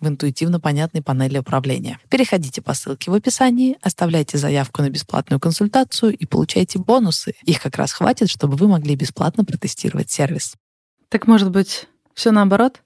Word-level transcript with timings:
в 0.00 0.08
интуитивно 0.08 0.60
понятной 0.60 1.02
панели 1.02 1.38
управления. 1.38 1.98
Переходите 2.10 2.62
по 2.62 2.74
ссылке 2.74 3.10
в 3.10 3.14
описании, 3.14 3.78
оставляйте 3.82 4.38
заявку 4.38 4.82
на 4.82 4.90
бесплатную 4.90 5.40
консультацию 5.40 6.16
и 6.16 6.26
получайте 6.26 6.78
бонусы. 6.78 7.34
Их 7.44 7.60
как 7.62 7.76
раз 7.76 7.92
хватит, 7.92 8.28
чтобы 8.28 8.56
вы 8.56 8.68
могли 8.68 8.94
бесплатно 8.96 9.44
протестировать 9.44 10.10
сервис. 10.10 10.54
Так 11.08 11.26
может 11.26 11.50
быть, 11.50 11.88
все 12.14 12.30
наоборот? 12.30 12.82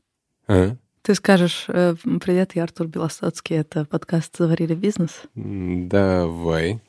А? 0.47 0.77
Ты 1.03 1.15
скажешь, 1.15 1.65
э, 1.69 1.95
привет, 2.21 2.55
я 2.55 2.65
Артур 2.65 2.87
Белостоцкий, 2.87 3.57
это 3.57 3.87
подкаст 3.87 4.37
«Заварили 4.37 4.75
бизнес». 4.75 5.23
Давай. 5.35 6.81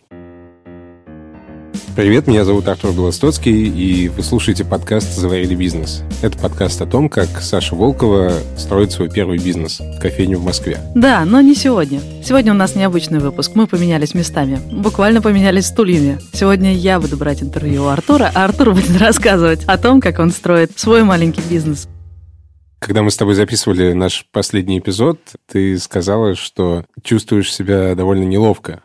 Привет, 1.94 2.26
меня 2.26 2.46
зовут 2.46 2.70
Артур 2.70 2.94
Белостоцкий, 2.94 3.68
и 3.68 4.08
вы 4.08 4.24
слушаете 4.24 4.64
подкаст 4.64 5.14
«Заварили 5.14 5.56
бизнес». 5.56 6.04
Это 6.22 6.38
подкаст 6.38 6.82
о 6.82 6.86
том, 6.86 7.10
как 7.10 7.28
Саша 7.42 7.76
Волкова 7.76 8.32
строит 8.58 8.94
свой 8.94 9.10
первый 9.10 9.38
бизнес– 9.38 9.82
кофейню 10.02 10.40
в 10.40 10.44
Москве. 10.46 10.80
Да, 10.96 11.26
но 11.26 11.42
не 11.42 11.54
сегодня. 11.54 12.00
Сегодня 12.24 12.54
у 12.54 12.56
нас 12.56 12.76
необычный 12.76 13.20
выпуск. 13.20 13.52
Мы 13.56 13.68
поменялись 13.68 14.14
местами. 14.14 14.60
Буквально 14.72 15.22
поменялись 15.22 15.66
стульями. 15.66 16.20
Сегодня 16.32 16.74
я 16.74 17.00
буду 17.00 17.18
брать 17.18 17.44
интервью 17.44 17.84
у 17.84 17.88
Артура, 17.88 18.32
а 18.34 18.46
Артур 18.46 18.74
будет 18.74 18.98
рассказывать 19.00 19.66
о 19.66 19.78
том, 19.78 20.00
как 20.00 20.20
он 20.20 20.32
строит 20.32 20.80
свой 20.80 21.04
маленький 21.04 21.42
бизнес. 21.50 21.90
Когда 22.80 23.04
мы 23.04 23.12
с 23.12 23.18
тобой 23.18 23.36
записывали 23.36 23.92
наш 23.92 24.26
последний 24.32 24.80
эпизод, 24.80 25.20
ты 25.52 25.78
сказала, 25.78 26.36
что 26.36 26.86
чувствуешь 27.04 27.54
себя 27.54 27.94
довольно 27.96 28.24
неловко 28.24 28.82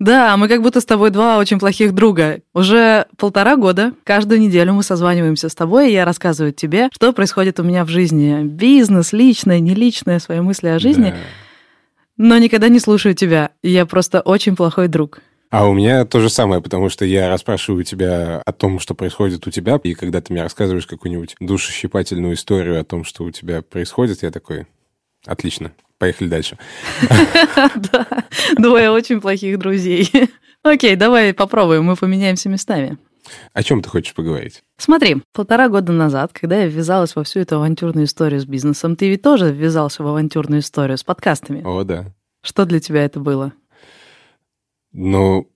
да, 0.00 0.34
мы 0.38 0.48
как 0.48 0.62
будто 0.62 0.80
с 0.80 0.86
тобой 0.86 1.10
два 1.10 1.36
очень 1.36 1.58
плохих 1.58 1.94
друга. 1.94 2.40
Уже 2.54 3.04
полтора 3.18 3.56
года, 3.56 3.92
каждую 4.02 4.40
неделю 4.40 4.72
мы 4.72 4.82
созваниваемся 4.82 5.50
с 5.50 5.54
тобой, 5.54 5.90
и 5.90 5.92
я 5.92 6.06
рассказываю 6.06 6.54
тебе, 6.54 6.88
что 6.90 7.12
происходит 7.12 7.60
у 7.60 7.62
меня 7.62 7.84
в 7.84 7.88
жизни. 7.88 8.42
Бизнес, 8.42 9.12
личное, 9.12 9.60
не 9.60 9.74
личное, 9.74 10.18
свои 10.18 10.40
мысли 10.40 10.68
о 10.68 10.78
жизни. 10.78 11.10
Да. 11.10 11.16
Но 12.16 12.38
никогда 12.38 12.68
не 12.68 12.80
слушаю 12.80 13.14
тебя. 13.14 13.50
Я 13.62 13.84
просто 13.84 14.22
очень 14.22 14.56
плохой 14.56 14.88
друг. 14.88 15.20
А 15.50 15.68
у 15.68 15.74
меня 15.74 16.06
то 16.06 16.18
же 16.20 16.30
самое, 16.30 16.62
потому 16.62 16.88
что 16.88 17.04
я 17.04 17.28
расспрашиваю 17.28 17.84
тебя 17.84 18.40
о 18.46 18.52
том, 18.52 18.78
что 18.78 18.94
происходит 18.94 19.46
у 19.46 19.50
тебя, 19.50 19.78
и 19.82 19.92
когда 19.92 20.22
ты 20.22 20.32
мне 20.32 20.42
рассказываешь 20.42 20.86
какую-нибудь 20.86 21.36
душещипательную 21.40 22.34
историю 22.34 22.80
о 22.80 22.84
том, 22.84 23.04
что 23.04 23.24
у 23.24 23.30
тебя 23.30 23.60
происходит, 23.60 24.22
я 24.22 24.30
такой, 24.30 24.66
отлично, 25.26 25.72
Поехали 26.00 26.28
дальше. 26.28 26.56
Да, 27.92 28.06
двое 28.56 28.90
очень 28.90 29.20
плохих 29.20 29.58
друзей. 29.58 30.10
Окей, 30.62 30.96
давай 30.96 31.34
попробуем, 31.34 31.84
мы 31.84 31.94
поменяемся 31.94 32.48
местами. 32.48 32.96
О 33.52 33.62
чем 33.62 33.82
ты 33.82 33.90
хочешь 33.90 34.14
поговорить? 34.14 34.62
Смотри, 34.78 35.22
полтора 35.34 35.68
года 35.68 35.92
назад, 35.92 36.32
когда 36.32 36.56
я 36.56 36.66
ввязалась 36.66 37.14
во 37.14 37.22
всю 37.22 37.40
эту 37.40 37.56
авантюрную 37.56 38.06
историю 38.06 38.40
с 38.40 38.46
бизнесом, 38.46 38.96
ты 38.96 39.10
ведь 39.10 39.20
тоже 39.20 39.52
ввязался 39.52 40.02
в 40.02 40.06
авантюрную 40.06 40.62
историю 40.62 40.96
с 40.96 41.04
подкастами. 41.04 41.62
О, 41.64 41.84
да. 41.84 42.06
Что 42.42 42.64
для 42.64 42.80
тебя 42.80 43.04
это 43.04 43.20
было? 43.20 43.52
Ну, 44.92 45.50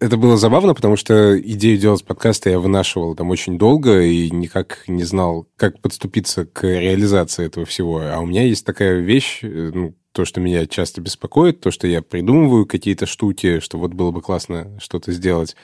это 0.00 0.16
было 0.16 0.36
забавно, 0.36 0.74
потому 0.74 0.96
что 0.96 1.38
идею 1.40 1.78
делать 1.78 2.04
подкасты 2.04 2.50
я 2.50 2.60
вынашивал 2.60 3.16
там 3.16 3.30
очень 3.30 3.58
долго 3.58 4.00
и 4.02 4.30
никак 4.30 4.84
не 4.86 5.02
знал, 5.02 5.48
как 5.56 5.80
подступиться 5.80 6.44
к 6.44 6.64
реализации 6.64 7.46
этого 7.46 7.66
всего. 7.66 8.00
А 8.02 8.18
у 8.20 8.26
меня 8.26 8.44
есть 8.44 8.64
такая 8.64 9.00
вещь, 9.00 9.40
э, 9.42 9.70
ну, 9.74 9.94
то, 10.12 10.24
что 10.24 10.40
меня 10.40 10.66
часто 10.66 11.00
беспокоит, 11.00 11.60
то, 11.60 11.70
что 11.70 11.86
я 11.86 12.02
придумываю 12.02 12.66
какие-то 12.66 13.06
штуки, 13.06 13.60
что 13.60 13.78
вот 13.78 13.92
было 13.92 14.10
бы 14.10 14.22
классно 14.22 14.78
что-то 14.80 15.12
сделать, 15.12 15.56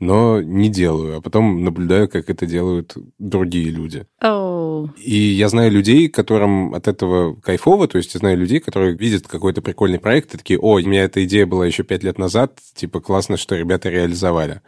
но 0.00 0.40
не 0.40 0.70
делаю, 0.70 1.18
а 1.18 1.20
потом 1.20 1.62
наблюдаю, 1.62 2.08
как 2.08 2.30
это 2.30 2.46
делают 2.46 2.96
другие 3.18 3.70
люди. 3.70 4.06
Oh. 4.22 4.88
И 4.96 5.14
я 5.14 5.48
знаю 5.48 5.70
людей, 5.70 6.08
которым 6.08 6.74
от 6.74 6.88
этого 6.88 7.34
кайфово, 7.36 7.86
то 7.86 7.98
есть 7.98 8.14
я 8.14 8.18
знаю 8.18 8.38
людей, 8.38 8.60
которые 8.60 8.96
видят 8.96 9.26
какой-то 9.26 9.60
прикольный 9.60 10.00
проект 10.00 10.34
и 10.34 10.38
такие, 10.38 10.58
о, 10.58 10.74
у 10.74 10.80
меня 10.80 11.04
эта 11.04 11.22
идея 11.24 11.46
была 11.46 11.66
еще 11.66 11.84
пять 11.84 12.02
лет 12.02 12.18
назад, 12.18 12.58
типа 12.74 13.00
классно, 13.00 13.36
что 13.36 13.56
ребята 13.56 13.90
реализовали. 13.90 14.62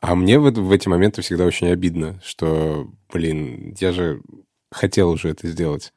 А 0.00 0.14
мне 0.14 0.38
в, 0.38 0.50
в 0.50 0.72
эти 0.72 0.88
моменты 0.88 1.22
всегда 1.22 1.44
очень 1.44 1.68
обидно, 1.68 2.20
что, 2.24 2.90
блин, 3.12 3.74
я 3.78 3.92
же 3.92 4.22
хотел 4.70 5.10
уже 5.10 5.28
это 5.28 5.46
сделать. 5.48 5.92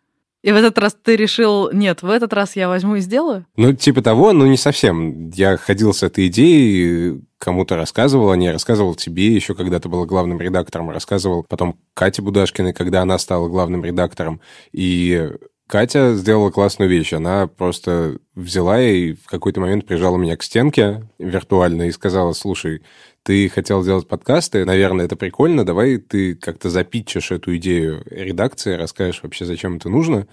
И 0.48 0.52
в 0.54 0.56
этот 0.56 0.78
раз 0.78 0.96
ты 1.04 1.18
решил, 1.18 1.70
нет, 1.74 2.04
в 2.04 2.10
этот 2.10 2.32
раз 2.32 2.56
я 2.56 2.70
возьму 2.70 2.96
и 2.96 3.02
сделаю? 3.02 3.46
Ну, 3.58 3.74
типа 3.74 4.02
того, 4.02 4.32
но 4.32 4.48
не 4.48 4.56
совсем. 4.56 5.30
Я 5.32 5.58
ходил 5.58 5.94
с 5.94 6.04
этой 6.04 6.28
идеей, 6.28 7.22
кому-то 7.38 7.76
рассказывал 7.76 8.32
о 8.32 8.38
ней, 8.38 8.52
рассказывал 8.52 8.96
тебе 8.96 9.28
еще, 9.28 9.56
когда 9.56 9.82
ты 9.82 9.90
был 9.90 10.06
главным 10.06 10.40
редактором, 10.40 10.90
рассказывал 10.90 11.44
потом 11.44 11.78
Кате 11.94 12.22
Будашкиной, 12.22 12.72
когда 12.72 13.02
она 13.02 13.18
стала 13.18 13.50
главным 13.50 13.84
редактором. 13.84 14.40
И 14.72 15.32
Катя 15.68 16.16
сделала 16.16 16.50
классную 16.50 16.90
вещь. 16.90 17.12
Она 17.12 17.48
просто 17.48 18.18
взяла 18.34 18.82
и 18.82 19.16
в 19.16 19.26
какой-то 19.26 19.60
момент 19.60 19.86
прижала 19.86 20.16
меня 20.16 20.38
к 20.38 20.44
стенке 20.44 21.10
виртуально 21.20 21.90
и 21.90 21.92
сказала, 21.92 22.32
слушай, 22.32 22.84
ты 23.28 23.50
хотел 23.50 23.84
сделать 23.84 24.08
подкасты, 24.08 24.64
наверное, 24.64 25.04
это 25.04 25.18
прикольно, 25.18 25.66
давай 25.66 25.98
ты 25.98 26.34
как-то 26.34 26.70
запитчешь 26.70 27.32
эту 27.32 27.58
идею 27.58 28.02
редакции, 28.10 28.76
расскажешь 28.76 29.20
вообще, 29.22 29.44
зачем 29.44 29.76
это 29.76 29.90
нужно, 29.90 30.28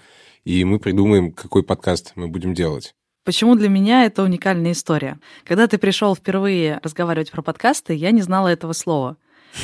и 0.45 0.63
мы 0.63 0.79
придумаем, 0.79 1.33
какой 1.33 1.63
подкаст 1.63 2.13
мы 2.15 2.29
будем 2.29 2.53
делать. 2.53 2.95
Почему 3.25 3.55
для 3.55 3.67
меня 3.67 4.05
это 4.05 4.23
уникальная 4.23 4.71
история? 4.71 5.19
Когда 5.43 5.67
ты 5.67 5.77
пришел 5.77 6.15
впервые 6.15 6.79
разговаривать 6.83 7.31
про 7.31 7.41
подкасты, 7.41 7.93
я 7.95 8.11
не 8.11 8.21
знала 8.21 8.47
этого 8.47 8.71
слова. 8.71 9.17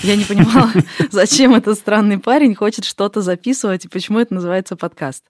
Я 0.04 0.18
не 0.18 0.26
понимала, 0.26 0.70
зачем 1.10 1.56
этот 1.56 1.80
странный 1.80 2.20
парень 2.20 2.54
хочет 2.54 2.84
что-то 2.84 3.22
записывать 3.22 3.86
и 3.86 3.88
почему 3.88 4.20
это 4.20 4.34
называется 4.34 4.76
подкаст. 4.76 5.24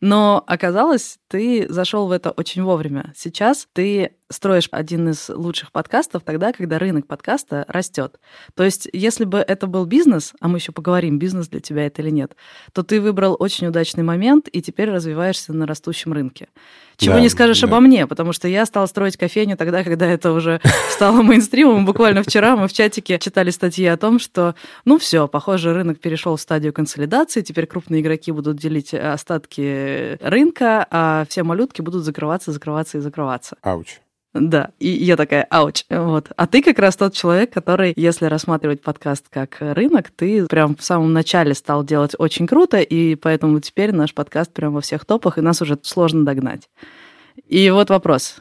Но 0.00 0.42
оказалось, 0.46 1.18
ты 1.28 1.66
зашел 1.68 2.08
в 2.08 2.12
это 2.12 2.30
очень 2.30 2.62
вовремя. 2.62 3.12
Сейчас 3.16 3.68
ты 3.72 4.12
строишь 4.30 4.68
один 4.70 5.08
из 5.10 5.28
лучших 5.28 5.72
подкастов 5.72 6.22
тогда, 6.24 6.52
когда 6.52 6.78
рынок 6.78 7.06
подкаста 7.06 7.64
растет. 7.68 8.18
То 8.54 8.64
есть, 8.64 8.88
если 8.92 9.24
бы 9.24 9.38
это 9.38 9.66
был 9.66 9.84
бизнес, 9.84 10.32
а 10.40 10.48
мы 10.48 10.58
еще 10.58 10.72
поговорим, 10.72 11.18
бизнес 11.18 11.48
для 11.48 11.60
тебя 11.60 11.86
это 11.86 12.00
или 12.00 12.10
нет, 12.10 12.36
то 12.72 12.82
ты 12.82 13.00
выбрал 13.00 13.36
очень 13.38 13.66
удачный 13.66 14.04
момент 14.04 14.48
и 14.48 14.62
теперь 14.62 14.90
развиваешься 14.90 15.52
на 15.52 15.66
растущем 15.66 16.12
рынке. 16.12 16.48
Чего 16.96 17.14
да, 17.14 17.20
не 17.20 17.28
скажешь 17.28 17.60
да. 17.60 17.66
обо 17.66 17.80
мне, 17.80 18.06
потому 18.06 18.32
что 18.32 18.46
я 18.46 18.66
стала 18.66 18.86
строить 18.86 19.16
кофейню 19.16 19.56
тогда, 19.56 19.82
когда 19.82 20.06
это 20.06 20.32
уже 20.32 20.60
стало 20.90 21.22
мейнстримом. 21.22 21.84
Буквально 21.84 22.22
вчера 22.22 22.56
мы 22.56 22.68
в 22.68 22.72
чатике 22.72 23.18
читали 23.18 23.50
статьи 23.50 23.86
о 23.86 23.96
том, 23.96 24.18
что, 24.18 24.54
ну 24.84 24.98
все, 24.98 25.26
похоже, 25.26 25.72
рынок 25.74 25.98
перешел 25.98 26.36
в 26.36 26.40
стадию 26.40 26.72
консолидации, 26.72 27.40
теперь 27.40 27.66
крупные 27.66 28.00
игроки 28.00 28.30
будут 28.32 28.58
делить 28.58 28.94
остатки 28.94 29.89
рынка, 30.20 30.86
а 30.90 31.24
все 31.28 31.42
малютки 31.42 31.82
будут 31.82 32.04
закрываться, 32.04 32.52
закрываться 32.52 32.98
и 32.98 33.00
закрываться. 33.00 33.56
Ауч. 33.62 33.98
Да, 34.32 34.70
и 34.78 34.88
я 34.88 35.16
такая, 35.16 35.42
ауч, 35.50 35.84
вот. 35.90 36.30
А 36.36 36.46
ты 36.46 36.62
как 36.62 36.78
раз 36.78 36.96
тот 36.96 37.14
человек, 37.14 37.52
который, 37.52 37.92
если 37.96 38.26
рассматривать 38.26 38.80
подкаст 38.80 39.26
как 39.28 39.56
рынок, 39.58 40.10
ты 40.14 40.46
прям 40.46 40.76
в 40.76 40.84
самом 40.84 41.12
начале 41.12 41.52
стал 41.54 41.82
делать 41.82 42.14
очень 42.16 42.46
круто, 42.46 42.78
и 42.78 43.16
поэтому 43.16 43.58
теперь 43.58 43.92
наш 43.92 44.14
подкаст 44.14 44.52
прям 44.52 44.74
во 44.74 44.80
всех 44.82 45.04
топах, 45.04 45.38
и 45.38 45.40
нас 45.40 45.60
уже 45.62 45.76
сложно 45.82 46.24
догнать. 46.24 46.70
И 47.48 47.68
вот 47.70 47.90
вопрос. 47.90 48.36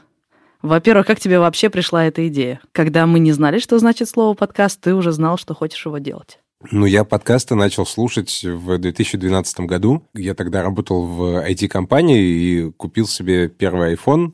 Во-первых, 0.61 1.07
как 1.07 1.19
тебе 1.19 1.39
вообще 1.39 1.71
пришла 1.71 2.05
эта 2.05 2.27
идея? 2.27 2.59
Когда 2.71 3.07
мы 3.07 3.19
не 3.19 3.31
знали, 3.31 3.57
что 3.57 3.79
значит 3.79 4.09
слово 4.09 4.35
подкаст, 4.35 4.79
ты 4.81 4.93
уже 4.93 5.11
знал, 5.11 5.37
что 5.37 5.55
хочешь 5.55 5.85
его 5.85 5.97
делать. 5.97 6.39
Ну, 6.71 6.85
я 6.85 7.03
подкасты 7.03 7.55
начал 7.55 7.85
слушать 7.85 8.43
в 8.43 8.77
2012 8.77 9.61
году. 9.61 10.03
Я 10.13 10.35
тогда 10.35 10.61
работал 10.61 11.05
в 11.05 11.45
IT-компании 11.49 12.21
и 12.21 12.71
купил 12.71 13.07
себе 13.07 13.47
первый 13.47 13.95
iPhone 13.95 14.33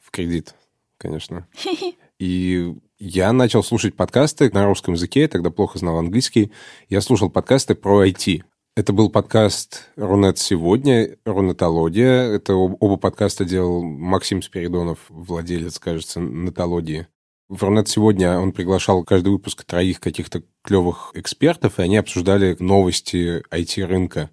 в 0.00 0.10
кредит 0.10 0.54
конечно. 1.02 1.48
И 2.18 2.74
я 3.00 3.32
начал 3.32 3.64
слушать 3.64 3.96
подкасты 3.96 4.48
на 4.52 4.64
русском 4.66 4.94
языке, 4.94 5.22
я 5.22 5.28
тогда 5.28 5.50
плохо 5.50 5.78
знал 5.78 5.98
английский. 5.98 6.52
Я 6.88 7.00
слушал 7.00 7.28
подкасты 7.28 7.74
про 7.74 8.06
IT. 8.06 8.44
Это 8.76 8.92
был 8.92 9.10
подкаст 9.10 9.90
«Рунет 9.96 10.38
сегодня», 10.38 11.16
«Рунетология». 11.26 12.22
Это 12.32 12.54
оба 12.54 12.96
подкаста 12.96 13.44
делал 13.44 13.82
Максим 13.82 14.40
Спиридонов, 14.40 14.98
владелец, 15.08 15.78
кажется, 15.78 16.20
«Нетологии». 16.20 17.08
В 17.52 17.64
«Рунет 17.64 17.86
сегодня» 17.86 18.38
он 18.38 18.52
приглашал 18.52 19.04
каждый 19.04 19.28
выпуск 19.28 19.64
троих 19.64 20.00
каких-то 20.00 20.42
клевых 20.62 21.10
экспертов, 21.12 21.78
и 21.78 21.82
они 21.82 21.98
обсуждали 21.98 22.56
новости 22.58 23.42
IT-рынка. 23.50 24.30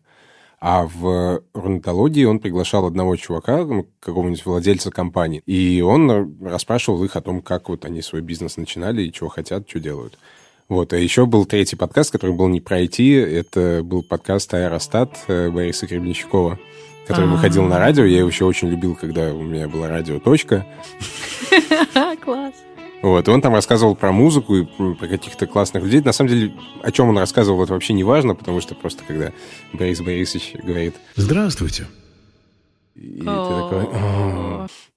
А 0.62 0.88
в 0.88 1.44
рунетологии 1.54 2.24
он 2.24 2.40
приглашал 2.40 2.86
одного 2.86 3.18
чувака, 3.18 3.66
ну, 3.66 3.88
какого-нибудь 4.00 4.46
владельца 4.46 4.90
компании, 4.90 5.44
и 5.46 5.82
он 5.82 6.38
расспрашивал 6.42 7.04
их 7.04 7.18
о 7.18 7.22
том, 7.22 7.42
как 7.42 7.68
вот 7.68 7.84
они 7.84 8.02
свой 8.02 8.22
бизнес 8.22 8.56
начинали 8.56 9.02
и 9.02 9.12
чего 9.12 9.28
хотят, 9.28 9.70
что 9.70 9.82
делают. 9.82 10.18
Вот, 10.70 10.94
а 10.94 10.98
еще 10.98 11.26
был 11.26 11.46
третий 11.46 11.76
подкаст, 11.76 12.12
который 12.12 12.34
был 12.34 12.48
не 12.48 12.62
про 12.62 12.82
IT, 12.82 13.22
это 13.22 13.82
был 13.84 14.02
подкаст 14.02 14.54
«Аэростат» 14.54 15.26
э, 15.28 15.50
Бориса 15.50 15.88
Гребенщикова, 15.88 16.58
который 17.06 17.26
А-а-а. 17.26 17.36
выходил 17.36 17.64
на 17.64 17.80
радио. 17.80 18.06
Я 18.06 18.20
его 18.20 18.30
еще 18.30 18.46
очень 18.46 18.70
любил, 18.70 18.96
когда 18.96 19.34
у 19.34 19.44
меня 19.44 19.68
была 19.68 19.90
радио 19.90 20.20
«Точка». 20.22 20.66
Класс. 22.24 22.54
Вот, 23.02 23.28
и 23.28 23.32
он 23.32 23.42
там 23.42 23.54
рассказывал 23.54 23.96
про 23.96 24.12
музыку 24.12 24.56
и 24.58 24.66
про 24.66 25.08
каких-то 25.08 25.48
классных 25.48 25.84
людей. 25.84 26.02
На 26.02 26.12
самом 26.12 26.30
деле, 26.30 26.54
о 26.84 26.92
чем 26.92 27.10
он 27.10 27.18
рассказывал, 27.18 27.64
это 27.64 27.74
вообще 27.74 27.94
не 27.94 28.04
важно, 28.04 28.36
потому 28.36 28.60
что 28.60 28.76
просто 28.76 29.04
когда 29.06 29.32
Борис 29.72 30.02
Борисович 30.02 30.56
говорит 30.62 30.96
«Здравствуйте», 31.16 31.88
и 32.96 33.20
ты 33.20 33.26
такой... 33.26 33.88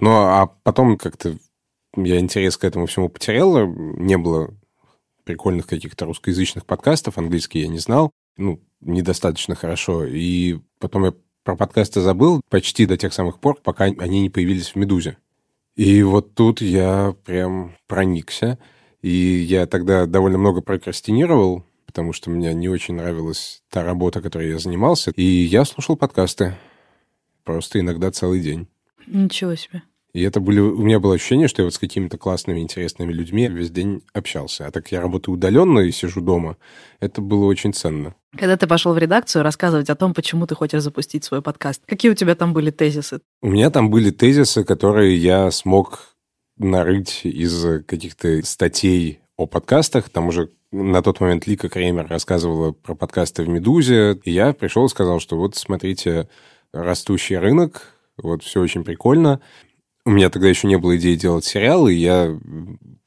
Ну, 0.00 0.10
а 0.10 0.50
потом 0.64 0.98
как-то 0.98 1.36
я 1.96 2.18
интерес 2.18 2.56
к 2.56 2.64
этому 2.64 2.86
всему 2.86 3.08
потерял, 3.08 3.66
не 3.66 4.18
было 4.18 4.50
прикольных 5.24 5.66
каких-то 5.68 6.06
русскоязычных 6.06 6.66
подкастов, 6.66 7.18
английский 7.18 7.60
я 7.60 7.68
не 7.68 7.78
знал, 7.78 8.10
ну, 8.36 8.60
недостаточно 8.80 9.54
хорошо. 9.54 10.04
И 10.04 10.58
потом 10.80 11.04
я 11.04 11.14
про 11.44 11.56
подкасты 11.56 12.00
забыл 12.00 12.40
почти 12.48 12.86
до 12.86 12.96
тех 12.96 13.12
самых 13.12 13.38
пор, 13.38 13.60
пока 13.62 13.84
они 13.84 14.22
не 14.22 14.30
появились 14.30 14.70
в 14.70 14.76
«Медузе». 14.76 15.18
И 15.76 16.02
вот 16.02 16.34
тут 16.34 16.60
я 16.60 17.14
прям 17.24 17.76
проникся. 17.86 18.58
И 19.00 19.08
я 19.08 19.66
тогда 19.66 20.06
довольно 20.06 20.38
много 20.38 20.60
прокрастинировал, 20.60 21.64
потому 21.86 22.12
что 22.12 22.30
мне 22.30 22.54
не 22.54 22.68
очень 22.68 22.94
нравилась 22.94 23.62
та 23.68 23.82
работа, 23.82 24.20
которой 24.20 24.50
я 24.50 24.58
занимался. 24.58 25.12
И 25.16 25.22
я 25.24 25.64
слушал 25.64 25.96
подкасты. 25.96 26.56
Просто 27.44 27.80
иногда 27.80 28.10
целый 28.10 28.40
день. 28.40 28.68
Ничего 29.06 29.54
себе. 29.56 29.82
И 30.14 30.22
это 30.22 30.40
были... 30.40 30.60
У 30.60 30.82
меня 30.82 31.00
было 31.00 31.14
ощущение, 31.14 31.48
что 31.48 31.62
я 31.62 31.64
вот 31.64 31.74
с 31.74 31.78
какими-то 31.78 32.18
классными, 32.18 32.60
интересными 32.60 33.12
людьми 33.12 33.48
весь 33.48 33.70
день 33.70 34.02
общался. 34.12 34.66
А 34.66 34.70
так 34.70 34.92
я 34.92 35.00
работаю 35.00 35.34
удаленно 35.34 35.80
и 35.80 35.90
сижу 35.90 36.20
дома. 36.20 36.58
Это 37.00 37.22
было 37.22 37.46
очень 37.46 37.72
ценно. 37.72 38.14
Когда 38.36 38.56
ты 38.58 38.66
пошел 38.66 38.92
в 38.92 38.98
редакцию 38.98 39.42
рассказывать 39.42 39.88
о 39.88 39.94
том, 39.94 40.12
почему 40.12 40.46
ты 40.46 40.54
хочешь 40.54 40.82
запустить 40.82 41.24
свой 41.24 41.40
подкаст, 41.40 41.82
какие 41.86 42.12
у 42.12 42.14
тебя 42.14 42.34
там 42.34 42.52
были 42.52 42.70
тезисы? 42.70 43.20
У 43.40 43.48
меня 43.48 43.70
там 43.70 43.90
были 43.90 44.10
тезисы, 44.10 44.64
которые 44.64 45.16
я 45.16 45.50
смог 45.50 46.14
нарыть 46.58 47.20
из 47.24 47.84
каких-то 47.86 48.44
статей 48.44 49.20
о 49.38 49.46
подкастах. 49.46 50.10
Там 50.10 50.28
уже 50.28 50.50
на 50.72 51.02
тот 51.02 51.20
момент 51.20 51.46
Лика 51.46 51.70
Кремер 51.70 52.06
рассказывала 52.08 52.72
про 52.72 52.94
подкасты 52.94 53.44
в 53.44 53.48
«Медузе». 53.48 54.18
И 54.24 54.30
я 54.30 54.52
пришел 54.52 54.84
и 54.84 54.90
сказал, 54.90 55.20
что 55.20 55.38
вот 55.38 55.56
смотрите, 55.56 56.28
растущий 56.72 57.38
рынок, 57.38 57.94
вот 58.16 58.42
все 58.42 58.60
очень 58.60 58.84
прикольно. 58.84 59.40
У 60.04 60.10
меня 60.10 60.30
тогда 60.30 60.48
еще 60.48 60.66
не 60.66 60.78
было 60.78 60.96
идеи 60.96 61.14
делать 61.14 61.44
сериалы, 61.44 61.94
и 61.94 61.98
я 61.98 62.36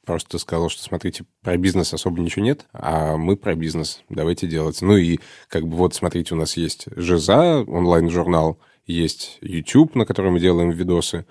просто 0.06 0.38
сказал, 0.38 0.70
что, 0.70 0.82
смотрите, 0.82 1.24
про 1.42 1.56
бизнес 1.58 1.92
особо 1.92 2.20
ничего 2.20 2.44
нет, 2.44 2.66
а 2.72 3.16
мы 3.18 3.36
про 3.36 3.54
бизнес, 3.54 4.02
давайте 4.08 4.46
делать. 4.46 4.80
Ну 4.80 4.96
и 4.96 5.18
как 5.48 5.66
бы 5.66 5.76
вот, 5.76 5.94
смотрите, 5.94 6.34
у 6.34 6.38
нас 6.38 6.56
есть 6.56 6.86
Жиза, 6.96 7.64
онлайн-журнал, 7.66 8.58
есть 8.86 9.38
YouTube, 9.42 9.94
на 9.94 10.06
котором 10.06 10.34
мы 10.34 10.40
делаем 10.40 10.70
видосы, 10.70 11.26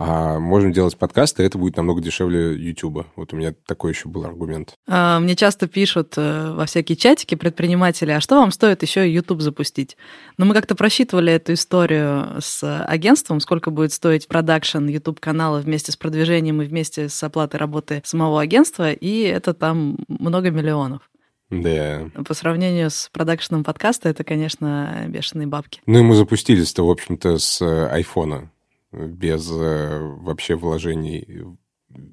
а 0.00 0.38
можем 0.38 0.72
делать 0.72 0.96
подкасты, 0.96 1.42
это 1.42 1.58
будет 1.58 1.76
намного 1.76 2.00
дешевле 2.00 2.54
YouTube. 2.54 3.06
Вот 3.16 3.32
у 3.32 3.36
меня 3.36 3.52
такой 3.66 3.90
еще 3.92 4.08
был 4.08 4.24
аргумент. 4.24 4.74
А, 4.86 5.18
мне 5.18 5.34
часто 5.34 5.66
пишут 5.66 6.14
э, 6.16 6.52
во 6.52 6.66
всякие 6.66 6.94
чатики 6.94 7.34
предприниматели, 7.34 8.12
а 8.12 8.20
что 8.20 8.36
вам 8.36 8.52
стоит 8.52 8.82
еще 8.82 9.12
YouTube 9.12 9.40
запустить? 9.40 9.96
Но 10.36 10.44
мы 10.44 10.54
как-то 10.54 10.76
просчитывали 10.76 11.32
эту 11.32 11.54
историю 11.54 12.36
с 12.40 12.84
агентством, 12.84 13.40
сколько 13.40 13.72
будет 13.72 13.92
стоить 13.92 14.28
продакшн 14.28 14.86
YouTube-канала 14.86 15.58
вместе 15.58 15.90
с 15.90 15.96
продвижением 15.96 16.62
и 16.62 16.66
вместе 16.66 17.08
с 17.08 17.20
оплатой 17.24 17.58
работы 17.58 18.00
самого 18.04 18.40
агентства, 18.40 18.92
и 18.92 19.22
это 19.22 19.52
там 19.52 19.98
много 20.06 20.50
миллионов. 20.50 21.02
Да. 21.50 22.08
По 22.24 22.34
сравнению 22.34 22.90
с 22.90 23.08
продакшеном 23.12 23.64
подкаста, 23.64 24.08
это, 24.10 24.22
конечно, 24.22 25.06
бешеные 25.08 25.48
бабки. 25.48 25.80
Ну 25.86 25.98
и 25.98 26.02
мы 26.02 26.14
запустились-то, 26.14 26.86
в 26.86 26.90
общем-то, 26.90 27.38
с 27.38 27.60
э, 27.62 27.88
айфона 27.88 28.52
без 28.92 29.50
э, 29.50 29.98
вообще 30.20 30.56
вложений 30.56 31.56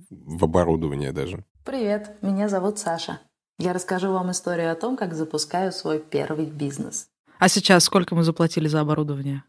в 0.10 0.44
оборудование 0.44 1.12
даже. 1.12 1.44
Привет, 1.64 2.18
меня 2.22 2.50
зовут 2.50 2.80
Саша. 2.80 3.20
Я 3.58 3.74
расскажу 3.74 4.12
вам 4.12 4.32
историю 4.32 4.72
о 4.72 4.76
том, 4.76 4.98
как 4.98 5.14
запускаю 5.14 5.72
свой 5.72 6.00
первый 6.00 6.46
бизнес. 6.46 7.08
А 7.40 7.48
сейчас 7.48 7.84
сколько 7.86 8.16
мы 8.16 8.24
заплатили 8.24 8.68
за 8.68 8.82
оборудование? 8.82 9.44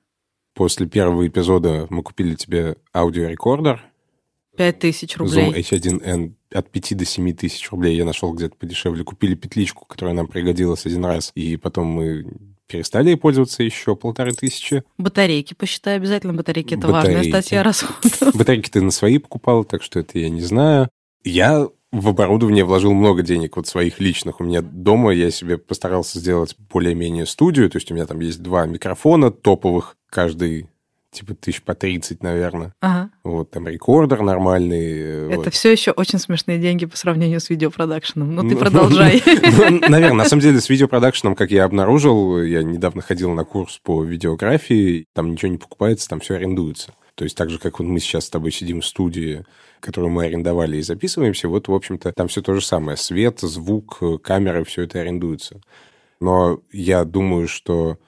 После 0.54 0.86
первого 0.86 1.26
эпизода 1.26 1.86
мы 1.90 2.02
купили 2.02 2.34
тебе 2.34 2.76
аудиорекордер. 2.94 3.84
Пять 4.56 4.78
тысяч 4.78 5.16
рублей. 5.18 5.52
Zoom 5.52 5.60
H1N 5.60 6.34
от 6.50 6.70
5 6.70 6.96
до 6.96 7.04
7 7.04 7.34
тысяч 7.34 7.70
рублей 7.70 7.96
я 7.96 8.04
нашел 8.04 8.32
где-то 8.32 8.56
подешевле. 8.56 9.04
Купили 9.04 9.34
петличку, 9.34 9.84
которая 9.84 10.14
нам 10.14 10.26
пригодилась 10.28 10.86
один 10.86 11.04
раз, 11.04 11.30
и 11.34 11.56
потом 11.56 11.88
мы 11.88 12.26
перестали 12.66 13.14
пользоваться 13.14 13.62
еще 13.62 13.96
полторы 13.96 14.32
тысячи. 14.32 14.82
Батарейки 14.98 15.54
посчитай 15.54 15.96
обязательно. 15.96 16.32
Батарейки– 16.34 16.74
это 16.76 16.88
Батарейки. 16.88 17.16
важная 17.16 17.42
статья 17.42 17.62
расходов. 17.62 18.34
Батарейки 18.34 18.70
ты 18.70 18.80
на 18.80 18.90
свои 18.90 19.18
покупал, 19.18 19.64
так 19.64 19.82
что 19.82 19.98
это 20.00 20.18
я 20.18 20.28
не 20.28 20.42
знаю. 20.42 20.88
Я 21.24 21.68
в 21.92 22.08
оборудование 22.08 22.64
вложил 22.64 22.92
много 22.92 23.22
денег, 23.22 23.56
вот 23.56 23.66
своих 23.66 24.00
личных. 24.00 24.40
У 24.40 24.44
меня 24.44 24.60
дома 24.60 25.12
я 25.12 25.30
себе 25.30 25.58
постарался 25.58 26.18
сделать 26.18 26.56
более-менее 26.58 27.26
студию, 27.26 27.70
то 27.70 27.78
есть 27.78 27.90
у 27.90 27.94
меня 27.94 28.06
там 28.06 28.20
есть 28.20 28.42
два 28.42 28.66
микрофона 28.66 29.30
топовых, 29.30 29.96
каждый 30.10 30.68
типа 31.16 31.34
тысяч 31.34 31.62
по 31.62 31.74
30, 31.74 32.22
наверное. 32.22 32.74
Ага. 32.80 33.10
Вот 33.24 33.50
там 33.50 33.66
рекордер 33.66 34.22
нормальный. 34.22 34.92
Э, 34.92 35.28
Это 35.30 35.36
вот. 35.44 35.54
все 35.54 35.72
еще 35.72 35.90
очень 35.90 36.18
смешные 36.18 36.58
деньги 36.58 36.86
по 36.86 36.96
сравнению 36.96 37.40
с 37.40 37.50
видеопродакшеном. 37.50 38.34
Ну, 38.34 38.42
ты 38.42 38.54
ну, 38.54 38.58
продолжай. 38.58 39.22
Ну, 39.56 39.80
наверное, 39.88 40.24
на 40.24 40.24
самом 40.24 40.42
деле 40.42 40.60
с 40.60 40.68
видеопродакшеном, 40.68 41.34
как 41.34 41.50
я 41.50 41.64
обнаружил, 41.64 42.42
я 42.42 42.62
недавно 42.62 43.02
ходил 43.02 43.30
на 43.32 43.44
курс 43.44 43.80
по 43.82 44.04
видеографии, 44.04 45.06
там 45.14 45.32
ничего 45.32 45.50
не 45.50 45.58
покупается, 45.58 46.08
там 46.08 46.20
все 46.20 46.34
арендуется. 46.34 46.92
То 47.14 47.24
есть 47.24 47.36
так 47.36 47.48
же, 47.50 47.58
как 47.58 47.78
вот 47.78 47.86
мы 47.86 47.98
сейчас 47.98 48.26
с 48.26 48.30
тобой 48.30 48.52
сидим 48.52 48.82
в 48.82 48.86
студии, 48.86 49.44
которую 49.80 50.10
мы 50.10 50.26
арендовали 50.26 50.76
и 50.76 50.82
записываемся, 50.82 51.48
вот, 51.48 51.68
в 51.68 51.74
общем-то, 51.74 52.12
там 52.12 52.28
все 52.28 52.42
то 52.42 52.54
же 52.54 52.60
самое. 52.60 52.96
Свет, 52.96 53.40
звук, 53.40 54.00
камеры, 54.22 54.64
все 54.64 54.82
это 54.82 55.00
арендуется. 55.00 55.60
Но 56.20 56.60
я 56.72 57.04
думаю, 57.04 57.48
что 57.48 57.98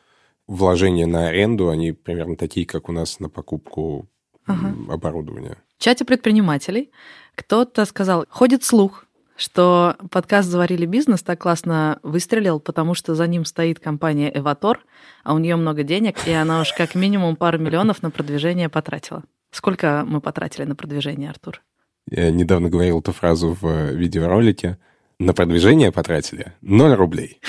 вложения 0.48 1.06
на 1.06 1.28
аренду, 1.28 1.68
они 1.68 1.92
примерно 1.92 2.36
такие, 2.36 2.66
как 2.66 2.88
у 2.88 2.92
нас 2.92 3.20
на 3.20 3.28
покупку 3.28 4.08
ага. 4.46 4.74
оборудования. 4.88 5.58
В 5.76 5.82
чате 5.82 6.04
предпринимателей 6.04 6.90
кто-то 7.36 7.84
сказал, 7.84 8.26
ходит 8.28 8.64
слух, 8.64 9.04
что 9.36 9.94
подкаст 10.10 10.48
«Заварили 10.48 10.86
бизнес» 10.86 11.22
так 11.22 11.40
классно 11.40 12.00
выстрелил, 12.02 12.58
потому 12.58 12.94
что 12.94 13.14
за 13.14 13.28
ним 13.28 13.44
стоит 13.44 13.78
компания 13.78 14.32
«Эватор», 14.34 14.80
а 15.22 15.34
у 15.34 15.38
нее 15.38 15.54
много 15.54 15.84
денег, 15.84 16.16
и 16.26 16.32
она 16.32 16.62
уж 16.62 16.72
как 16.72 16.96
минимум 16.96 17.36
пару 17.36 17.58
миллионов 17.58 18.02
на 18.02 18.10
продвижение 18.10 18.68
потратила. 18.68 19.22
Сколько 19.52 20.04
мы 20.06 20.20
потратили 20.20 20.64
на 20.64 20.74
продвижение, 20.74 21.30
Артур? 21.30 21.62
Я 22.10 22.30
недавно 22.30 22.68
говорил 22.68 22.98
эту 22.98 23.12
фразу 23.12 23.56
в 23.60 23.92
видеоролике. 23.92 24.78
На 25.20 25.34
продвижение 25.34 25.92
потратили 25.92 26.54
0 26.62 26.94
рублей. 26.94 27.40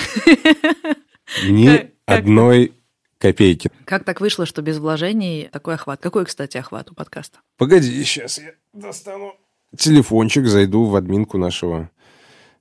Ни 1.48 1.90
одной 2.06 2.72
копейки. 3.20 3.70
Как 3.84 4.04
так 4.04 4.20
вышло, 4.20 4.46
что 4.46 4.62
без 4.62 4.78
вложений 4.78 5.50
такой 5.52 5.74
охват? 5.74 6.00
Какой, 6.00 6.24
кстати, 6.24 6.56
охват 6.56 6.90
у 6.90 6.94
подкаста? 6.94 7.38
Погоди, 7.58 8.02
сейчас 8.02 8.38
я 8.38 8.54
достану 8.72 9.34
телефончик, 9.76 10.46
зайду 10.46 10.86
в 10.86 10.96
админку 10.96 11.38
нашего 11.38 11.90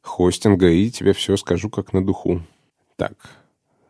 хостинга 0.02 0.70
и 0.70 0.90
тебе 0.92 1.14
все 1.14 1.38
скажу 1.38 1.70
как 1.70 1.94
на 1.94 2.06
духу. 2.06 2.44
Так, 2.98 3.14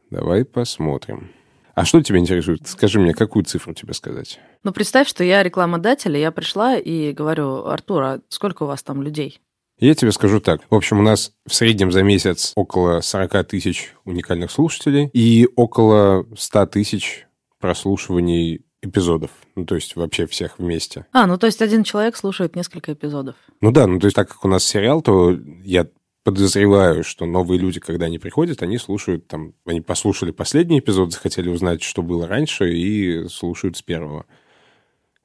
давай 0.09 0.45
посмотрим. 0.45 1.31
А 1.73 1.85
что 1.85 2.01
тебя 2.03 2.19
интересует? 2.19 2.67
Скажи 2.67 2.99
мне, 2.99 3.13
какую 3.13 3.45
цифру 3.45 3.73
тебе 3.73 3.93
сказать? 3.93 4.39
Ну, 4.63 4.73
представь, 4.73 5.07
что 5.07 5.23
я 5.23 5.41
рекламодатель, 5.43 6.15
и 6.17 6.19
я 6.19 6.31
пришла 6.31 6.75
и 6.75 7.13
говорю, 7.13 7.65
Артур, 7.65 8.03
а 8.03 8.21
сколько 8.27 8.63
у 8.63 8.67
вас 8.67 8.83
там 8.83 9.01
людей? 9.01 9.39
Я 9.79 9.95
тебе 9.95 10.12
скажу 10.12 10.41
так. 10.41 10.62
В 10.69 10.75
общем, 10.75 11.00
у 11.00 11.01
нас 11.01 11.31
в 11.48 11.53
среднем 11.55 11.91
за 11.91 12.03
месяц 12.03 12.51
около 12.55 13.00
40 13.00 13.48
тысяч 13.48 13.93
уникальных 14.03 14.51
слушателей 14.51 15.09
и 15.13 15.48
около 15.55 16.25
100 16.38 16.65
тысяч 16.67 17.27
прослушиваний 17.59 18.65
эпизодов. 18.81 19.31
Ну, 19.55 19.65
то 19.65 19.75
есть 19.75 19.95
вообще 19.95 20.27
всех 20.27 20.59
вместе. 20.59 21.05
А, 21.13 21.27
ну 21.27 21.38
то 21.38 21.48
есть 21.48 21.62
один 21.62 21.83
человек 21.83 22.17
слушает 22.17 22.55
несколько 22.55 22.93
эпизодов. 22.93 23.36
Ну 23.62 23.71
да, 23.71 23.88
ну 23.88 24.00
то 24.00 24.07
есть 24.07 24.15
так 24.15 24.29
как 24.29 24.43
у 24.43 24.48
нас 24.50 24.65
сериал, 24.65 25.01
то 25.01 25.38
я 25.63 25.88
подозреваю, 26.24 27.03
что 27.03 27.25
новые 27.25 27.59
люди, 27.59 27.79
когда 27.79 28.05
они 28.05 28.19
приходят, 28.19 28.62
они 28.62 28.77
слушают 28.77 29.27
там, 29.27 29.53
они 29.65 29.81
послушали 29.81 30.31
последний 30.31 30.79
эпизод, 30.79 31.13
захотели 31.13 31.50
узнать, 31.50 31.81
что 31.83 32.01
было 32.01 32.27
раньше, 32.27 32.71
и 32.74 33.27
слушают 33.29 33.77
с 33.77 33.81
первого. 33.81 34.25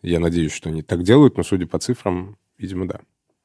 Я 0.02 0.20
надеюсь, 0.20 0.52
что 0.52 0.68
они 0.68 0.82
так 0.82 1.02
делают, 1.02 1.36
но 1.36 1.42
судя 1.42 1.66
по 1.66 1.78
цифрам, 1.78 2.36
видимо, 2.56 2.86
да. 2.86 3.00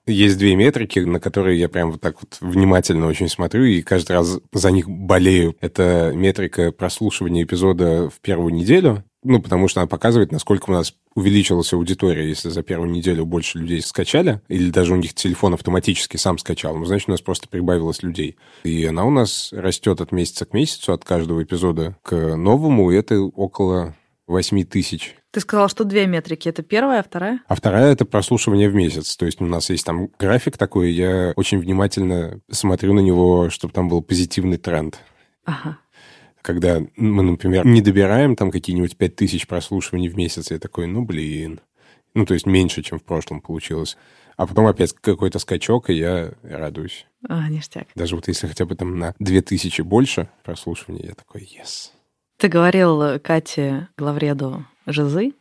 Есть 0.10 0.40
две 0.40 0.56
метрики, 0.56 1.00
на 1.00 1.20
которые 1.20 1.60
я 1.60 1.70
прям 1.70 1.92
вот 1.92 2.02
так 2.02 2.16
вот 2.22 2.38
внимательно 2.42 3.06
очень 3.06 3.30
смотрю 3.30 3.64
и 3.66 3.82
каждый 3.82 4.14
раз 4.14 4.40
за 4.52 4.72
них 4.72 4.90
болею. 4.90 5.56
Это 5.62 6.12
метрика 6.16 6.72
прослушивания 6.72 7.44
эпизода 7.44 8.10
в 8.10 8.20
первую 8.20 8.54
неделю, 8.54 9.04
ну, 9.24 9.42
потому 9.42 9.68
что 9.68 9.82
она 9.82 9.88
показывает, 9.88 10.32
насколько 10.32 10.70
у 10.70 10.74
нас 10.74 10.96
увеличилась 11.14 11.74
аудитория, 11.74 12.28
если 12.28 12.50
за 12.50 12.64
первую 12.64 12.90
неделю 12.90 13.26
больше 13.26 13.60
людей 13.60 13.82
скачали, 13.82 14.42
или 14.48 14.72
даже 14.72 14.94
у 14.94 14.96
них 14.96 15.14
телефон 15.14 15.54
автоматически 15.54 16.18
сам 16.18 16.38
скачал, 16.38 16.78
ну, 16.78 16.86
значит, 16.86 17.10
у 17.10 17.12
нас 17.12 17.22
просто 17.22 17.50
прибавилось 17.50 18.02
людей. 18.02 18.38
И 18.64 18.86
она 18.86 19.06
у 19.06 19.12
нас 19.12 19.50
растет 19.52 20.02
от 20.02 20.12
месяца 20.12 20.46
к 20.46 20.54
месяцу, 20.54 20.94
от 20.94 21.04
каждого 21.04 21.44
эпизода 21.44 21.98
к 22.02 22.36
новому, 22.36 22.92
и 22.92 22.96
это 22.96 23.20
около 23.20 23.96
8 24.30 24.64
тысяч 24.66 25.16
ты 25.32 25.42
сказал, 25.42 25.70
что 25.70 25.84
две 25.84 26.08
метрики. 26.08 26.50
Это 26.50 26.64
первая, 26.64 27.02
а 27.02 27.04
вторая? 27.04 27.42
А 27.48 27.56
вторая— 27.56 27.92
это 27.94 28.04
прослушивание 28.06 28.70
в 28.70 28.74
месяц. 28.74 29.16
То 29.16 29.28
есть 29.28 29.40
у 29.42 29.46
нас 29.46 29.70
есть 29.70 29.86
там 29.86 30.10
график 30.18 30.58
такой, 30.58 30.92
я 30.92 31.34
очень 31.36 31.60
внимательно 31.60 32.42
смотрю 32.50 32.94
на 32.94 33.00
него, 33.00 33.50
чтобы 33.52 33.74
там 33.74 33.90
был 33.90 34.02
позитивный 34.02 34.58
тренд. 34.58 35.00
Ага. 35.46 35.78
Когда 36.42 36.82
мы, 36.96 37.22
например, 37.24 37.66
не 37.66 37.82
добираем 37.82 38.36
там 38.36 38.50
какие-нибудь 38.50 38.98
пять 38.98 39.16
тысяч 39.16 39.46
прослушиваний 39.46 40.10
в 40.10 40.18
месяц, 40.18 40.50
я 40.50 40.58
такой, 40.58 40.88
ну, 40.88 41.04
блин. 41.04 41.60
Ну, 42.16 42.26
то 42.26 42.34
есть 42.34 42.48
меньше, 42.48 42.82
чем 42.82 42.98
в 42.98 43.04
прошлом 43.04 43.40
получилось. 43.40 43.98
А 44.36 44.48
потом 44.48 44.66
опять 44.66 44.94
какой-то 44.94 45.38
скачок, 45.38 45.92
и 45.92 45.94
я 45.94 46.34
радуюсь. 46.42 47.06
А, 47.28 47.50
ништяк. 47.50 47.88
Даже 47.94 48.16
вот 48.16 48.28
если 48.28 48.48
хотя 48.48 48.66
бы 48.66 48.74
там 48.76 48.98
на 48.98 49.14
две 49.20 49.42
тысячи 49.44 49.82
больше 49.82 50.30
прослушиваний, 50.44 51.06
я 51.06 51.14
такой, 51.14 51.42
yes. 51.42 51.92
Ты 52.40 52.48
говорил 52.48 53.20
Кате 53.20 53.90
Главреду 53.98 54.66
Жизы, 54.86 55.34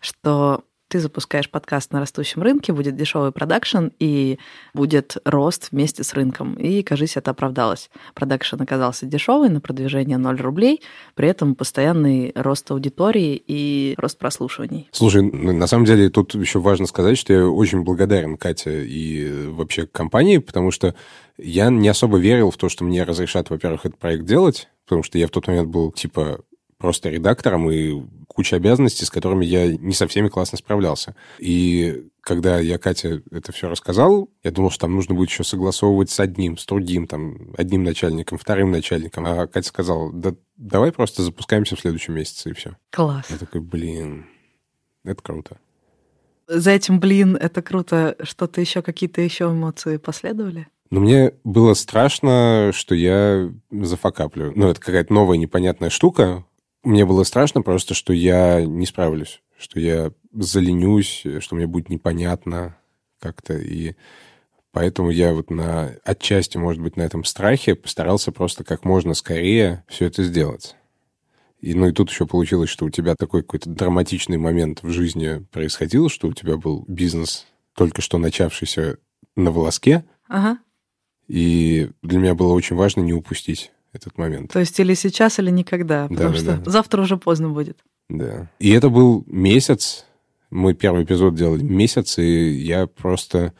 что 0.00 0.64
ты 0.88 1.00
запускаешь 1.00 1.48
подкаст 1.48 1.94
на 1.94 2.00
растущем 2.00 2.42
рынке, 2.42 2.74
будет 2.74 2.94
дешевый 2.94 3.32
продакшн 3.32 3.86
и 3.98 4.38
будет 4.74 5.16
рост 5.24 5.68
вместе 5.72 6.04
с 6.04 6.12
рынком. 6.12 6.52
И, 6.56 6.82
кажись, 6.82 7.16
это 7.16 7.30
оправдалось. 7.30 7.88
Продакшн 8.12 8.60
оказался 8.60 9.06
дешевый, 9.06 9.48
на 9.48 9.62
продвижение 9.62 10.18
0 10.18 10.42
рублей, 10.42 10.82
при 11.14 11.26
этом 11.26 11.54
постоянный 11.54 12.32
рост 12.34 12.70
аудитории 12.70 13.42
и 13.46 13.94
рост 13.96 14.18
прослушиваний. 14.18 14.90
Слушай, 14.92 15.22
на 15.22 15.66
самом 15.66 15.86
деле 15.86 16.10
тут 16.10 16.34
еще 16.34 16.58
важно 16.58 16.84
сказать, 16.84 17.16
что 17.16 17.32
я 17.32 17.48
очень 17.48 17.80
благодарен 17.80 18.36
Кате 18.36 18.84
и 18.84 19.46
вообще 19.46 19.86
компании, 19.86 20.36
потому 20.36 20.70
что 20.70 20.94
я 21.38 21.70
не 21.70 21.88
особо 21.88 22.18
верил 22.18 22.50
в 22.50 22.58
то, 22.58 22.68
что 22.68 22.84
мне 22.84 23.04
разрешат, 23.04 23.48
во-первых, 23.48 23.86
этот 23.86 23.98
проект 23.98 24.26
делать, 24.26 24.68
потому 24.84 25.02
что 25.02 25.18
я 25.18 25.26
в 25.26 25.30
тот 25.30 25.46
момент 25.46 25.68
был 25.68 25.92
типа 25.92 26.40
просто 26.78 27.10
редактором 27.10 27.70
и 27.70 28.02
куча 28.26 28.56
обязанностей, 28.56 29.04
с 29.04 29.10
которыми 29.10 29.44
я 29.44 29.76
не 29.76 29.92
со 29.92 30.08
всеми 30.08 30.28
классно 30.28 30.58
справлялся. 30.58 31.14
И 31.38 32.10
когда 32.22 32.58
я 32.58 32.78
Кате 32.78 33.22
это 33.30 33.52
все 33.52 33.68
рассказал, 33.68 34.28
я 34.42 34.50
думал, 34.50 34.70
что 34.70 34.82
там 34.82 34.94
нужно 34.94 35.14
будет 35.14 35.28
еще 35.28 35.44
согласовывать 35.44 36.10
с 36.10 36.18
одним, 36.18 36.58
с 36.58 36.66
другим, 36.66 37.06
там, 37.06 37.54
одним 37.56 37.84
начальником, 37.84 38.38
вторым 38.38 38.70
начальником. 38.70 39.26
А 39.26 39.46
Катя 39.46 39.68
сказала, 39.68 40.12
да 40.12 40.34
давай 40.56 40.92
просто 40.92 41.22
запускаемся 41.22 41.76
в 41.76 41.80
следующем 41.80 42.14
месяце, 42.14 42.50
и 42.50 42.54
все. 42.54 42.76
Класс. 42.90 43.26
Я 43.30 43.38
такой, 43.38 43.60
блин, 43.60 44.26
это 45.04 45.22
круто. 45.22 45.58
За 46.48 46.70
этим, 46.70 47.00
блин, 47.00 47.36
это 47.36 47.62
круто. 47.62 48.16
Что-то 48.22 48.60
еще, 48.60 48.82
какие-то 48.82 49.20
еще 49.20 49.44
эмоции 49.44 49.98
последовали? 49.98 50.68
Но 50.92 51.00
мне 51.00 51.32
было 51.42 51.72
страшно, 51.72 52.70
что 52.74 52.94
я 52.94 53.50
зафакаплю. 53.70 54.52
Ну, 54.54 54.68
это 54.68 54.78
какая-то 54.78 55.10
новая 55.10 55.38
непонятная 55.38 55.88
штука, 55.88 56.44
мне 56.82 57.06
было 57.06 57.22
страшно 57.22 57.62
просто, 57.62 57.94
что 57.94 58.12
я 58.12 58.62
не 58.62 58.84
справлюсь, 58.84 59.40
что 59.56 59.80
я 59.80 60.12
заленюсь, 60.34 61.24
что 61.38 61.54
мне 61.54 61.66
будет 61.66 61.88
непонятно 61.88 62.76
как-то. 63.20 63.56
И 63.56 63.94
поэтому 64.70 65.08
я 65.08 65.32
вот 65.32 65.48
на 65.48 65.94
отчасти, 66.04 66.58
может 66.58 66.82
быть, 66.82 66.98
на 66.98 67.02
этом 67.02 67.24
страхе 67.24 67.74
постарался 67.74 68.30
просто 68.30 68.62
как 68.62 68.84
можно 68.84 69.14
скорее 69.14 69.84
все 69.88 70.04
это 70.04 70.22
сделать. 70.22 70.76
И, 71.58 71.72
ну 71.72 71.86
и 71.86 71.92
тут 71.92 72.10
еще 72.10 72.26
получилось, 72.26 72.68
что 72.68 72.84
у 72.84 72.90
тебя 72.90 73.14
такой 73.14 73.40
какой-то 73.40 73.70
драматичный 73.70 74.36
момент 74.36 74.82
в 74.82 74.90
жизни 74.90 75.46
происходил, 75.52 76.10
что 76.10 76.28
у 76.28 76.34
тебя 76.34 76.58
был 76.58 76.84
бизнес, 76.86 77.46
только 77.74 78.02
что 78.02 78.18
начавшийся 78.18 78.98
на 79.36 79.50
волоске. 79.52 80.04
Ага. 80.28 80.58
И 81.32 81.88
для 82.02 82.18
меня 82.18 82.34
было 82.34 82.52
очень 82.52 82.76
важно 82.76 83.00
не 83.00 83.14
упустить 83.14 83.72
этот 83.94 84.18
момент. 84.18 84.52
То 84.52 84.58
есть 84.58 84.78
или 84.78 84.92
сейчас, 84.92 85.38
или 85.38 85.50
никогда, 85.50 86.06
потому 86.06 86.32
да, 86.32 86.36
что 86.36 86.56
да. 86.58 86.70
завтра 86.70 87.00
уже 87.00 87.16
поздно 87.16 87.48
будет. 87.48 87.78
Да. 88.10 88.50
И 88.58 88.70
это 88.70 88.90
был 88.90 89.24
месяц, 89.26 90.04
мы 90.50 90.74
первый 90.74 91.04
эпизод 91.04 91.34
делали 91.34 91.62
месяц, 91.62 92.18
и 92.18 92.50
я 92.50 92.86
просто 92.86 93.54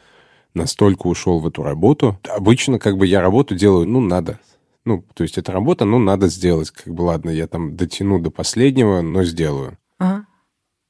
настолько 0.53 1.07
ушел 1.07 1.39
в 1.39 1.47
эту 1.47 1.63
работу. 1.63 2.19
Обычно 2.29 2.77
как 2.77 2.95
бы 2.95 3.07
я 3.07 3.21
работу 3.21 3.55
делаю, 3.55 3.87
ну, 3.87 4.01
надо. 4.01 4.39
Ну, 4.85 5.03
то 5.15 5.23
есть 5.23 5.39
это 5.39 5.51
работа, 5.51 5.83
ну, 5.85 5.97
надо 5.97 6.27
сделать. 6.27 6.69
Как 6.69 6.93
бы, 6.93 7.01
ладно, 7.01 7.31
я 7.31 7.47
там 7.47 7.75
дотяну 7.75 8.19
до 8.19 8.29
последнего, 8.29 9.01
но 9.01 9.23
сделаю. 9.23 9.79
Ага. 9.97 10.27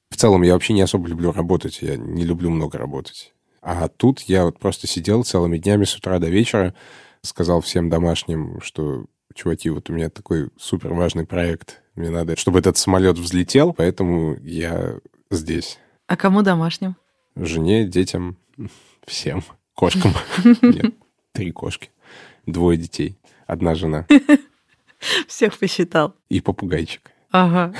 В 0.10 0.18
целом 0.18 0.42
я 0.42 0.52
вообще 0.52 0.74
не 0.74 0.82
особо 0.82 1.08
люблю 1.08 1.32
работать, 1.32 1.80
я 1.82 1.96
не 1.96 2.26
люблю 2.26 2.50
много 2.50 2.78
работать. 2.78 3.33
А 3.64 3.88
тут 3.88 4.22
я 4.22 4.44
вот 4.44 4.60
просто 4.60 4.88
сидел 4.88 5.24
целыми 5.24 5.58
днями 5.58 5.86
с 5.86 5.96
утра 5.96 6.20
до 6.20 6.28
вечера, 6.28 6.74
сказал 7.22 7.62
всем 7.62 7.90
домашним, 7.90 8.60
что 8.62 9.06
чуваки, 9.34 9.70
вот 9.70 9.90
у 9.90 9.94
меня 9.94 10.10
такой 10.10 10.50
супер 10.58 10.94
важный 10.94 11.26
проект, 11.26 11.82
мне 11.96 12.10
надо, 12.10 12.36
чтобы 12.36 12.60
этот 12.60 12.78
самолет 12.78 13.18
взлетел, 13.18 13.72
поэтому 13.72 14.36
я 14.42 14.96
здесь. 15.32 15.80
А 16.08 16.18
кому 16.18 16.42
домашним? 16.42 16.98
Жене, 17.36 17.88
детям, 17.88 18.38
всем. 19.08 19.44
Кошкам. 19.76 20.14
Нет, 20.62 20.94
три 21.32 21.52
кошки. 21.52 21.90
Двое 22.46 22.78
детей. 22.78 23.18
Одна 23.48 23.76
жена. 23.76 24.06
Всех 25.28 25.58
посчитал. 25.58 26.16
И 26.30 26.42
попугайчик. 26.42 27.12
Ага. 27.32 27.74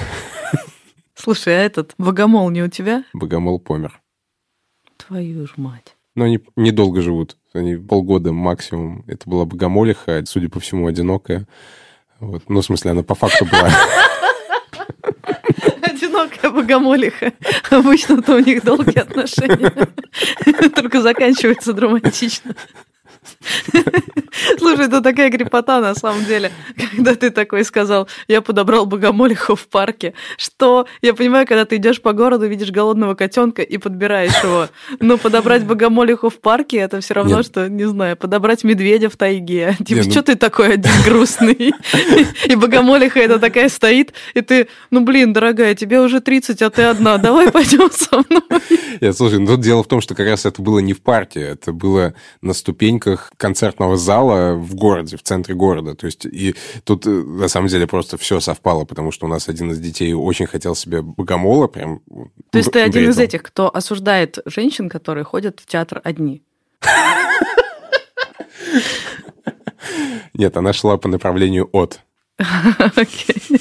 Слушай, 1.14 1.56
а 1.56 1.62
этот 1.62 1.94
богомол 1.98 2.50
не 2.50 2.64
у 2.64 2.68
тебя? 2.68 3.04
Богомол 3.14 3.60
помер. 3.60 4.02
Твою 5.08 5.48
ж 5.48 5.54
мать. 5.58 5.96
Но 6.16 6.26
они 6.26 6.40
недолго 6.56 7.02
живут. 7.02 7.38
Они 7.54 7.76
полгода 7.76 8.32
максимум. 8.32 9.04
Это 9.08 9.30
была 9.30 9.46
богомолиха, 9.46 10.24
судя 10.26 10.50
по 10.50 10.60
всему, 10.60 10.88
одинокая. 10.88 11.48
Вот. 12.20 12.44
Ну, 12.48 12.62
в 12.62 12.66
смысле, 12.66 12.92
она 12.92 13.04
по 13.04 13.16
факту 13.16 13.46
была... 13.46 13.70
Одинокая 15.82 16.52
богомолиха. 16.52 17.34
Обычно-то 17.70 18.36
у 18.36 18.40
них 18.40 18.64
долгие 18.64 19.00
отношения. 19.00 19.74
Только 20.70 21.02
заканчивается 21.02 21.74
драматично. 21.74 22.56
Слушай, 24.58 24.86
это 24.88 25.02
такая 25.02 25.32
крепота 25.32 25.80
на 25.80 25.96
самом 25.96 26.26
деле, 26.26 26.52
когда 26.96 27.16
ты 27.16 27.30
такой 27.30 27.64
сказал, 27.64 28.08
я 28.28 28.42
подобрал 28.42 28.86
богомолиху 28.86 29.56
в 29.56 29.68
парке. 29.68 30.14
Что? 30.38 30.88
Я 31.02 31.14
понимаю, 31.14 31.48
когда 31.48 31.66
ты 31.66 31.78
идешь 31.78 32.02
по 32.02 32.14
городу, 32.14 32.48
видишь 32.48 32.72
голодного 32.72 33.16
котенка 33.16 33.62
и 33.62 33.78
подбираешь 33.78 34.44
его. 34.44 34.68
Но 35.00 35.18
подобрать 35.18 35.66
богомолиху 35.66 36.30
в 36.30 36.40
парке 36.40 36.78
это 36.78 37.00
все 37.02 37.14
равно, 37.14 37.38
Нет. 37.38 37.46
что, 37.46 37.70
не 37.70 37.86
знаю, 37.88 38.18
подобрать 38.18 38.64
медведя 38.64 39.10
в 39.10 39.18
тайге. 39.18 39.76
Типа, 39.80 40.00
Нет, 40.00 40.06
ну... 40.08 40.12
что 40.12 40.24
ты 40.24 40.36
такой 40.36 40.74
один 40.74 40.92
грустный? 41.06 41.74
И 42.48 42.56
богомолиха 42.56 43.20
это 43.20 43.40
такая 43.40 43.70
стоит, 43.70 44.14
и 44.34 44.42
ты, 44.42 44.68
ну 44.92 45.02
блин, 45.02 45.34
дорогая, 45.34 45.76
тебе 45.76 46.00
уже 46.02 46.20
30, 46.22 46.62
а 46.62 46.70
ты 46.70 46.84
одна, 46.84 47.18
давай 47.18 47.52
пойдем 47.52 47.90
со 47.92 48.18
мной. 48.18 48.62
Нет, 49.02 49.16
слушай, 49.16 49.40
ну 49.40 49.48
тут 49.48 49.62
дело 49.62 49.84
в 49.84 49.88
том, 49.88 50.02
что 50.02 50.16
как 50.16 50.28
раз 50.28 50.46
это 50.46 50.62
было 50.62 50.80
не 50.80 50.94
в 50.94 51.02
парке, 51.02 51.42
это 51.42 51.72
было 51.72 52.14
на 52.42 52.54
ступеньках 52.54 53.13
концертного 53.38 53.98
зала 53.98 54.56
в 54.56 54.76
городе, 54.76 55.18
в 55.18 55.24
центре 55.24 55.56
города. 55.56 55.96
То 55.96 56.06
есть 56.06 56.26
и 56.26 56.56
тут 56.84 57.06
э, 57.06 57.10
на 57.10 57.48
самом 57.48 57.68
деле 57.68 57.88
просто 57.88 58.18
все 58.18 58.40
совпало, 58.40 58.86
потому 58.86 59.12
что 59.12 59.26
у 59.26 59.30
нас 59.30 59.50
один 59.50 59.72
из 59.72 59.80
детей 59.80 60.14
очень 60.14 60.46
хотел 60.46 60.76
себе 60.76 61.02
богомола, 61.02 61.68
прям. 61.68 62.02
То 62.50 62.58
есть 62.58 62.72
ты 62.72 62.82
один 62.82 63.10
из 63.10 63.20
этих, 63.20 63.44
кто 63.44 63.74
осуждает 63.74 64.40
женщин, 64.46 64.90
которые 64.90 65.24
ходят 65.24 65.60
в 65.60 65.66
театр 65.66 66.02
одни? 66.04 66.44
Нет, 70.34 70.58
она 70.58 70.74
шла 70.74 70.98
по 70.98 71.08
направлению 71.08 71.70
от. 71.72 72.02
Окей. 72.96 73.60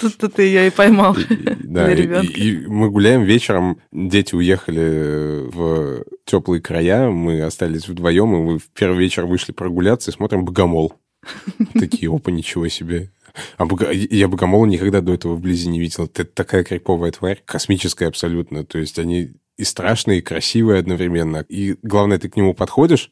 Тут 0.00 0.34
ты 0.34 0.42
ее 0.42 0.68
и 0.68 0.70
поймал. 0.70 1.16
Да, 1.68 1.92
и 1.92 2.66
мы 2.66 2.90
гуляем 2.90 3.24
вечером, 3.24 3.80
дети 3.92 4.34
уехали 4.34 5.50
в 5.50 6.04
теплые 6.24 6.62
края, 6.62 7.10
мы 7.10 7.42
остались 7.42 7.86
вдвоем, 7.86 8.34
и 8.34 8.38
мы 8.38 8.58
в 8.58 8.68
первый 8.70 9.00
вечер 9.00 9.26
вышли 9.26 9.52
прогуляться 9.52 10.10
и 10.10 10.14
смотрим 10.14 10.46
«Богомол». 10.46 10.94
Такие, 11.74 12.10
опа, 12.10 12.30
ничего 12.30 12.68
себе. 12.68 13.10
А 13.56 13.66
бога... 13.66 13.90
я 13.92 14.28
богомола 14.28 14.66
никогда 14.66 15.00
до 15.00 15.12
этого 15.12 15.34
вблизи 15.34 15.68
не 15.68 15.78
видел. 15.78 16.04
Это 16.04 16.24
такая 16.24 16.64
криповая 16.64 17.12
тварь, 17.12 17.42
космическая 17.44 18.06
абсолютно. 18.06 18.64
То 18.64 18.78
есть 18.78 18.98
они 18.98 19.34
и 19.56 19.64
страшные, 19.64 20.18
и 20.18 20.22
красивые 20.22 20.80
одновременно. 20.80 21.44
И 21.48 21.76
главное, 21.82 22.18
ты 22.18 22.28
к 22.28 22.36
нему 22.36 22.54
подходишь, 22.54 23.10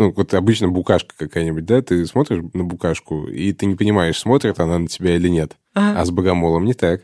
Ну, 0.00 0.14
вот 0.16 0.32
обычно 0.32 0.68
букашка 0.68 1.14
какая-нибудь, 1.14 1.66
да, 1.66 1.82
ты 1.82 2.06
смотришь 2.06 2.42
на 2.54 2.64
букашку, 2.64 3.28
и 3.28 3.52
ты 3.52 3.66
не 3.66 3.74
понимаешь, 3.74 4.18
смотрит 4.18 4.58
она 4.58 4.78
на 4.78 4.88
тебя 4.88 5.14
или 5.14 5.28
нет. 5.28 5.58
Ага. 5.74 6.00
А 6.00 6.04
с 6.06 6.10
богомолом 6.10 6.64
не 6.64 6.72
так. 6.72 7.02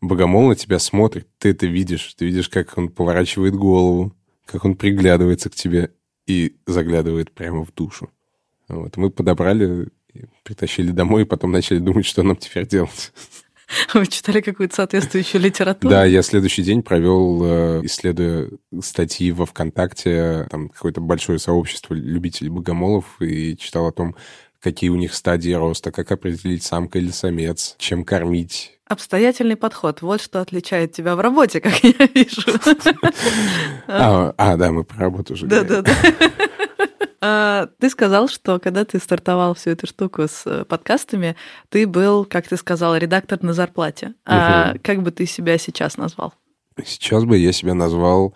Богомол 0.00 0.46
на 0.46 0.54
тебя 0.54 0.78
смотрит, 0.78 1.26
ты 1.38 1.50
это 1.50 1.66
видишь. 1.66 2.14
Ты 2.14 2.26
видишь, 2.26 2.48
как 2.48 2.78
он 2.78 2.88
поворачивает 2.88 3.56
голову, 3.56 4.12
как 4.44 4.64
он 4.64 4.76
приглядывается 4.76 5.50
к 5.50 5.56
тебе 5.56 5.90
и 6.28 6.54
заглядывает 6.68 7.32
прямо 7.32 7.64
в 7.64 7.74
душу. 7.74 8.10
Вот. 8.68 8.96
Мы 8.96 9.10
подобрали, 9.10 9.88
притащили 10.44 10.92
домой, 10.92 11.22
и 11.22 11.26
потом 11.26 11.50
начали 11.50 11.80
думать, 11.80 12.06
что 12.06 12.22
нам 12.22 12.36
теперь 12.36 12.68
делать. 12.68 13.12
Вы 13.94 14.06
читали 14.06 14.40
какую-то 14.40 14.74
соответствующую 14.74 15.42
литературу? 15.42 15.90
Да, 15.90 16.04
я 16.04 16.22
следующий 16.22 16.62
день 16.62 16.82
провел, 16.82 17.42
э, 17.44 17.80
исследуя 17.84 18.48
статьи 18.80 19.32
во 19.32 19.46
ВКонтакте, 19.46 20.46
там 20.50 20.68
какое-то 20.68 21.00
большое 21.00 21.38
сообщество 21.38 21.94
любителей 21.94 22.50
богомолов, 22.50 23.20
и 23.20 23.56
читал 23.56 23.86
о 23.86 23.92
том, 23.92 24.14
какие 24.60 24.90
у 24.90 24.96
них 24.96 25.14
стадии 25.14 25.52
роста, 25.52 25.90
как 25.90 26.12
определить 26.12 26.62
самка 26.62 26.98
или 26.98 27.10
самец, 27.10 27.74
чем 27.78 28.04
кормить. 28.04 28.72
Обстоятельный 28.88 29.56
подход. 29.56 30.00
Вот 30.00 30.20
что 30.20 30.40
отличает 30.40 30.92
тебя 30.92 31.16
в 31.16 31.20
работе, 31.20 31.60
как 31.60 31.82
я 31.82 32.06
вижу. 32.14 32.42
А, 33.88 34.34
а 34.36 34.56
да, 34.56 34.72
мы 34.72 34.84
про 34.84 34.98
работу 34.98 35.34
уже 35.34 35.46
говорим. 35.46 35.68
Да-да-да. 35.68 36.85
А, 37.20 37.68
Ты 37.78 37.88
сказал, 37.90 38.28
что 38.28 38.58
когда 38.58 38.84
ты 38.84 38.98
стартовал 38.98 39.54
всю 39.54 39.70
эту 39.70 39.86
штуку 39.86 40.22
с 40.22 40.42
э, 40.46 40.64
подкастами, 40.64 41.36
ты 41.68 41.86
был, 41.86 42.24
как 42.24 42.46
ты 42.48 42.56
сказал, 42.56 42.96
редактор 42.96 43.42
на 43.42 43.52
зарплате. 43.52 44.14
А 44.24 44.70
Мгм. 44.70 44.80
как 44.82 45.02
бы 45.02 45.10
ты 45.10 45.26
себя 45.26 45.58
сейчас 45.58 45.96
назвал? 45.96 46.34
Сейчас 46.84 47.24
бы 47.24 47.38
я 47.38 47.52
себя 47.52 47.74
назвал 47.74 48.34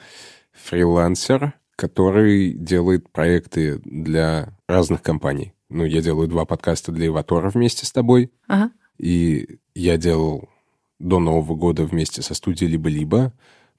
фрилансер, 0.53 1.55
который 1.77 2.53
делает 2.53 3.11
проекты 3.11 3.81
для 3.85 4.57
разных 4.69 5.03
компаний. 5.03 5.53
Ну, 5.69 5.85
я 5.85 6.01
делаю 6.03 6.29
два 6.29 6.45
подкаста 6.45 6.93
для 6.93 7.07
Иватора 7.07 7.49
вместе 7.51 7.87
с 7.87 7.93
тобой, 7.93 8.33
Ага. 8.49 8.71
и 8.99 9.59
я 9.75 9.97
делал 9.97 10.49
до 10.99 11.19
Нового 11.19 11.55
года 11.55 11.85
вместе 11.85 12.23
со 12.23 12.35
студией 12.35 12.71
«Либо-либо» 12.73 13.33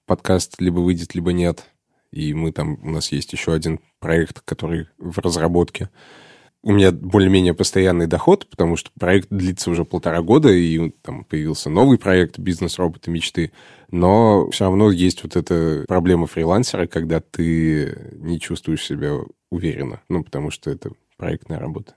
подкаст 0.05 0.59
«Либо 0.59 0.79
выйдет, 0.79 1.13
либо 1.15 1.31
нет». 1.33 1.65
И 2.11 2.33
мы 2.33 2.51
там, 2.51 2.77
у 2.83 2.89
нас 2.89 3.11
есть 3.11 3.31
еще 3.33 3.53
один 3.53 3.79
проект, 3.99 4.41
который 4.41 4.87
в 4.97 5.17
разработке. 5.19 5.89
У 6.63 6.71
меня 6.73 6.91
более-менее 6.91 7.53
постоянный 7.55 8.05
доход, 8.05 8.47
потому 8.49 8.75
что 8.75 8.91
проект 8.99 9.29
длится 9.31 9.71
уже 9.71 9.83
полтора 9.83 10.21
года, 10.21 10.49
и 10.49 10.91
там 11.01 11.23
появился 11.23 11.69
новый 11.69 11.97
проект 11.97 12.37
«Бизнес-роботы 12.37 13.09
мечты». 13.09 13.51
Но 13.89 14.49
все 14.51 14.65
равно 14.65 14.91
есть 14.91 15.23
вот 15.23 15.35
эта 15.35 15.85
проблема 15.87 16.27
фрилансера, 16.27 16.85
когда 16.85 17.19
ты 17.19 18.11
не 18.13 18.39
чувствуешь 18.39 18.85
себя 18.85 19.17
уверенно. 19.49 20.01
Ну, 20.07 20.23
потому 20.23 20.51
что 20.51 20.69
это 20.69 20.91
проектная 21.17 21.59
работа. 21.59 21.95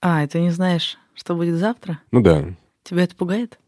А, 0.00 0.24
и 0.24 0.26
ты 0.26 0.40
не 0.40 0.50
знаешь, 0.50 0.96
что 1.14 1.34
будет 1.34 1.56
завтра? 1.56 2.00
Ну 2.10 2.22
да, 2.22 2.56
Тебя 2.86 3.02
это 3.02 3.16
пугает? 3.16 3.58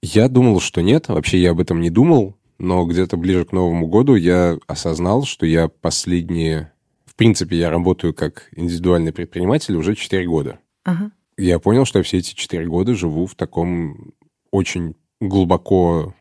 Я 0.00 0.28
думал, 0.28 0.58
что 0.60 0.80
нет. 0.80 1.08
Вообще 1.08 1.38
я 1.38 1.50
об 1.50 1.60
этом 1.60 1.82
не 1.82 1.90
думал. 1.90 2.38
Но 2.62 2.86
где-то 2.86 3.16
ближе 3.16 3.44
к 3.44 3.50
Новому 3.50 3.88
году 3.88 4.14
я 4.14 4.56
осознал, 4.68 5.24
что 5.24 5.44
я 5.44 5.66
последние... 5.66 6.72
В 7.04 7.16
принципе, 7.16 7.56
я 7.56 7.70
работаю 7.70 8.14
как 8.14 8.48
индивидуальный 8.54 9.12
предприниматель 9.12 9.74
уже 9.74 9.96
4 9.96 10.24
года. 10.28 10.60
Ага. 10.84 11.10
Я 11.36 11.58
понял, 11.58 11.84
что 11.84 11.98
я 11.98 12.04
все 12.04 12.18
эти 12.18 12.34
4 12.34 12.64
года 12.66 12.94
живу 12.94 13.26
в 13.26 13.34
таком 13.34 14.12
очень 14.52 14.94
глубоко 15.20 16.14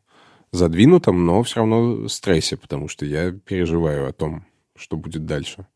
задвинутом, 0.52 1.28
но 1.28 1.44
все 1.44 1.58
равно 1.58 2.08
стрессе, 2.08 2.58
потому 2.58 2.88
что 2.88 3.06
я 3.06 3.32
переживаю 3.32 4.10
о 4.10 4.12
том, 4.12 4.44
что 4.76 4.98
будет 4.98 5.28
дальше. 5.28 5.68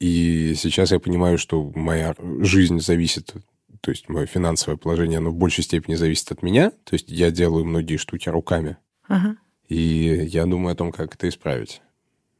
И 0.00 0.54
сейчас 0.56 0.92
я 0.92 0.98
понимаю, 0.98 1.36
что 1.36 1.70
моя 1.74 2.14
жизнь 2.40 2.80
зависит, 2.80 3.34
то 3.82 3.90
есть 3.90 4.08
мое 4.08 4.24
финансовое 4.24 4.78
положение, 4.78 5.18
оно 5.18 5.28
в 5.28 5.36
большей 5.36 5.62
степени 5.62 5.94
зависит 5.94 6.32
от 6.32 6.42
меня. 6.42 6.70
То 6.70 6.94
есть 6.94 7.10
я 7.10 7.30
делаю 7.30 7.66
многие 7.66 7.98
штуки 7.98 8.30
руками. 8.30 8.78
Ага. 9.08 9.36
И 9.68 10.26
я 10.28 10.46
думаю 10.46 10.72
о 10.72 10.76
том, 10.76 10.92
как 10.92 11.14
это 11.14 11.28
исправить. 11.28 11.82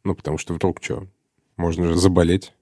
Ну, 0.05 0.15
потому 0.15 0.39
что 0.39 0.55
вдруг 0.55 0.83
что? 0.83 1.07
Можно 1.57 1.89
же 1.89 1.97
заболеть. 1.97 2.53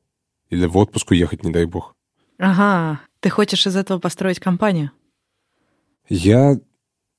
Или 0.51 0.67
в 0.67 0.77
отпуск 0.77 1.11
уехать, 1.11 1.45
не 1.45 1.53
дай 1.53 1.65
бог. 1.67 1.95
Ага. 2.39 3.01
Ты 3.21 3.31
хочешь 3.31 3.67
из 3.67 3.77
этого 3.77 3.99
построить 3.99 4.41
компанию? 4.41 4.91
Я 6.09 6.59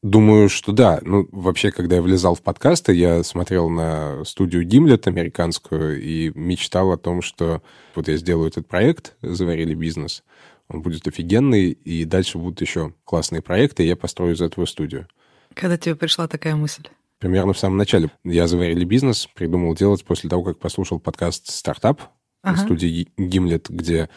думаю, 0.02 0.50
что 0.50 0.72
да. 0.72 1.00
Ну, 1.02 1.28
вообще, 1.32 1.72
когда 1.72 1.98
я 1.98 2.02
влезал 2.02 2.36
в 2.36 2.42
подкасты, 2.42 2.94
я 2.94 3.24
смотрел 3.24 3.70
на 3.70 4.24
студию 4.24 4.64
Гимлет 4.64 5.08
американскую 5.08 6.02
и 6.02 6.32
мечтал 6.36 6.92
о 6.92 6.98
том, 6.98 7.22
что 7.22 7.62
вот 7.96 8.08
я 8.08 8.18
сделаю 8.18 8.50
этот 8.50 8.68
проект 8.68 9.16
«Заварили 9.22 9.74
бизнес», 9.74 10.24
он 10.68 10.82
будет 10.82 11.08
офигенный, 11.08 11.72
и 11.72 12.06
дальше 12.06 12.38
будут 12.38 12.62
еще 12.62 12.94
классные 13.04 13.42
проекты, 13.42 13.84
и 13.84 13.88
я 13.88 13.96
построю 13.96 14.34
из 14.34 14.42
этого 14.42 14.66
студию. 14.66 15.08
Когда 15.54 15.78
тебе 15.78 15.96
пришла 15.96 16.28
такая 16.28 16.56
мысль? 16.56 16.88
Примерно 17.26 17.54
в 17.54 17.58
самом 17.58 17.78
начале. 17.78 18.12
Я 18.24 18.46
«Заварили 18.46 18.86
бизнес» 18.86 19.28
придумал 19.34 19.74
делать 19.74 20.06
после 20.06 20.30
того, 20.30 20.44
как 20.44 20.60
послушал 20.60 21.00
подкаст 21.00 21.50
«Стартап» 21.50 22.00
Ага. 22.44 22.58
студии 22.58 23.08
Гимлет, 23.18 23.68
где 23.68 24.10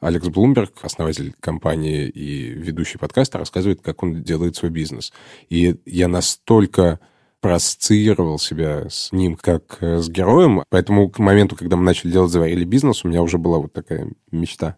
Алекс 0.00 0.26
Блумберг, 0.26 0.72
основатель 0.82 1.32
компании 1.38 2.08
и 2.08 2.48
ведущий 2.48 2.98
подкаста, 2.98 3.38
рассказывает, 3.38 3.82
как 3.82 4.02
он 4.02 4.24
делает 4.24 4.56
свой 4.56 4.72
бизнес. 4.72 5.12
И 5.48 5.76
я 5.86 6.08
настолько 6.08 6.98
проассоциировал 7.40 8.40
себя 8.40 8.90
с 8.90 9.12
ним 9.12 9.36
как 9.36 9.78
э, 9.80 9.98
с 9.98 10.08
героем, 10.08 10.64
поэтому 10.68 11.08
к 11.08 11.20
моменту, 11.20 11.54
когда 11.54 11.76
мы 11.76 11.84
начали 11.84 12.10
делать 12.10 12.32
«Заварили 12.32 12.64
бизнес», 12.64 13.04
у 13.04 13.08
меня 13.08 13.22
уже 13.22 13.38
была 13.38 13.58
вот 13.58 13.74
такая 13.74 14.10
мечта. 14.32 14.76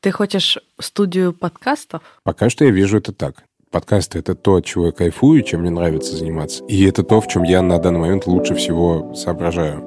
Ты 0.00 0.10
хочешь 0.10 0.58
студию 0.80 1.32
подкастов? 1.32 2.02
Пока 2.24 2.50
что 2.50 2.64
я 2.64 2.72
вижу 2.72 2.98
это 2.98 3.12
так. 3.12 3.44
Подкасты— 3.70 4.18
это 4.20 4.34
то, 4.34 4.54
от 4.54 4.64
чего 4.64 4.86
я 4.86 4.92
кайфую, 4.92 5.42
чем 5.42 5.60
мне 5.60 5.70
нравится 5.70 6.16
заниматься. 6.16 6.64
И 6.64 6.86
это 6.86 7.02
то, 7.02 7.20
в 7.20 7.28
чем 7.28 7.42
я 7.42 7.60
на 7.60 7.78
данный 7.78 8.00
момент 8.00 8.26
лучше 8.26 8.54
всего 8.54 9.12
соображаю. 9.14 9.84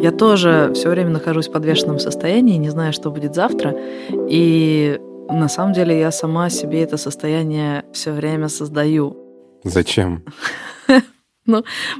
Я 0.00 0.12
тоже 0.12 0.72
все 0.74 0.90
время 0.90 1.10
нахожусь 1.10 1.48
в 1.48 1.52
подвешенном 1.52 1.98
состоянии, 1.98 2.58
не 2.58 2.68
знаю, 2.68 2.92
что 2.92 3.10
будет 3.10 3.34
завтра. 3.34 3.74
И 4.28 5.00
на 5.30 5.48
самом 5.48 5.72
деле 5.72 5.98
я 5.98 6.10
сама 6.10 6.50
себе 6.50 6.82
это 6.82 6.98
состояние 6.98 7.84
все 7.94 8.12
время 8.12 8.48
создаю. 8.48 9.16
Зачем? 9.64 10.22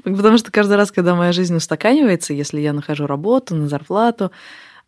Потому 0.05 0.39
что 0.39 0.51
каждый 0.51 0.77
раз, 0.77 0.91
когда 0.91 1.15
моя 1.15 1.33
жизнь 1.33 1.55
устаканивается, 1.55 2.33
если 2.35 2.61
я 2.61 2.73
нахожу 2.73 3.07
работу 3.07 3.55
на 3.55 3.69
зарплату, 3.69 4.31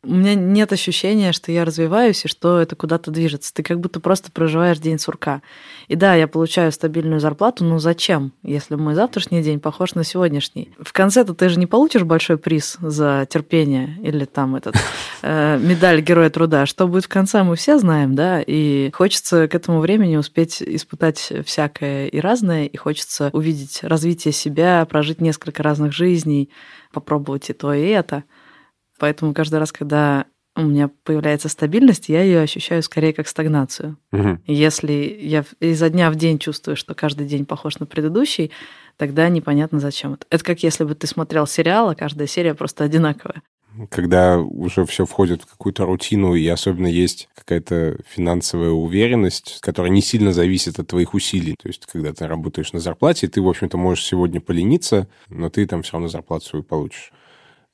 у 0.02 0.14
меня 0.14 0.34
нет 0.34 0.72
ощущения, 0.72 1.32
что 1.32 1.52
я 1.52 1.64
развиваюсь 1.64 2.24
и 2.24 2.28
что 2.28 2.58
это 2.58 2.74
куда-то 2.74 3.10
движется. 3.10 3.52
Ты 3.52 3.62
как 3.62 3.80
будто 3.80 4.00
просто 4.00 4.32
проживаешь 4.32 4.78
день 4.78 4.98
сурка. 4.98 5.42
И 5.88 5.94
да, 5.94 6.14
я 6.14 6.26
получаю 6.26 6.72
стабильную 6.72 7.20
зарплату, 7.20 7.64
но 7.64 7.78
зачем, 7.78 8.32
если 8.42 8.76
мой 8.76 8.94
завтрашний 8.94 9.42
день 9.42 9.60
похож 9.60 9.94
на 9.94 10.02
сегодняшний? 10.02 10.72
В 10.80 10.94
конце-то 10.94 11.34
ты 11.34 11.50
же 11.50 11.58
не 11.58 11.66
получишь 11.66 12.04
большой 12.04 12.38
приз 12.38 12.78
за 12.80 13.26
терпение 13.28 13.98
или 14.02 14.24
там 14.24 14.56
этот 14.56 14.74
э, 15.22 15.58
медаль 15.58 16.00
Героя 16.00 16.30
Труда. 16.30 16.64
Что 16.64 16.88
будет 16.88 17.04
в 17.04 17.08
конце, 17.08 17.42
мы 17.42 17.54
все 17.56 17.78
знаем, 17.78 18.14
да, 18.14 18.40
и 18.40 18.90
хочется 18.94 19.48
к 19.48 19.54
этому 19.54 19.80
времени 19.80 20.16
успеть 20.16 20.62
испытать 20.62 21.30
всякое 21.44 22.06
и 22.06 22.20
разное, 22.20 22.64
и 22.64 22.76
хочется 22.78 23.28
увидеть 23.34 23.80
развитие 23.82 24.32
себя, 24.32 24.86
прожить 24.86 25.20
несколько 25.20 25.62
разных 25.62 25.92
жизней, 25.92 26.48
попробовать 26.90 27.50
и 27.50 27.52
то, 27.52 27.74
и 27.74 27.86
это. 27.86 28.24
Поэтому 29.00 29.32
каждый 29.32 29.58
раз, 29.58 29.72
когда 29.72 30.26
у 30.54 30.62
меня 30.62 30.90
появляется 31.04 31.48
стабильность, 31.48 32.08
я 32.10 32.22
ее 32.22 32.42
ощущаю 32.42 32.82
скорее 32.82 33.14
как 33.14 33.26
стагнацию. 33.28 33.96
Мгм. 34.12 34.42
Если 34.46 35.18
я 35.20 35.44
изо 35.58 35.88
дня 35.88 36.10
в 36.10 36.16
день 36.16 36.38
чувствую, 36.38 36.76
что 36.76 36.94
каждый 36.94 37.26
день 37.26 37.46
похож 37.46 37.78
на 37.78 37.86
предыдущий, 37.86 38.50
тогда 38.98 39.28
непонятно 39.30 39.80
зачем 39.80 40.14
это. 40.14 40.26
Это 40.28 40.44
как 40.44 40.62
если 40.62 40.84
бы 40.84 40.94
ты 40.94 41.06
смотрел 41.06 41.46
сериал, 41.46 41.88
а 41.88 41.94
каждая 41.94 42.26
серия 42.28 42.54
просто 42.54 42.84
одинаковая. 42.84 43.42
Когда 43.88 44.38
уже 44.38 44.84
все 44.84 45.06
входит 45.06 45.42
в 45.42 45.46
какую-то 45.46 45.86
рутину, 45.86 46.34
и 46.34 46.46
особенно 46.48 46.88
есть 46.88 47.28
какая-то 47.34 47.98
финансовая 48.06 48.70
уверенность, 48.70 49.60
которая 49.62 49.90
не 49.90 50.02
сильно 50.02 50.32
зависит 50.32 50.78
от 50.78 50.88
твоих 50.88 51.14
усилий. 51.14 51.54
То 51.54 51.68
есть, 51.68 51.86
когда 51.86 52.12
ты 52.12 52.26
работаешь 52.26 52.72
на 52.74 52.80
зарплате, 52.80 53.28
ты, 53.28 53.40
в 53.40 53.48
общем-то, 53.48 53.78
можешь 53.78 54.04
сегодня 54.04 54.40
полениться, 54.40 55.08
но 55.28 55.48
ты 55.48 55.66
там 55.66 55.82
все 55.82 55.92
равно 55.92 56.08
зарплату 56.08 56.44
свою 56.44 56.64
получишь. 56.64 57.12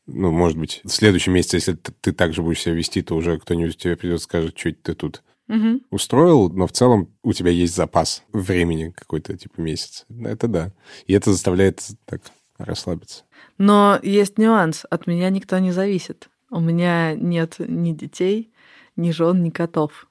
Ну, 0.06 0.30
может 0.30 0.56
быть, 0.56 0.80
в 0.84 0.90
следующем 0.90 1.32
месяце, 1.32 1.56
если 1.56 1.72
ты, 1.74 1.92
ты 2.00 2.12
так 2.12 2.32
же 2.32 2.42
будешь 2.42 2.60
себя 2.60 2.74
вести, 2.74 3.02
то 3.02 3.16
уже 3.16 3.38
кто-нибудь 3.38 3.76
тебе 3.76 3.96
придет 3.96 4.20
и 4.20 4.22
скажет, 4.22 4.56
что 4.58 4.72
ты 4.72 4.94
тут 4.94 5.22
Мгм. 5.48 5.82
устроил, 5.90 6.48
но 6.50 6.66
в 6.66 6.72
целом 6.72 7.12
у 7.22 7.32
тебя 7.32 7.50
есть 7.50 7.74
запас 7.74 8.22
времени 8.32 8.90
какой-то, 8.96 9.36
типа 9.36 9.60
месяц. 9.60 10.04
Это 10.24 10.48
да. 10.48 10.72
И 11.06 11.12
это 11.12 11.32
заставляет 11.32 11.82
так 12.04 12.20
расслабиться. 12.58 13.24
Но 13.58 13.98
есть 14.02 14.38
нюанс. 14.38 14.84
От 14.90 15.06
меня 15.06 15.28
никто 15.30 15.58
не 15.58 15.72
зависит. 15.72 16.28
У 16.50 16.60
меня 16.60 17.14
нет 17.14 17.56
ни 17.58 17.92
детей, 17.92 18.52
ни 18.96 19.10
жен, 19.10 19.42
ни 19.42 19.50
котов. 19.50 20.08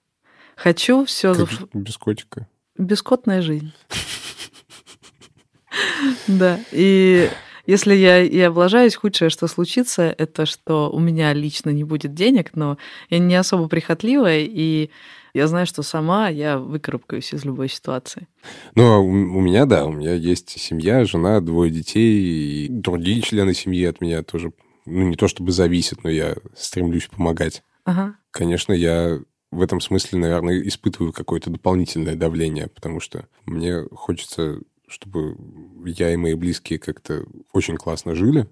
Хочу 0.56 1.04
все 1.06 1.34
Как 1.34 1.50
же 1.50 1.68
без 1.74 1.98
котика. 1.98 2.48
бескотная 2.78 3.42
жизнь. 3.42 3.72
Да, 6.28 6.60
и 6.72 7.30
если 7.68 7.94
я 7.94 8.22
и 8.22 8.40
облажаюсь, 8.40 8.96
худшее, 8.96 9.30
что 9.30 9.48
случится, 9.48 10.04
это 10.18 10.46
что 10.46 10.90
у 10.92 11.00
меня 11.00 11.34
лично 11.34 11.70
не 11.70 11.84
будет 11.84 12.14
денег, 12.14 12.52
но 12.56 12.78
я 13.10 13.20
не 13.20 13.36
особо 13.36 13.68
прихотливая, 13.68 14.42
и 14.42 14.90
я 15.34 15.48
знаю, 15.48 15.66
что 15.66 15.84
сама 15.84 16.30
я 16.30 16.58
выкарабкаюсь 16.58 17.34
из 17.34 17.44
любой 17.44 17.68
ситуации. 17.68 18.28
Ну, 18.76 19.06
у 19.06 19.42
меня, 19.42 19.66
да, 19.66 19.86
у 19.86 19.92
меня 19.92 20.14
есть 20.14 20.50
семья, 20.50 21.04
жена, 21.06 21.42
двое 21.42 21.70
детей, 21.72 22.66
и 22.66 22.68
другие 22.70 23.22
члены 23.22 23.54
семьи 23.54 23.84
от 23.86 24.00
меня 24.00 24.24
тоже, 24.24 24.54
ну, 24.86 25.10
не 25.10 25.16
то 25.16 25.28
чтобы 25.28 25.52
зависят, 25.52 26.04
но 26.04 26.10
я 26.10 26.36
стремлюсь 26.56 27.08
помогать. 27.08 27.64
Ага. 27.84 28.16
Конечно, 28.32 28.72
я 28.72 29.20
в 29.52 29.62
этом 29.62 29.80
смысле, 29.82 30.20
наверное, 30.20 30.62
испытываю 30.62 31.14
какое-то 31.14 31.50
дополнительное 31.50 32.16
давление, 32.16 32.68
потому 32.68 33.00
что 33.00 33.28
мне 33.46 33.84
хочется, 33.92 34.60
чтобы 34.88 35.38
я 35.86 36.14
и 36.14 36.16
мои 36.16 36.34
близкие 36.34 36.80
как-то 36.80 37.26
очень 37.54 37.78
классно 37.78 38.16
жили. 38.16 38.48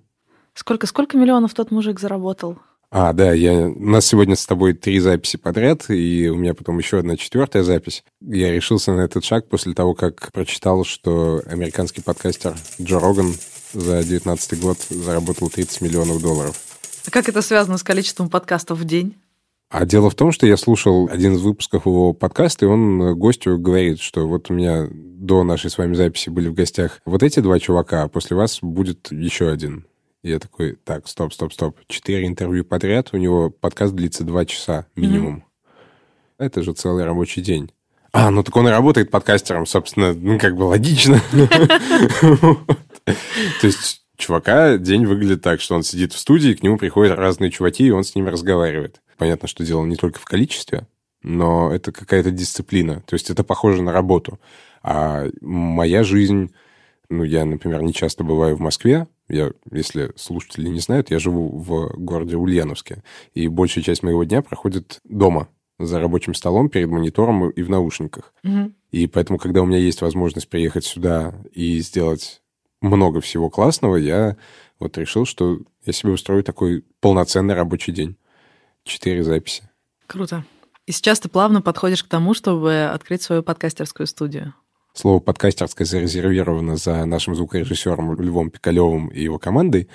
Сколько, 0.53 0.87
сколько 0.87 1.17
миллионов 1.17 1.53
тот 1.53 1.71
мужик 1.71 1.99
заработал? 1.99 2.57
А, 2.95 3.11
да, 3.11 3.33
я... 3.33 3.69
у 3.69 3.85
нас 3.85 4.05
сегодня 4.05 4.35
с 4.35 4.45
тобой 4.45 4.73
три 4.73 4.99
записи 4.99 5.37
подряд, 5.37 5.89
и 5.89 6.29
у 6.29 6.35
меня 6.35 6.53
потом 6.53 6.77
еще 6.77 6.99
одна 6.99 7.17
четвертая 7.17 7.63
запись. 7.63 8.03
Я 8.21 8.51
решился 8.51 8.93
на 8.93 9.01
этот 9.01 9.25
шаг 9.25 9.49
после 9.49 9.73
того, 9.73 9.95
как 9.95 10.31
прочитал, 10.31 10.85
что 10.85 11.41
американский 11.47 12.03
подкастер 12.03 12.55
Джо 12.79 12.99
Роган 12.99 13.33
за 13.73 14.03
2019 14.03 14.61
год 14.61 14.77
заработал 14.89 15.49
30 15.49 15.81
миллионов 15.81 16.21
долларов. 16.21 16.55
А 17.07 17.09
как 17.09 17.27
это 17.27 17.41
связано 17.41 17.79
с 17.79 17.83
количеством 17.83 18.29
подкастов 18.29 18.77
в 18.77 18.85
день? 18.85 19.15
А 19.73 19.87
дело 19.87 20.11
в 20.11 20.15
том, 20.15 20.31
что 20.31 20.45
я 20.45 20.55
слушал 20.55 21.09
один 21.11 21.33
из 21.33 21.41
выпусков 21.41 21.87
его 21.87 22.13
подкаста, 22.13 22.65
и 22.65 22.69
он 22.69 23.17
гостю 23.17 23.57
говорит, 23.57 23.99
что 23.99 24.27
вот 24.27 24.51
у 24.51 24.53
меня 24.53 24.85
до 24.91 25.43
нашей 25.43 25.71
с 25.71 25.79
вами 25.79 25.95
записи 25.95 26.29
были 26.29 26.47
в 26.47 26.53
гостях 26.53 27.01
вот 27.05 27.23
эти 27.23 27.39
два 27.39 27.57
чувака, 27.57 28.03
а 28.03 28.07
после 28.07 28.37
вас 28.37 28.59
будет 28.61 29.11
еще 29.11 29.49
один. 29.49 29.87
И 30.21 30.29
я 30.29 30.37
такой, 30.37 30.77
так, 30.83 31.07
стоп, 31.07 31.33
стоп, 31.33 31.53
стоп. 31.53 31.79
Четыре 31.87 32.27
интервью 32.27 32.63
подряд, 32.63 33.09
у 33.13 33.17
него 33.17 33.49
подкаст 33.49 33.95
длится 33.95 34.23
два 34.23 34.45
часа 34.45 34.85
минимум. 34.95 35.37
Mm-hmm. 35.37 36.45
Это 36.45 36.61
же 36.61 36.73
целый 36.73 37.03
рабочий 37.03 37.41
день. 37.41 37.71
А, 38.11 38.29
ну 38.29 38.43
так 38.43 38.55
он 38.55 38.67
и 38.67 38.71
работает 38.71 39.09
подкастером, 39.09 39.65
собственно, 39.65 40.13
ну 40.13 40.37
как 40.37 40.55
бы 40.55 40.65
логично. 40.65 41.19
То 43.05 43.15
есть 43.63 44.03
чувака 44.17 44.77
день 44.77 45.07
выглядит 45.07 45.41
так, 45.41 45.61
что 45.61 45.73
он 45.73 45.81
сидит 45.81 46.13
в 46.13 46.19
студии, 46.19 46.53
к 46.53 46.61
нему 46.61 46.77
приходят 46.77 47.17
разные 47.17 47.49
чуваки, 47.49 47.87
и 47.87 47.91
он 47.91 48.03
с 48.03 48.13
ними 48.13 48.29
разговаривает. 48.29 49.01
Понятно, 49.17 49.47
что 49.47 49.65
дело 49.65 49.85
не 49.85 49.95
только 49.95 50.19
в 50.19 50.25
количестве, 50.25 50.87
но 51.21 51.73
это 51.73 51.91
какая-то 51.91 52.31
дисциплина. 52.31 53.01
То 53.05 53.13
есть 53.15 53.29
это 53.29 53.43
похоже 53.43 53.81
на 53.81 53.91
работу. 53.91 54.39
А 54.81 55.25
моя 55.41 56.03
жизнь... 56.03 56.53
Ну, 57.09 57.23
я, 57.23 57.45
например, 57.45 57.83
не 57.83 57.93
часто 57.93 58.23
бываю 58.23 58.55
в 58.55 58.59
Москве. 58.59 59.07
Я, 59.27 59.51
если 59.71 60.11
слушатели 60.15 60.67
не 60.69 60.79
знают, 60.79 61.11
я 61.11 61.19
живу 61.19 61.49
в 61.59 61.93
городе 61.97 62.37
Ульяновске. 62.37 63.03
И 63.33 63.47
большая 63.47 63.83
часть 63.83 64.03
моего 64.03 64.23
дня 64.23 64.41
проходит 64.41 64.99
дома, 65.03 65.47
за 65.79 65.99
рабочим 65.99 66.33
столом, 66.33 66.69
перед 66.69 66.89
монитором 66.89 67.49
и 67.49 67.61
в 67.61 67.69
наушниках. 67.69 68.33
Угу. 68.43 68.71
И 68.91 69.07
поэтому, 69.07 69.37
когда 69.37 69.61
у 69.61 69.65
меня 69.65 69.79
есть 69.79 70.01
возможность 70.01 70.49
приехать 70.49 70.85
сюда 70.85 71.35
и 71.51 71.79
сделать 71.79 72.41
много 72.81 73.21
всего 73.21 73.49
классного, 73.49 73.95
я 73.95 74.37
вот 74.79 74.97
решил, 74.97 75.25
что 75.25 75.59
я 75.85 75.93
себе 75.93 76.11
устрою 76.11 76.43
такой 76.43 76.83
полноценный 76.99 77.55
рабочий 77.55 77.91
день. 77.91 78.17
Четыре 78.85 79.23
записи. 79.23 79.63
Круто. 80.07 80.45
И 80.85 80.91
сейчас 80.91 81.19
ты 81.19 81.29
плавно 81.29 81.61
подходишь 81.61 82.03
к 82.03 82.09
тому, 82.09 82.33
чтобы 82.33 82.89
открыть 82.93 83.21
свою 83.21 83.41
подкастерскую 83.41 84.05
студию. 84.07 84.53
Слово 84.93 85.19
«подкастерское» 85.19 85.87
зарезервировано 85.87 86.75
за 86.77 87.05
нашим 87.05 87.33
звукорежиссером 87.35 88.19
Львом 88.21 88.51
Пикалевым 88.51 89.07
и 89.07 89.23
его 89.23 89.39
командой. 89.39 89.89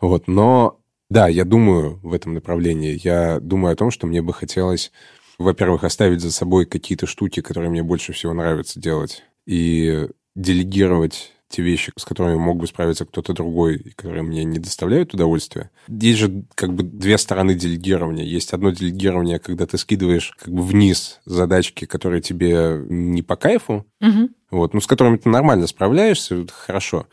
Вот, 0.00 0.26
но 0.26 0.80
да, 1.08 1.28
я 1.28 1.44
думаю 1.44 2.00
в 2.02 2.12
этом 2.12 2.34
направлении. 2.34 2.98
Я 3.02 3.38
думаю 3.40 3.74
о 3.74 3.76
том, 3.76 3.90
что 3.90 4.06
мне 4.06 4.22
бы 4.22 4.32
хотелось, 4.32 4.90
во-первых, 5.38 5.84
оставить 5.84 6.20
за 6.20 6.32
собой 6.32 6.66
какие-то 6.66 7.06
штуки, 7.06 7.42
которые 7.42 7.70
мне 7.70 7.82
больше 7.82 8.12
всего 8.12 8.32
нравится 8.32 8.80
делать, 8.80 9.22
и 9.46 10.08
делегировать 10.34 11.32
те 11.50 11.62
вещи, 11.62 11.92
с 11.96 12.04
которыми 12.04 12.36
мог 12.36 12.58
бы 12.58 12.66
справиться 12.66 13.04
кто-то 13.04 13.32
другой, 13.32 13.76
и 13.76 13.90
которые 13.90 14.22
мне 14.22 14.44
не 14.44 14.58
доставляют 14.58 15.12
удовольствия. 15.12 15.70
Есть 15.88 16.18
же 16.20 16.44
как 16.54 16.72
бы 16.72 16.84
две 16.84 17.18
стороны 17.18 17.54
делегирования. 17.54 18.24
Есть 18.24 18.52
одно 18.52 18.70
делегирование, 18.70 19.40
когда 19.40 19.66
ты 19.66 19.76
скидываешь 19.76 20.32
как 20.38 20.54
бы 20.54 20.62
вниз 20.62 21.20
задачки, 21.24 21.84
которые 21.86 22.22
тебе 22.22 22.80
не 22.88 23.22
по 23.22 23.34
кайфу, 23.34 23.84
угу. 24.00 24.30
вот, 24.52 24.74
ну, 24.74 24.80
с 24.80 24.86
которыми 24.86 25.16
ты 25.16 25.28
нормально 25.28 25.66
справляешься, 25.66 26.36
это 26.36 26.52
хорошо 26.52 27.06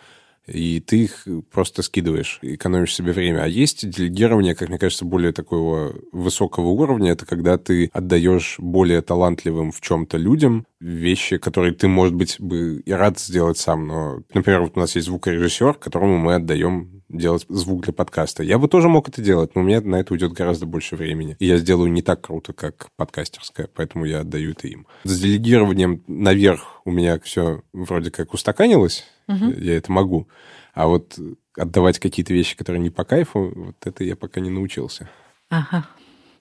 и 0.48 0.80
ты 0.80 1.04
их 1.04 1.28
просто 1.52 1.82
скидываешь, 1.82 2.40
экономишь 2.42 2.96
себе 2.96 3.12
время. 3.12 3.44
А 3.44 3.48
есть 3.48 3.88
делегирование, 3.90 4.56
как 4.56 4.70
мне 4.70 4.80
кажется, 4.80 5.06
более 5.06 5.34
такого 5.34 5.96
высокого 6.12 6.68
уровня. 6.68 7.12
Это 7.12 7.26
когда 7.26 7.58
ты 7.58 7.90
отдаешь 7.94 8.56
более 8.58 9.02
талантливым 9.02 9.72
в 9.72 9.82
чем-то 9.82 10.18
людям 10.18 10.66
вещи, 10.80 11.38
которые 11.38 11.74
ты, 11.74 11.88
может 11.88 12.16
быть, 12.16 12.38
бы 12.40 12.82
и 12.86 12.92
рад 12.92 13.20
сделать 13.20 13.58
сам. 13.58 13.88
Но, 13.88 14.22
например, 14.34 14.62
вот 14.62 14.78
у 14.78 14.80
нас 14.80 14.96
есть 14.96 15.08
звукорежиссер, 15.08 15.74
которому 15.76 16.18
мы 16.18 16.36
отдаем 16.36 16.97
делать 17.10 17.46
звук 17.50 17.84
для 17.84 17.94
подкаста. 17.94 18.44
Я 18.44 18.58
бы 18.58 18.68
тоже 18.68 18.90
мог 18.90 19.10
это 19.10 19.22
делать, 19.22 19.56
но 19.56 19.62
у 19.62 19.64
меня 19.64 19.82
на 19.82 19.98
это 19.98 20.14
уйдет 20.14 20.34
гораздо 20.34 20.66
больше 20.66 20.96
времени. 20.96 21.36
И 21.40 21.46
я 21.46 21.58
сделаю 21.58 21.92
не 21.92 22.02
так 22.02 22.22
круто, 22.22 22.54
как 22.54 22.90
подкастерская, 22.96 23.70
поэтому 23.74 24.06
я 24.06 24.22
отдаю 24.22 24.52
это 24.52 24.68
им. 24.68 24.88
С 25.04 25.20
делегированием 25.20 26.04
наверх 26.08 26.82
у 26.86 26.92
меня 26.92 27.20
все 27.20 27.64
вроде 27.74 28.12
как 28.12 28.34
устаканилось, 28.34 29.06
угу. 29.28 29.52
я 29.52 29.78
это 29.78 29.92
могу. 29.92 30.28
А 30.74 30.88
вот 30.88 31.18
отдавать 31.58 32.00
какие-то 32.00 32.34
вещи, 32.34 32.56
которые 32.56 32.82
не 32.82 32.90
по 32.90 33.04
кайфу, 33.04 33.52
вот 33.56 33.76
это 33.84 34.04
я 34.04 34.16
пока 34.16 34.42
не 34.42 34.50
научился. 34.50 35.10
Ага. 35.50 35.88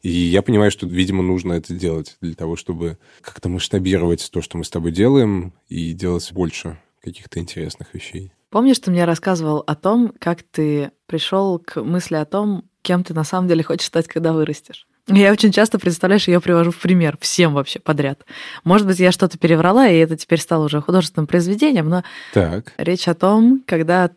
И 0.02 0.10
я 0.10 0.42
понимаю, 0.42 0.70
что, 0.70 0.86
видимо, 0.86 1.22
нужно 1.22 1.54
это 1.54 1.74
делать 1.74 2.16
для 2.20 2.34
того, 2.34 2.56
чтобы 2.56 2.98
как-то 3.22 3.48
масштабировать 3.48 4.28
то, 4.30 4.42
что 4.42 4.58
мы 4.58 4.64
с 4.64 4.70
тобой 4.70 4.92
делаем, 4.92 5.52
и 5.68 5.92
делать 5.92 6.30
больше 6.32 6.78
каких-то 7.02 7.40
интересных 7.40 7.94
вещей. 7.94 8.32
Помнишь, 8.56 8.78
ты 8.78 8.90
мне 8.90 9.04
рассказывал 9.04 9.62
о 9.66 9.74
том, 9.74 10.14
как 10.18 10.42
ты 10.42 10.90
пришел 11.04 11.58
к 11.58 11.82
мысли 11.82 12.14
о 12.14 12.24
том, 12.24 12.64
кем 12.80 13.04
ты 13.04 13.12
на 13.12 13.22
самом 13.22 13.48
деле 13.48 13.62
хочешь 13.62 13.86
стать, 13.86 14.08
когда 14.08 14.32
вырастешь? 14.32 14.86
Я 15.08 15.30
очень 15.30 15.52
часто, 15.52 15.78
представляешь, 15.78 16.26
ее 16.26 16.40
привожу 16.40 16.70
в 16.70 16.78
пример 16.78 17.18
всем 17.20 17.52
вообще 17.52 17.80
подряд. 17.80 18.24
Может 18.64 18.86
быть, 18.86 18.98
я 18.98 19.12
что-то 19.12 19.36
переврала, 19.36 19.86
и 19.88 19.98
это 19.98 20.16
теперь 20.16 20.40
стало 20.40 20.64
уже 20.64 20.80
художественным 20.80 21.26
произведением, 21.26 21.90
но 21.90 22.02
так. 22.32 22.72
речь 22.78 23.06
о 23.08 23.14
том, 23.14 23.62
когда 23.66 24.12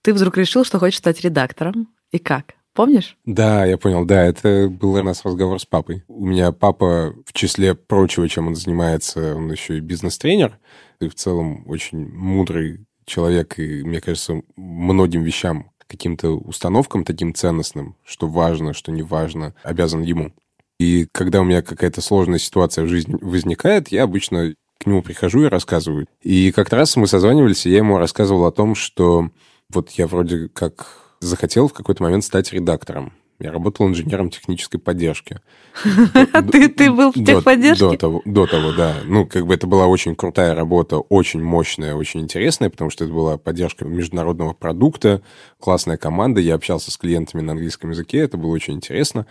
ты 0.00 0.14
вдруг 0.14 0.38
решил, 0.38 0.64
что 0.64 0.78
хочешь 0.78 1.00
стать 1.00 1.20
редактором, 1.20 1.88
и 2.12 2.18
как? 2.18 2.54
Помнишь? 2.72 3.18
Да, 3.26 3.66
я 3.66 3.76
понял. 3.76 4.06
Да, 4.06 4.24
это 4.24 4.70
был 4.70 4.94
у 4.94 5.02
нас 5.02 5.22
разговор 5.22 5.60
с 5.60 5.66
папой. 5.66 6.02
У 6.08 6.24
меня 6.24 6.52
папа, 6.52 7.14
в 7.26 7.34
числе 7.34 7.74
прочего, 7.74 8.26
чем 8.26 8.46
он 8.46 8.54
занимается, 8.54 9.36
он 9.36 9.52
еще 9.52 9.76
и 9.76 9.80
бизнес-тренер, 9.80 10.58
и 10.98 11.08
в 11.08 11.14
целом 11.14 11.68
очень 11.68 12.08
мудрый 12.08 12.86
человек, 13.04 13.58
и, 13.58 13.82
мне 13.82 14.00
кажется, 14.00 14.42
многим 14.56 15.22
вещам, 15.22 15.70
каким-то 15.86 16.30
установкам 16.30 17.04
таким 17.04 17.34
ценностным, 17.34 17.96
что 18.04 18.26
важно, 18.26 18.72
что 18.72 18.90
не 18.90 19.02
важно, 19.02 19.54
обязан 19.62 20.02
ему. 20.02 20.32
И 20.78 21.06
когда 21.12 21.42
у 21.42 21.44
меня 21.44 21.62
какая-то 21.62 22.00
сложная 22.00 22.38
ситуация 22.38 22.84
в 22.84 22.88
жизни 22.88 23.16
возникает, 23.20 23.88
я 23.88 24.04
обычно 24.04 24.54
к 24.78 24.86
нему 24.86 25.02
прихожу 25.02 25.44
и 25.44 25.48
рассказываю. 25.48 26.06
И 26.22 26.50
как-то 26.50 26.76
раз 26.76 26.96
мы 26.96 27.06
созванивались, 27.06 27.66
и 27.66 27.70
я 27.70 27.78
ему 27.78 27.98
рассказывал 27.98 28.46
о 28.46 28.52
том, 28.52 28.74
что 28.74 29.30
вот 29.68 29.90
я 29.90 30.06
вроде 30.06 30.48
как 30.48 30.86
захотел 31.20 31.68
в 31.68 31.72
какой-то 31.72 32.02
момент 32.02 32.24
стать 32.24 32.52
редактором. 32.52 33.12
Я 33.42 33.50
работал 33.50 33.88
инженером 33.88 34.30
технической 34.30 34.78
поддержки. 34.78 35.40
Ты, 36.52 36.68
ты 36.68 36.92
был 36.92 37.10
в 37.10 37.14
техподдержке? 37.14 37.90
До 37.90 37.96
того, 37.96 38.22
до 38.24 38.46
того, 38.46 38.72
да. 38.72 38.98
Ну, 39.04 39.26
как 39.26 39.46
бы 39.46 39.54
это 39.54 39.66
была 39.66 39.88
очень 39.88 40.14
крутая 40.14 40.54
работа, 40.54 40.98
очень 40.98 41.42
мощная, 41.42 41.96
очень 41.96 42.20
интересная, 42.20 42.70
потому 42.70 42.90
что 42.90 43.04
это 43.04 43.12
была 43.12 43.38
поддержка 43.38 43.84
международного 43.84 44.52
продукта, 44.52 45.22
классная 45.58 45.96
команда, 45.96 46.40
я 46.40 46.54
общался 46.54 46.92
с 46.92 46.96
клиентами 46.96 47.42
на 47.42 47.52
английском 47.52 47.90
языке, 47.90 48.18
это 48.18 48.36
было 48.36 48.52
очень 48.52 48.74
интересно. 48.74 49.26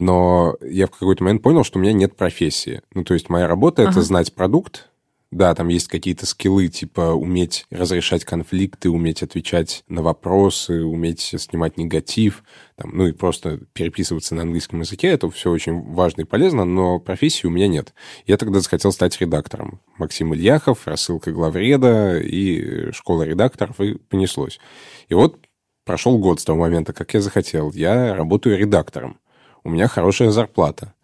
Но 0.00 0.56
я 0.60 0.88
в 0.88 0.90
какой-то 0.90 1.22
момент 1.22 1.42
понял, 1.42 1.62
что 1.62 1.78
у 1.78 1.82
меня 1.82 1.92
нет 1.92 2.16
профессии. 2.16 2.82
Ну, 2.92 3.04
то 3.04 3.14
есть 3.14 3.28
моя 3.28 3.46
работа— 3.46 3.82
это 3.84 4.02
знать 4.02 4.34
продукт, 4.34 4.90
да, 5.34 5.52
там 5.54 5.66
есть 5.68 5.88
какие-то 5.88 6.26
скиллы, 6.26 6.68
типа 6.68 7.12
уметь 7.12 7.66
разрешать 7.70 8.24
конфликты, 8.24 8.88
уметь 8.88 9.22
отвечать 9.22 9.82
на 9.88 10.00
вопросы, 10.00 10.84
уметь 10.84 11.20
снимать 11.20 11.76
негатив, 11.76 12.44
там, 12.76 12.96
ну 12.96 13.08
и 13.08 13.12
просто 13.12 13.58
переписываться 13.72 14.36
на 14.36 14.42
английском 14.42 14.80
языке. 14.80 15.08
Это 15.08 15.28
все 15.30 15.50
очень 15.50 15.92
важно 15.92 16.22
и 16.22 16.24
полезно, 16.24 16.64
но 16.64 17.00
профессии 17.00 17.48
у 17.48 17.50
меня 17.50 17.66
нет. 17.66 17.94
Я 18.26 18.36
тогда 18.36 18.60
захотел 18.60 18.92
стать 18.92 19.20
редактором. 19.20 19.80
Максим 19.98 20.32
Ильяхов, 20.34 20.86
рассылка 20.86 21.32
главреда 21.32 22.20
и 22.20 22.92
школа 22.92 23.24
редакторов, 23.24 23.80
и 23.80 23.94
понеслось. 23.94 24.60
И 25.08 25.14
вот 25.14 25.38
прошел 25.84 26.16
год 26.18 26.40
с 26.40 26.44
того 26.44 26.60
момента, 26.60 26.92
как 26.92 27.12
я 27.12 27.20
захотел. 27.20 27.72
Я 27.72 28.14
работаю 28.14 28.56
редактором. 28.56 29.18
У 29.64 29.70
меня 29.70 29.88
хорошая 29.88 30.30
зарплата 30.30 30.94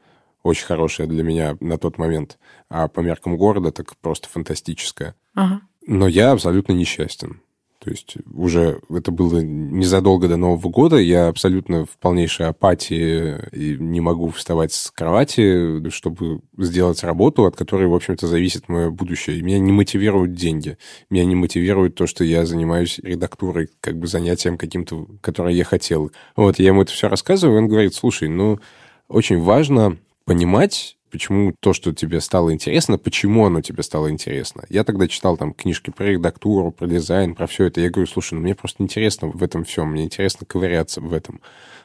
очень 0.43 0.67
хорошая 0.67 1.07
для 1.07 1.23
меня 1.23 1.57
на 1.61 1.79
тот 1.79 1.99
момент, 1.99 2.39
а 2.69 2.89
по 2.89 3.01
меркам 3.01 3.37
города 3.37 3.73
так 3.73 3.97
просто 3.99 4.29
фантастическая. 4.29 5.15
Ага. 5.35 5.63
Но 5.87 6.09
я 6.09 6.33
абсолютно 6.33 6.73
несчастен. 6.73 7.41
То 7.83 7.91
есть 7.91 8.17
уже 8.35 8.83
это 8.91 9.11
было 9.11 9.39
незадолго 9.39 10.29
до 10.29 10.37
Нового 10.37 10.69
года, 10.69 10.97
я 10.97 11.29
абсолютно 11.29 11.87
в 11.87 11.97
полнейшей 11.97 12.47
апатии 12.47 13.39
и 13.53 13.79
не 13.79 14.03
могу 14.03 14.29
вставать 14.29 14.75
с 14.75 14.91
кровати, 14.91 15.89
чтобы 15.89 16.43
сделать 16.59 17.03
работу, 17.03 17.47
от 17.47 17.57
которой, 17.57 17.89
в 17.89 17.95
общем-то, 17.95 18.27
зависит 18.27 18.69
мое 18.69 18.91
будущее. 18.91 19.39
И 19.39 19.43
меня 19.43 19.59
не 19.59 19.73
мотивируют 19.73 20.35
деньги, 20.35 20.77
меня 21.09 21.25
не 21.25 21.35
мотивирует 21.35 21.95
то, 21.95 22.07
что 22.07 22.23
я 22.23 22.45
занимаюсь 22.45 22.99
редактурой, 22.99 23.71
как 23.81 23.99
бы 23.99 24.07
занятием 24.07 24.59
каким-то, 24.59 25.07
которое 25.23 25.55
я 25.55 25.65
хотел. 25.65 26.13
Вот, 26.37 26.59
я 26.59 26.67
ему 26.67 26.83
это 26.83 26.93
все 26.93 27.09
рассказываю, 27.09 27.57
и 27.57 27.63
он 27.63 27.69
говорит, 27.69 27.95
слушай, 27.95 28.29
ну, 28.29 28.61
очень 29.09 29.41
важно 29.41 29.97
понимать, 30.25 30.97
почему 31.11 31.55
то, 31.61 31.73
что 31.73 31.93
тебе 31.93 32.21
стало 32.21 32.53
интересно, 32.53 32.99
почему 32.99 33.47
оно 33.47 33.61
тебе 33.61 33.83
стало 33.83 34.11
интересно. 34.11 34.65
Я 34.69 34.85
тогда 34.85 35.09
читал 35.09 35.37
там 35.37 35.53
книжки 35.53 35.91
про 35.91 36.07
редактуру, 36.07 36.71
про 36.71 36.87
дизайн, 36.87 37.35
про 37.35 37.47
все 37.47 37.67
это. 37.67 37.81
Я 37.81 37.91
говорю, 37.91 38.07
слушай, 38.07 38.35
ну 38.35 38.41
мне 38.41 38.55
просто 38.55 38.83
интересно 38.83 39.29
в 39.29 39.43
этом 39.43 39.65
всем, 39.65 39.91
мне 39.91 40.05
интересно 40.05 40.47
ковыряться 40.47 41.01
в 41.01 41.13
этом. 41.13 41.41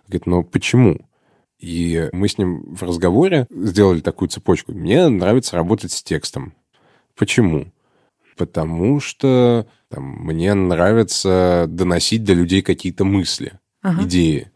Говорит, 0.08 0.26
но 0.28 0.44
почему? 0.44 1.00
И 1.60 2.10
мы 2.14 2.28
с 2.28 2.38
ним 2.38 2.76
в 2.76 2.84
разговоре 2.84 3.48
сделали 3.50 4.02
такую 4.02 4.30
цепочку. 4.30 4.74
Мне 4.74 5.08
нравится 5.08 5.56
работать 5.56 5.92
с 5.92 6.04
текстом. 6.04 6.54
Почему? 7.16 7.72
Потому 8.38 9.00
что 9.00 9.66
там, 9.90 10.04
мне 10.04 10.54
нравится 10.54 11.66
доносить 11.70 12.24
до 12.24 12.34
людей 12.34 12.62
какие-то 12.62 13.06
мысли, 13.06 13.60
ага. 13.82 14.04
идеи 14.04 14.52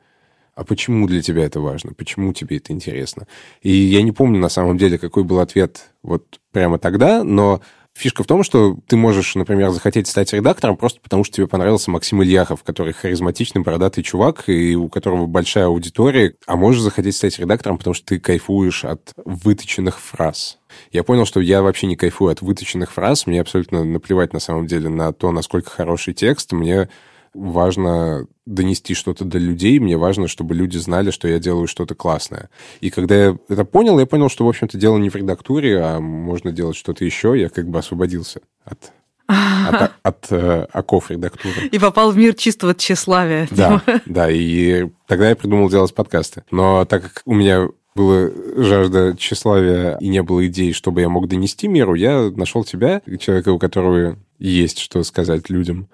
а 0.59 0.65
почему 0.65 1.07
для 1.07 1.21
тебя 1.21 1.45
это 1.45 1.61
важно? 1.61 1.93
Почему 1.93 2.33
тебе 2.33 2.57
это 2.57 2.73
интересно? 2.73 3.27
И 3.61 3.71
я 3.71 4.01
не 4.01 4.11
помню 4.11 4.39
на 4.39 4.49
самом 4.49 4.77
деле, 4.77 4.97
какой 4.97 5.23
был 5.23 5.39
ответ 5.39 5.91
вот 6.03 6.41
прямо 6.51 6.77
тогда, 6.77 7.23
но 7.23 7.61
Фишка 7.93 8.23
в 8.23 8.27
том, 8.27 8.43
что 8.43 8.77
ты 8.87 8.97
можешь, 8.97 9.35
например, 9.35 9.69
захотеть 9.71 10.07
стать 10.07 10.33
редактором 10.33 10.75
просто 10.75 10.99
потому, 10.99 11.23
что 11.23 11.37
тебе 11.37 11.47
понравился 11.47 11.91
Максим 11.91 12.21
Ильяхов, 12.21 12.63
который 12.63 12.91
харизматичный, 12.91 13.61
бородатый 13.61 14.03
чувак, 14.03 14.49
и 14.49 14.75
у 14.75 14.89
которого 14.89 15.27
большая 15.27 15.67
аудитория, 15.67 16.35
а 16.45 16.57
можешь 16.57 16.81
захотеть 16.81 17.15
стать 17.15 17.39
редактором, 17.39 17.77
потому 17.77 17.93
что 17.93 18.05
ты 18.05 18.19
кайфуешь 18.19 18.83
от 18.83 19.13
выточенных 19.23 19.97
фраз. 19.97 20.59
Я 20.91 21.05
понял, 21.05 21.25
что 21.25 21.39
я 21.39 21.61
вообще 21.61 21.87
не 21.87 21.95
кайфую 21.95 22.33
от 22.33 22.41
выточенных 22.41 22.91
фраз, 22.91 23.27
мне 23.27 23.39
абсолютно 23.39 23.85
наплевать 23.85 24.33
на 24.33 24.39
самом 24.39 24.67
деле 24.67 24.89
на 24.89 25.13
то, 25.13 25.31
насколько 25.31 25.69
хороший 25.69 26.13
текст, 26.13 26.51
мне 26.51 26.89
важно 27.33 28.27
донести 28.49 28.93
что-то 28.93 29.25
до 29.25 29.37
людей, 29.37 29.79
мне 29.79 29.97
важно, 29.97 30.27
чтобы 30.27 30.55
люди 30.55 30.77
знали, 30.77 31.11
что 31.11 31.27
я 31.27 31.39
делаю 31.39 31.67
что-то 31.67 31.95
классное. 31.95 32.49
И 32.81 32.89
когда 32.89 33.15
я 33.15 33.37
это 33.47 33.63
понял, 33.63 33.99
я 33.99 34.05
понял, 34.05 34.29
что, 34.29 34.45
в 34.45 34.49
общем-то, 34.49 34.77
дело 34.77 34.97
не 34.97 35.09
в 35.09 35.15
редактуре, 35.15 35.79
а 35.79 35.99
можно 35.99 36.51
делать 36.51 36.75
что-то 36.75 37.05
еще. 37.05 37.39
Я 37.39 37.49
как 37.49 37.69
бы 37.69 37.79
освободился 37.79 38.41
от 38.65 38.91
от, 39.27 39.91
от 40.01 40.31
э, 40.31 40.65
оков 40.73 41.11
редактуры. 41.11 41.67
И 41.71 41.77
попал 41.77 42.11
в 42.11 42.17
мир 42.17 42.33
чистого 42.33 42.73
тщеславия. 42.73 43.47
Да, 43.51 43.83
да, 44.07 44.27
и 44.31 44.87
тогда 45.05 45.29
я 45.29 45.35
придумал 45.35 45.69
делать 45.69 45.93
подкасты. 45.93 46.43
Но 46.49 46.83
так 46.85 47.03
как 47.03 47.21
у 47.25 47.35
меня 47.35 47.67
была 47.93 48.31
жажда 48.55 49.15
тщеславия 49.15 49.97
и 49.97 50.07
не 50.07 50.23
было 50.23 50.47
идей, 50.47 50.73
чтобы 50.73 51.01
я 51.01 51.09
мог 51.09 51.27
донести 51.27 51.67
миру, 51.67 51.93
я 51.93 52.31
нашел 52.35 52.63
тебя, 52.63 53.03
человека, 53.19 53.49
у 53.49 53.59
которого 53.59 54.17
есть 54.39 54.79
что 54.79 55.03
сказать 55.03 55.51
людям 55.51 55.89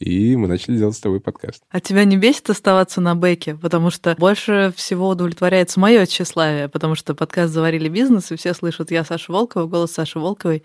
и 0.00 0.34
мы 0.34 0.48
начали 0.48 0.78
делать 0.78 0.96
с 0.96 1.00
тобой 1.00 1.20
подкаст. 1.20 1.62
А 1.70 1.78
тебя 1.78 2.04
не 2.04 2.16
бесит 2.16 2.48
оставаться 2.50 3.00
на 3.00 3.14
бэке? 3.14 3.54
Потому 3.54 3.90
что 3.90 4.16
больше 4.18 4.72
всего 4.74 5.08
удовлетворяется 5.08 5.78
мое 5.78 6.06
тщеславие, 6.06 6.68
потому 6.68 6.94
что 6.94 7.14
подкаст 7.14 7.52
«Заварили 7.52 7.88
бизнес», 7.88 8.32
и 8.32 8.36
все 8.36 8.54
слышат 8.54 8.90
«Я 8.90 9.04
Саша 9.04 9.30
Волкова», 9.30 9.66
голос 9.66 9.92
Саши 9.92 10.18
Волковой. 10.18 10.64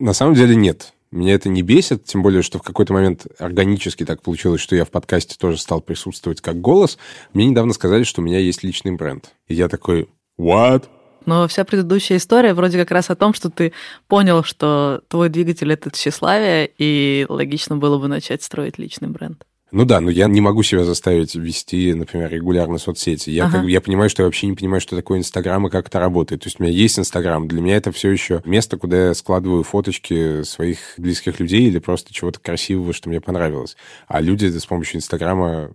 На 0.00 0.14
самом 0.14 0.34
деле 0.34 0.56
нет. 0.56 0.94
Меня 1.10 1.34
это 1.34 1.50
не 1.50 1.60
бесит, 1.60 2.06
тем 2.06 2.22
более, 2.22 2.40
что 2.40 2.58
в 2.58 2.62
какой-то 2.62 2.94
момент 2.94 3.26
органически 3.38 4.06
так 4.06 4.22
получилось, 4.22 4.62
что 4.62 4.74
я 4.74 4.86
в 4.86 4.90
подкасте 4.90 5.36
тоже 5.38 5.58
стал 5.58 5.82
присутствовать 5.82 6.40
как 6.40 6.58
голос. 6.62 6.96
Мне 7.34 7.44
недавно 7.44 7.74
сказали, 7.74 8.02
что 8.04 8.22
у 8.22 8.24
меня 8.24 8.38
есть 8.38 8.62
личный 8.62 8.92
бренд. 8.92 9.30
И 9.46 9.54
я 9.54 9.68
такой, 9.68 10.08
what? 10.40 10.84
Но 11.26 11.48
вся 11.48 11.64
предыдущая 11.64 12.16
история 12.16 12.54
вроде 12.54 12.78
как 12.78 12.90
раз 12.90 13.10
о 13.10 13.16
том, 13.16 13.34
что 13.34 13.50
ты 13.50 13.72
понял, 14.08 14.44
что 14.44 15.02
твой 15.08 15.28
двигатель— 15.28 15.72
это 15.72 15.90
тщеславие, 15.90 16.70
и 16.78 17.26
логично 17.28 17.76
было 17.76 17.98
бы 17.98 18.08
начать 18.08 18.42
строить 18.42 18.78
личный 18.78 19.08
бренд. 19.08 19.44
Ну 19.72 19.86
да, 19.86 20.00
но 20.00 20.10
я 20.10 20.28
не 20.28 20.42
могу 20.42 20.62
себя 20.62 20.84
заставить 20.84 21.34
вести, 21.34 21.94
например, 21.94 22.30
регулярно 22.30 22.76
соцсети. 22.76 23.30
Я, 23.30 23.46
ага. 23.46 23.60
как, 23.60 23.68
я 23.68 23.80
понимаю, 23.80 24.10
что 24.10 24.22
я 24.22 24.26
вообще 24.26 24.46
не 24.46 24.54
понимаю, 24.54 24.82
что 24.82 24.94
такое 24.94 25.18
Инстаграм 25.18 25.66
и 25.66 25.70
как 25.70 25.88
это 25.88 25.98
работает. 25.98 26.42
То 26.42 26.48
есть 26.48 26.60
у 26.60 26.62
меня 26.62 26.72
есть 26.74 26.98
Инстаграм. 26.98 27.48
Для 27.48 27.62
меня 27.62 27.76
это 27.76 27.90
все 27.90 28.10
еще 28.10 28.42
место, 28.44 28.76
куда 28.76 29.08
я 29.08 29.14
складываю 29.14 29.62
фоточки 29.62 30.42
своих 30.42 30.78
близких 30.98 31.40
людей 31.40 31.62
или 31.62 31.78
просто 31.78 32.12
чего-то 32.12 32.38
красивого, 32.38 32.92
что 32.92 33.08
мне 33.08 33.22
понравилось. 33.22 33.78
А 34.08 34.20
люди 34.20 34.46
с 34.46 34.66
помощью 34.66 34.98
Инстаграма 34.98 35.70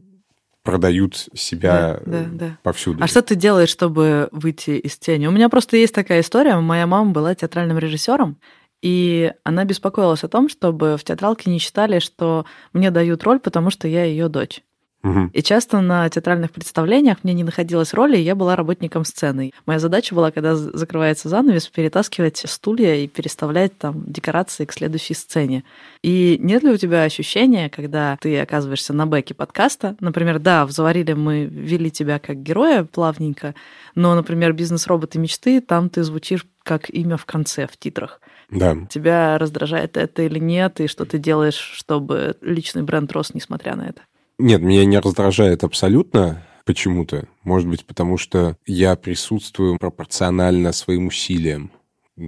продают 0.67 1.29
себя 1.33 2.01
да, 2.05 2.23
да, 2.23 2.29
да. 2.31 2.57
повсюду. 2.61 3.01
А 3.01 3.07
что 3.07 3.21
ты 3.21 3.35
делаешь, 3.35 3.69
чтобы 3.69 4.27
выйти 4.31 4.71
из 4.71 4.97
тени? 4.97 5.27
У 5.27 5.31
меня 5.31 5.47
просто 5.47 5.77
есть 5.77 5.95
такая 5.95 6.19
история. 6.19 6.57
Моя 6.59 6.85
мама 6.85 7.11
была 7.11 7.33
театральным 7.35 7.77
режиссером, 7.77 8.37
и 8.81 9.31
она 9.45 9.63
беспокоилась 9.63 10.23
о 10.25 10.27
том, 10.27 10.49
чтобы 10.49 10.97
в 10.97 11.03
театралке 11.05 11.49
не 11.49 11.59
считали, 11.59 11.99
что 11.99 12.45
мне 12.73 12.91
дают 12.91 13.23
роль, 13.23 13.39
потому 13.39 13.69
что 13.69 13.87
я 13.87 14.03
ее 14.03 14.27
дочь. 14.27 14.61
Угу. 15.07 15.29
И 15.33 15.41
часто 15.41 15.79
на 15.81 16.09
театральных 16.09 16.51
представлениях 16.51 17.17
мне 17.23 17.33
не 17.33 17.43
находилось 17.43 17.93
роли, 17.93 18.17
и 18.17 18.21
я 18.21 18.35
была 18.35 18.55
работником 18.55 19.05
сцены. 19.05 19.51
Моя 19.65 19.79
задача 19.79 20.13
была, 20.13 20.31
когда 20.31 20.55
закрывается 20.55 21.29
занавес, 21.29 21.67
перетаскивать 21.67 22.43
стулья 22.45 22.95
и 22.95 23.07
переставлять 23.07 23.77
там 23.77 24.03
декорации 24.05 24.65
к 24.65 24.73
следующей 24.73 25.13
сцене. 25.13 25.63
И 26.03 26.37
нет 26.41 26.63
ли 26.63 26.71
у 26.71 26.77
тебя 26.77 27.03
ощущения, 27.03 27.69
когда 27.69 28.17
ты 28.19 28.39
оказываешься 28.39 28.93
на 28.93 29.07
бэке 29.07 29.33
подкаста, 29.33 29.95
например, 29.99 30.39
да, 30.39 30.65
в 30.65 30.71
«Заварили» 30.71 31.13
мы 31.13 31.45
ввели 31.45 31.89
тебя 31.89 32.19
как 32.19 32.43
героя 32.43 32.83
плавненько, 32.83 33.55
но, 33.95 34.13
например, 34.13 34.53
«Бизнес-роботы 34.53 35.19
мечты», 35.19 35.61
там 35.61 35.89
ты 35.89 36.03
звучишь 36.03 36.45
как 36.63 36.89
имя 36.89 37.15
в 37.15 37.25
конце, 37.25 37.67
в 37.67 37.77
титрах. 37.77 38.19
Да. 38.49 38.75
Тебя 38.89 39.37
раздражает 39.37 39.95
это 39.95 40.23
или 40.23 40.39
нет, 40.39 40.81
и 40.81 40.87
что 40.87 41.05
ты 41.05 41.17
делаешь, 41.17 41.55
чтобы 41.55 42.35
личный 42.41 42.83
бренд 42.83 43.11
рос, 43.13 43.33
несмотря 43.33 43.75
на 43.75 43.87
это? 43.87 44.01
Нет, 44.39 44.61
меня 44.61 44.85
не 44.85 44.99
раздражает 44.99 45.63
абсолютно 45.63 46.45
почему-то. 46.63 47.27
Может 47.43 47.67
быть, 47.67 47.85
потому 47.85 48.17
что 48.17 48.55
я 48.67 48.95
присутствую 48.95 49.79
пропорционально 49.79 50.73
своим 50.73 51.07
усилиям. 51.07 51.71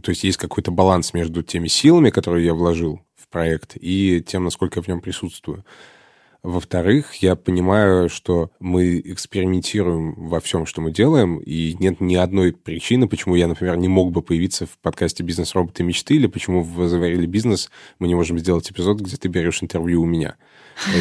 То 0.04 0.10
есть 0.10 0.24
есть 0.24 0.38
какой-то 0.38 0.72
баланс 0.72 1.14
между 1.14 1.44
теми 1.44 1.68
силами, 1.68 2.10
которые 2.10 2.48
я 2.48 2.56
вложил 2.56 3.02
в 3.16 3.28
проект, 3.28 3.78
и 3.80 4.24
тем, 4.26 4.44
насколько 4.44 4.80
я 4.80 4.84
в 4.84 4.88
нем 4.88 5.02
присутствую. 5.02 5.64
Во-вторых, 6.42 7.16
я 7.16 7.36
понимаю, 7.36 8.08
что 8.08 8.50
мы 8.60 9.00
экспериментируем 9.00 10.14
во 10.16 10.40
всем, 10.40 10.66
что 10.66 10.80
мы 10.80 10.92
делаем, 10.92 11.38
и 11.38 11.76
нет 11.80 12.00
ни 12.00 12.16
одной 12.16 12.54
причины, 12.54 13.10
почему 13.10 13.36
я, 13.36 13.48
например, 13.48 13.76
не 13.76 13.90
мог 13.90 14.12
бы 14.14 14.22
появиться 14.22 14.66
в 14.66 14.78
подкасте 14.78 15.22
«Бизнес-роботы 15.22 15.84
мечты», 15.84 16.16
или 16.16 16.28
почему 16.28 16.64
в 16.64 16.88
«Заварили 16.88 17.26
бизнес» 17.26 17.70
мы 18.00 18.08
не 18.08 18.16
можем 18.16 18.40
сделать 18.40 18.72
эпизод, 18.72 19.02
где 19.02 19.18
ты 19.18 19.28
берешь 19.28 19.62
интервью 19.62 20.02
у 20.02 20.06
меня. 20.06 20.38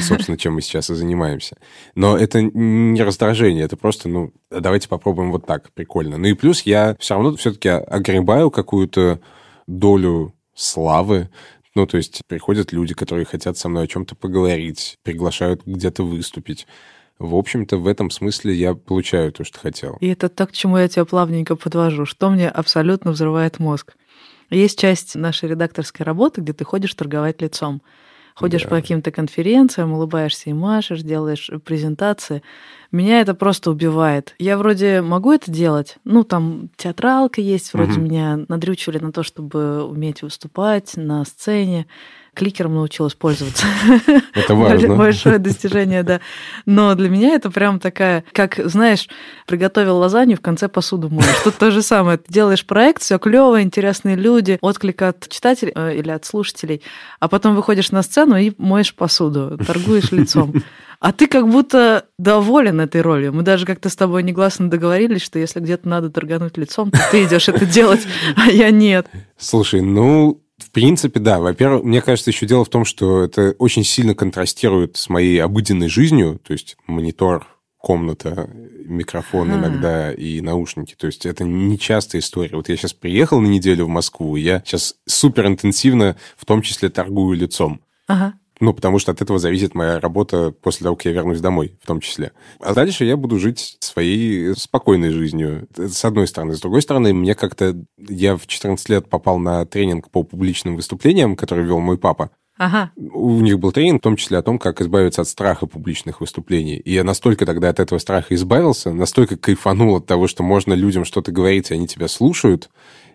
Собственно, 0.02 0.36
чем 0.36 0.54
мы 0.54 0.60
сейчас 0.60 0.90
и 0.90 0.94
занимаемся. 0.94 1.56
Но 1.94 2.16
это 2.16 2.42
не 2.42 3.02
раздражение, 3.02 3.64
это 3.64 3.76
просто, 3.76 4.08
ну, 4.08 4.32
давайте 4.50 4.88
попробуем 4.88 5.32
вот 5.32 5.46
так, 5.46 5.72
прикольно. 5.72 6.18
Ну 6.18 6.26
и 6.26 6.34
плюс 6.34 6.62
я 6.62 6.96
все 6.98 7.14
равно 7.14 7.36
все-таки 7.36 7.68
огребаю 7.68 8.50
какую-то 8.50 9.20
долю 9.66 10.34
славы, 10.54 11.30
ну, 11.74 11.86
то 11.86 11.96
есть 11.96 12.22
приходят 12.26 12.72
люди, 12.72 12.92
которые 12.92 13.24
хотят 13.24 13.56
со 13.56 13.68
мной 13.68 13.84
о 13.84 13.86
чем-то 13.86 14.16
поговорить, 14.16 14.96
приглашают 15.04 15.62
где-то 15.64 16.02
выступить. 16.02 16.66
В 17.20 17.36
общем-то, 17.36 17.76
в 17.76 17.86
этом 17.86 18.10
смысле 18.10 18.54
я 18.54 18.74
получаю 18.74 19.32
то, 19.32 19.44
что 19.44 19.58
хотел. 19.58 19.96
И 20.00 20.08
это 20.08 20.28
то, 20.28 20.46
к 20.46 20.52
чему 20.52 20.76
я 20.78 20.88
тебя 20.88 21.04
плавненько 21.04 21.56
подвожу, 21.56 22.04
что 22.04 22.30
мне 22.30 22.48
абсолютно 22.48 23.12
взрывает 23.12 23.58
мозг. 23.58 23.94
Есть 24.50 24.78
часть 24.78 25.14
нашей 25.14 25.50
редакторской 25.50 26.06
работы, 26.06 26.40
где 26.40 26.52
ты 26.52 26.64
ходишь 26.64 26.94
торговать 26.94 27.42
лицом. 27.42 27.82
Ходишь 28.38 28.62
да. 28.62 28.68
по 28.68 28.76
каким-то 28.76 29.10
конференциям, 29.10 29.92
улыбаешься 29.92 30.50
и 30.50 30.52
машешь, 30.52 31.02
делаешь 31.02 31.50
презентации. 31.64 32.44
Меня 32.92 33.20
это 33.20 33.34
просто 33.34 33.70
убивает. 33.70 34.36
Я 34.38 34.56
вроде 34.56 35.02
могу 35.02 35.32
это 35.32 35.50
делать. 35.50 35.96
Ну, 36.04 36.22
там 36.22 36.70
театралка 36.76 37.40
есть, 37.40 37.74
вроде 37.74 37.94
угу. 37.94 38.02
меня 38.02 38.44
надрючивали 38.46 38.98
на 38.98 39.10
то, 39.10 39.24
чтобы 39.24 39.82
уметь 39.82 40.22
выступать 40.22 40.96
на 40.96 41.24
сцене 41.24 41.88
кликером 42.38 42.76
научилась 42.76 43.14
пользоваться. 43.14 43.66
Это 44.34 44.54
важно. 44.54 44.94
Большое 44.94 45.38
достижение, 45.38 46.04
да. 46.04 46.20
Но 46.66 46.94
для 46.94 47.08
меня 47.08 47.34
это 47.34 47.50
прям 47.50 47.80
такая, 47.80 48.24
как, 48.32 48.60
знаешь, 48.64 49.08
приготовил 49.46 49.96
лазанью, 49.96 50.36
в 50.36 50.40
конце 50.40 50.68
посуду 50.68 51.08
моешь. 51.08 51.40
Тут 51.42 51.56
то 51.56 51.70
же 51.72 51.82
самое. 51.82 52.18
Ты 52.18 52.32
делаешь 52.32 52.64
проект, 52.64 53.02
все 53.02 53.18
клево, 53.18 53.60
интересные 53.60 54.14
люди, 54.14 54.58
отклик 54.60 55.02
от 55.02 55.28
читателей 55.28 55.72
э, 55.74 55.96
или 55.96 56.10
от 56.10 56.24
слушателей, 56.24 56.82
а 57.18 57.28
потом 57.28 57.56
выходишь 57.56 57.90
на 57.90 58.02
сцену 58.02 58.36
и 58.36 58.52
моешь 58.56 58.94
посуду, 58.94 59.58
торгуешь 59.66 60.12
лицом. 60.12 60.54
А 61.00 61.12
ты 61.12 61.28
как 61.28 61.48
будто 61.48 62.06
доволен 62.18 62.80
этой 62.80 63.02
ролью. 63.02 63.32
Мы 63.32 63.42
даже 63.42 63.66
как-то 63.66 63.88
с 63.88 63.94
тобой 63.94 64.24
негласно 64.24 64.68
договорились, 64.68 65.22
что 65.22 65.38
если 65.38 65.60
где-то 65.60 65.88
надо 65.88 66.10
торгануть 66.10 66.56
лицом, 66.56 66.90
то 66.90 66.98
ты 67.10 67.24
идешь 67.24 67.48
это 67.48 67.64
делать, 67.66 68.06
а 68.36 68.50
я 68.50 68.70
нет. 68.70 69.06
Слушай, 69.36 69.80
ну, 69.80 70.40
В 70.58 70.70
принципе, 70.70 71.20
да. 71.20 71.38
Во-первых, 71.38 71.84
мне 71.84 72.02
кажется, 72.02 72.30
еще 72.30 72.46
дело 72.46 72.64
в 72.64 72.68
том, 72.68 72.84
что 72.84 73.22
это 73.22 73.54
очень 73.58 73.84
сильно 73.84 74.14
контрастирует 74.14 74.96
с 74.96 75.08
моей 75.08 75.40
обыденной 75.42 75.88
жизнью. 75.88 76.40
То 76.42 76.52
есть 76.52 76.76
монитор, 76.86 77.46
комната, 77.78 78.50
микрофон 78.84 79.50
Ага. 79.50 79.58
иногда 79.60 80.12
и 80.12 80.40
наушники. 80.40 80.94
То 80.96 81.06
есть 81.06 81.26
это 81.26 81.44
не 81.44 81.78
частая 81.78 82.20
история. 82.20 82.56
Вот 82.56 82.68
я 82.68 82.76
сейчас 82.76 82.92
приехал 82.92 83.40
на 83.40 83.46
неделю 83.46 83.84
в 83.86 83.88
Москву, 83.88 84.36
и 84.36 84.40
я 84.42 84.62
сейчас 84.66 84.96
супер 85.06 85.46
интенсивно, 85.46 86.16
в 86.36 86.44
том 86.44 86.62
числе, 86.62 86.88
торгую 86.88 87.36
лицом. 87.38 87.80
Ага. 88.08 88.34
Ну, 88.60 88.74
потому 88.74 88.98
что 88.98 89.12
от 89.12 89.22
этого 89.22 89.38
зависит 89.38 89.74
моя 89.74 90.00
работа 90.00 90.50
после 90.50 90.84
того, 90.84 90.96
как 90.96 91.06
я 91.06 91.12
вернусь 91.12 91.40
домой, 91.40 91.78
в 91.82 91.86
том 91.86 92.00
числе. 92.00 92.32
А 92.60 92.74
дальше 92.74 93.04
я 93.04 93.16
буду 93.16 93.38
жить 93.38 93.76
своей 93.80 94.54
спокойной 94.56 95.10
жизнью, 95.10 95.68
с 95.76 96.04
одной 96.04 96.26
стороны. 96.26 96.54
С 96.54 96.60
другой 96.60 96.82
стороны, 96.82 97.14
мне 97.14 97.34
как-то... 97.34 97.76
Я 97.96 98.36
в 98.36 98.46
14 98.46 98.88
лет 98.88 99.08
попал 99.08 99.38
на 99.38 99.64
тренинг 99.64 100.10
по 100.10 100.24
публичным 100.24 100.76
выступлениям, 100.76 101.36
который 101.36 101.64
вел 101.64 101.78
мой 101.78 101.98
папа. 101.98 102.30
Ага. 102.58 102.90
У 102.96 103.40
них 103.40 103.60
был 103.60 103.70
тренинг, 103.70 104.00
в 104.00 104.02
том 104.02 104.16
числе 104.16 104.38
о 104.38 104.42
том, 104.42 104.58
как 104.58 104.80
избавиться 104.80 105.22
от 105.22 105.28
страха 105.28 105.66
публичных 105.66 106.20
выступлений. 106.20 106.76
И 106.76 106.92
я 106.92 107.04
настолько 107.04 107.46
тогда 107.46 107.68
от 107.68 107.78
этого 107.78 108.00
страха 108.00 108.34
избавился, 108.34 108.92
настолько 108.92 109.36
кайфанул 109.36 109.96
от 109.96 110.06
того, 110.06 110.26
что 110.26 110.42
можно 110.42 110.74
людям 110.74 111.04
что-то 111.04 111.30
говорить, 111.30 111.70
и 111.70 111.74
они 111.74 111.86
тебя 111.86 112.08
слушают. 112.08 112.68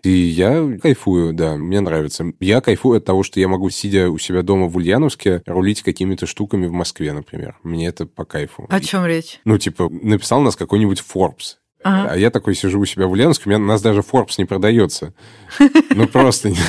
И 0.04 0.10
я 0.10 0.78
кайфую, 0.82 1.32
да, 1.32 1.56
мне 1.56 1.80
нравится. 1.80 2.32
Я 2.38 2.60
кайфую 2.60 2.98
от 2.98 3.04
того, 3.04 3.22
что 3.22 3.40
я 3.40 3.48
могу, 3.48 3.70
сидя 3.70 4.10
у 4.10 4.18
себя 4.18 4.42
дома 4.42 4.68
в 4.68 4.76
Ульяновске, 4.76 5.42
рулить 5.46 5.82
какими-то 5.82 6.26
штуками 6.26 6.66
в 6.66 6.72
Москве, 6.72 7.12
например. 7.12 7.58
Мне 7.62 7.86
это 7.86 8.04
по 8.04 8.26
кайфу. 8.26 8.66
О 8.68 8.80
чем 8.80 9.06
речь? 9.06 9.40
Ну, 9.44 9.56
типа, 9.56 9.88
написал 9.90 10.42
нас 10.42 10.56
какой-нибудь 10.56 11.02
Forbes. 11.02 11.56
Ага. 11.84 12.12
А 12.12 12.16
я 12.16 12.30
такой 12.30 12.54
сижу 12.54 12.80
у 12.80 12.86
себя 12.86 13.06
в 13.06 13.12
Ульяновске, 13.12 13.42
у 13.44 13.48
меня, 13.50 13.62
у 13.62 13.66
нас 13.66 13.82
даже 13.82 14.00
Forbes 14.00 14.34
не 14.38 14.46
продается. 14.46 15.12
Ну, 15.94 16.08
просто. 16.08 16.50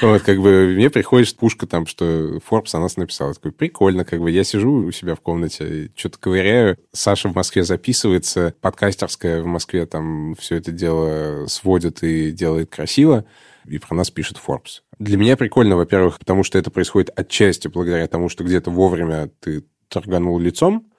Вот, 0.00 0.22
как 0.22 0.40
бы 0.40 0.72
мне 0.74 0.90
приходит 0.90 1.36
пушка 1.36 1.66
там, 1.66 1.86
что 1.86 2.38
Forbes 2.48 2.70
о 2.72 2.80
нас 2.80 2.96
написал. 2.96 3.28
Я 3.28 3.34
такой, 3.34 3.52
прикольно, 3.52 4.04
как 4.04 4.20
бы 4.20 4.30
я 4.30 4.42
сижу 4.42 4.72
у 4.72 4.90
себя 4.90 5.14
в 5.14 5.20
комнате, 5.20 5.90
что-то 5.94 6.18
ковыряю. 6.18 6.78
Саша 6.92 7.28
в 7.28 7.34
Москве 7.34 7.62
записывается, 7.62 8.54
подкастерская 8.60 9.42
в 9.42 9.46
Москве 9.46 9.86
там 9.86 10.34
все 10.36 10.56
это 10.56 10.72
дело 10.72 11.46
сводит 11.46 12.02
и 12.02 12.32
делает 12.32 12.70
красиво. 12.70 13.26
И 13.66 13.78
про 13.78 13.94
нас 13.94 14.10
пишет 14.10 14.38
Forbes. 14.44 14.80
Для 14.98 15.16
меня 15.16 15.36
прикольно, 15.36 15.76
во-первых, 15.76 16.18
потому 16.18 16.42
что 16.42 16.58
это 16.58 16.70
происходит 16.70 17.10
отчасти 17.14 17.68
благодаря 17.68 18.06
тому, 18.06 18.28
что 18.28 18.44
где-то 18.44 18.70
вовремя 18.70 19.30
ты 19.40 19.64
торганул 19.88 20.38
лицом, 20.38 20.91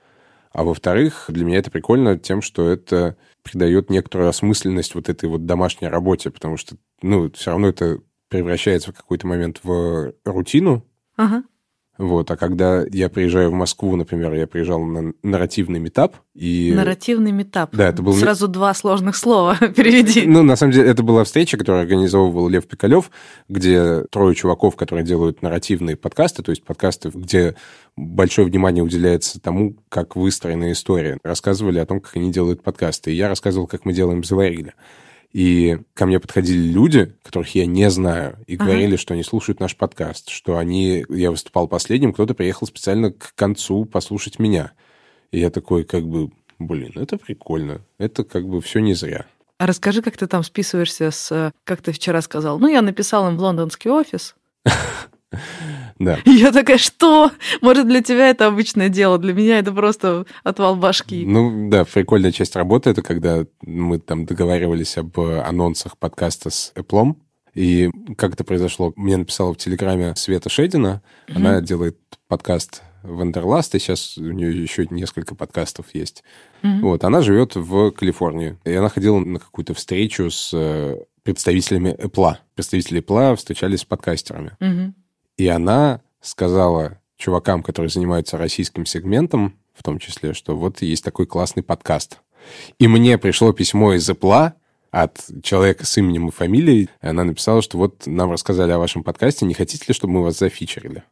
а 0.54 0.64
во-вторых, 0.64 1.26
для 1.28 1.44
меня 1.46 1.58
это 1.58 1.72
прикольно 1.72 2.18
тем, 2.18 2.42
что 2.42 2.70
это 2.70 3.18
придает 3.42 3.90
некоторую 3.90 4.30
осмысленность 4.30 4.96
вот 4.96 5.10
этой 5.10 5.28
вот 5.28 5.46
домашней 5.46 5.90
работе, 5.90 6.30
потому 6.30 6.58
что, 6.58 6.78
ну, 7.02 7.30
все 7.32 7.52
равно 7.52 7.68
это 7.68 8.00
превращается 8.30 8.92
в 8.92 8.96
какой-то 8.96 9.28
момент 9.28 9.60
в 9.64 10.14
рутину, 10.24 10.86
Ага. 11.16 11.44
Вот, 11.98 12.32
а 12.32 12.38
когда 12.38 12.84
я 12.92 13.08
приезжаю 13.08 13.52
в 13.52 13.54
Москву, 13.54 13.96
например, 13.96 14.34
я 14.34 14.48
приезжал 14.48 14.84
на 14.84 15.14
нарративный 15.22 15.80
метап, 15.80 16.16
и... 16.34 16.74
Нарративный 16.76 17.32
метап. 17.32 17.76
Да, 17.76 17.90
это 17.90 18.02
был 18.02 18.14
Сразу 18.16 18.48
два 18.48 18.74
сложных 18.74 19.16
слова 19.16 19.56
переведи. 19.76 20.26
Ну, 20.26 20.42
на 20.42 20.56
самом 20.56 20.74
деле, 20.74 20.90
это 20.90 21.04
была 21.04 21.24
встреча, 21.24 21.56
которую 21.56 21.82
организовывал 21.82 22.48
Лев 22.50 22.66
Пикалев, 22.66 23.12
где 23.48 24.06
трое 24.10 24.34
чуваков, 24.34 24.76
которые 24.76 25.06
делают 25.06 25.44
нарративные 25.44 25.96
подкасты, 25.96 26.42
то 26.42 26.50
есть 26.50 26.64
подкасты, 26.64 27.12
где 27.14 27.56
большое 27.96 28.48
внимание 28.48 28.84
уделяется 28.84 29.40
тому, 29.40 29.76
как 29.90 30.16
выстроена 30.16 30.72
история. 30.72 31.20
Рассказывали 31.24 31.78
о 31.78 31.86
том, 31.86 32.00
как 32.00 32.16
они 32.16 32.32
делают 32.32 32.64
подкасты. 32.64 33.12
И 33.12 33.16
я 33.16 33.28
рассказывал, 33.28 33.68
как 33.68 33.86
мы 33.86 33.94
делаем 33.94 34.24
«Заварили». 34.24 34.74
И 35.34 35.80
ко 35.96 36.06
мне 36.06 36.20
подходили 36.20 36.72
люди, 36.72 37.16
которых 37.24 37.56
я 37.56 37.66
не 37.66 37.90
знаю, 37.90 38.38
и 38.46 38.56
говорили, 38.56 38.98
что 38.98 39.16
они 39.16 39.24
слушают 39.24 39.60
наш 39.60 39.76
подкаст, 39.76 40.30
что 40.30 40.58
они... 40.60 41.06
Я 41.10 41.32
выступал 41.32 41.68
последним, 41.68 42.14
кто-то 42.14 42.36
приехал 42.36 42.68
специально 42.68 43.12
к 43.12 43.34
концу 43.34 43.86
послушать 43.86 44.38
меня. 44.38 44.74
И 45.32 45.40
я 45.40 45.50
такой, 45.50 45.86
как 45.86 46.08
бы, 46.08 46.30
блин, 46.60 46.92
это 46.96 47.18
прикольно. 47.18 47.82
Это 47.98 48.24
как 48.24 48.48
бы 48.48 48.62
все 48.62 48.80
не 48.80 48.94
зря. 48.94 49.26
А 49.58 49.66
расскажи, 49.66 50.04
как 50.04 50.18
ты 50.18 50.28
там 50.28 50.44
списываешься 50.44 51.10
с... 51.10 51.52
Как 51.64 51.82
ты 51.82 51.94
вчера 51.94 52.22
сказал? 52.22 52.60
Ну, 52.60 52.68
я 52.68 52.84
написал 52.84 53.28
им 53.28 53.38
в 53.38 53.42
лондонский 53.42 53.90
офис. 53.90 54.36
Да. 56.00 56.18
Я 56.26 56.52
такая, 56.52 56.80
что? 56.80 57.32
Может, 57.62 57.88
для 57.88 58.02
тебя 58.02 58.30
это 58.30 58.48
обычное 58.48 58.90
дело, 58.90 59.20
для 59.20 59.32
меня 59.32 59.60
это 59.60 59.72
просто 59.72 60.26
отвал 60.44 60.76
башки. 60.76 61.24
Ну 61.24 61.70
да, 61.70 61.86
прикольная 61.86 62.32
часть 62.32 62.56
работы 62.56 62.90
это 62.90 63.04
когда 63.04 63.46
мы 63.62 64.00
там 64.00 64.26
договаривались 64.26 64.98
об 64.98 65.18
э, 65.20 65.42
анонсах 65.42 65.98
подкаста 65.98 66.50
с 66.50 66.74
Apple. 66.76 67.16
И 67.54 67.92
как 68.18 68.34
это 68.34 68.44
произошло? 68.44 68.92
Мне 68.96 69.18
написала 69.18 69.54
в 69.54 69.58
Телеграме 69.58 70.16
Света 70.16 70.50
Шедина. 70.50 71.04
Она 71.34 71.62
делает 71.62 71.98
подкаст 72.28 72.82
Wanderlust, 73.04 73.76
и 73.76 73.80
сейчас 73.80 74.18
у 74.18 74.32
нее 74.32 74.62
еще 74.62 74.88
несколько 74.90 75.36
подкастов 75.36 75.88
есть. 75.94 76.24
Мгм. 76.64 76.82
Вот, 76.82 77.04
она 77.04 77.22
живет 77.22 77.56
в 77.56 77.92
Калифорнии. 77.92 78.58
И 78.64 78.74
она 78.74 78.90
ходила 78.90 79.20
на 79.20 79.40
какую-то 79.40 79.74
встречу 79.74 80.32
с 80.32 80.52
э, 80.54 80.98
представителями 81.22 81.96
Apple. 82.00 82.38
Представители 82.56 83.02
Apple 83.02 83.36
встречались 83.36 83.82
с 83.82 83.86
подкастерами. 83.86 84.54
Мгм. 84.60 84.96
И 85.38 85.48
она 85.48 86.02
сказала 86.22 87.00
чувакам, 87.18 87.64
которые 87.64 87.90
занимаются 87.90 88.38
российским 88.38 88.86
сегментом, 88.86 89.58
в 89.74 89.84
том 89.84 90.00
числе, 90.00 90.34
что 90.34 90.56
вот 90.56 90.82
есть 90.82 91.04
такой 91.04 91.26
классный 91.26 91.64
подкаст. 91.64 92.20
И 92.80 92.88
мне 92.88 93.18
пришло 93.18 93.52
письмо 93.54 93.94
из 93.94 94.10
Apple 94.10 94.54
от 94.92 95.26
человека 95.42 95.86
с 95.86 95.98
именем 95.98 96.28
и 96.28 96.32
фамилией. 96.32 96.90
И 97.02 97.08
она 97.08 97.24
написала, 97.24 97.62
что 97.62 97.78
вот 97.78 98.06
нам 98.06 98.32
рассказали 98.32 98.72
о 98.72 98.78
вашем 98.78 99.04
подкасте, 99.04 99.46
не 99.46 99.54
хотите 99.54 99.86
ли, 99.88 99.94
чтобы 99.94 100.14
мы 100.14 100.24
вас 100.24 100.38
зафичерили? 100.38 101.04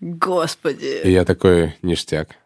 И 0.00 0.06
Господи. 0.06 1.00
я 1.04 1.24
такой, 1.24 1.74
ништяк. 1.82 2.36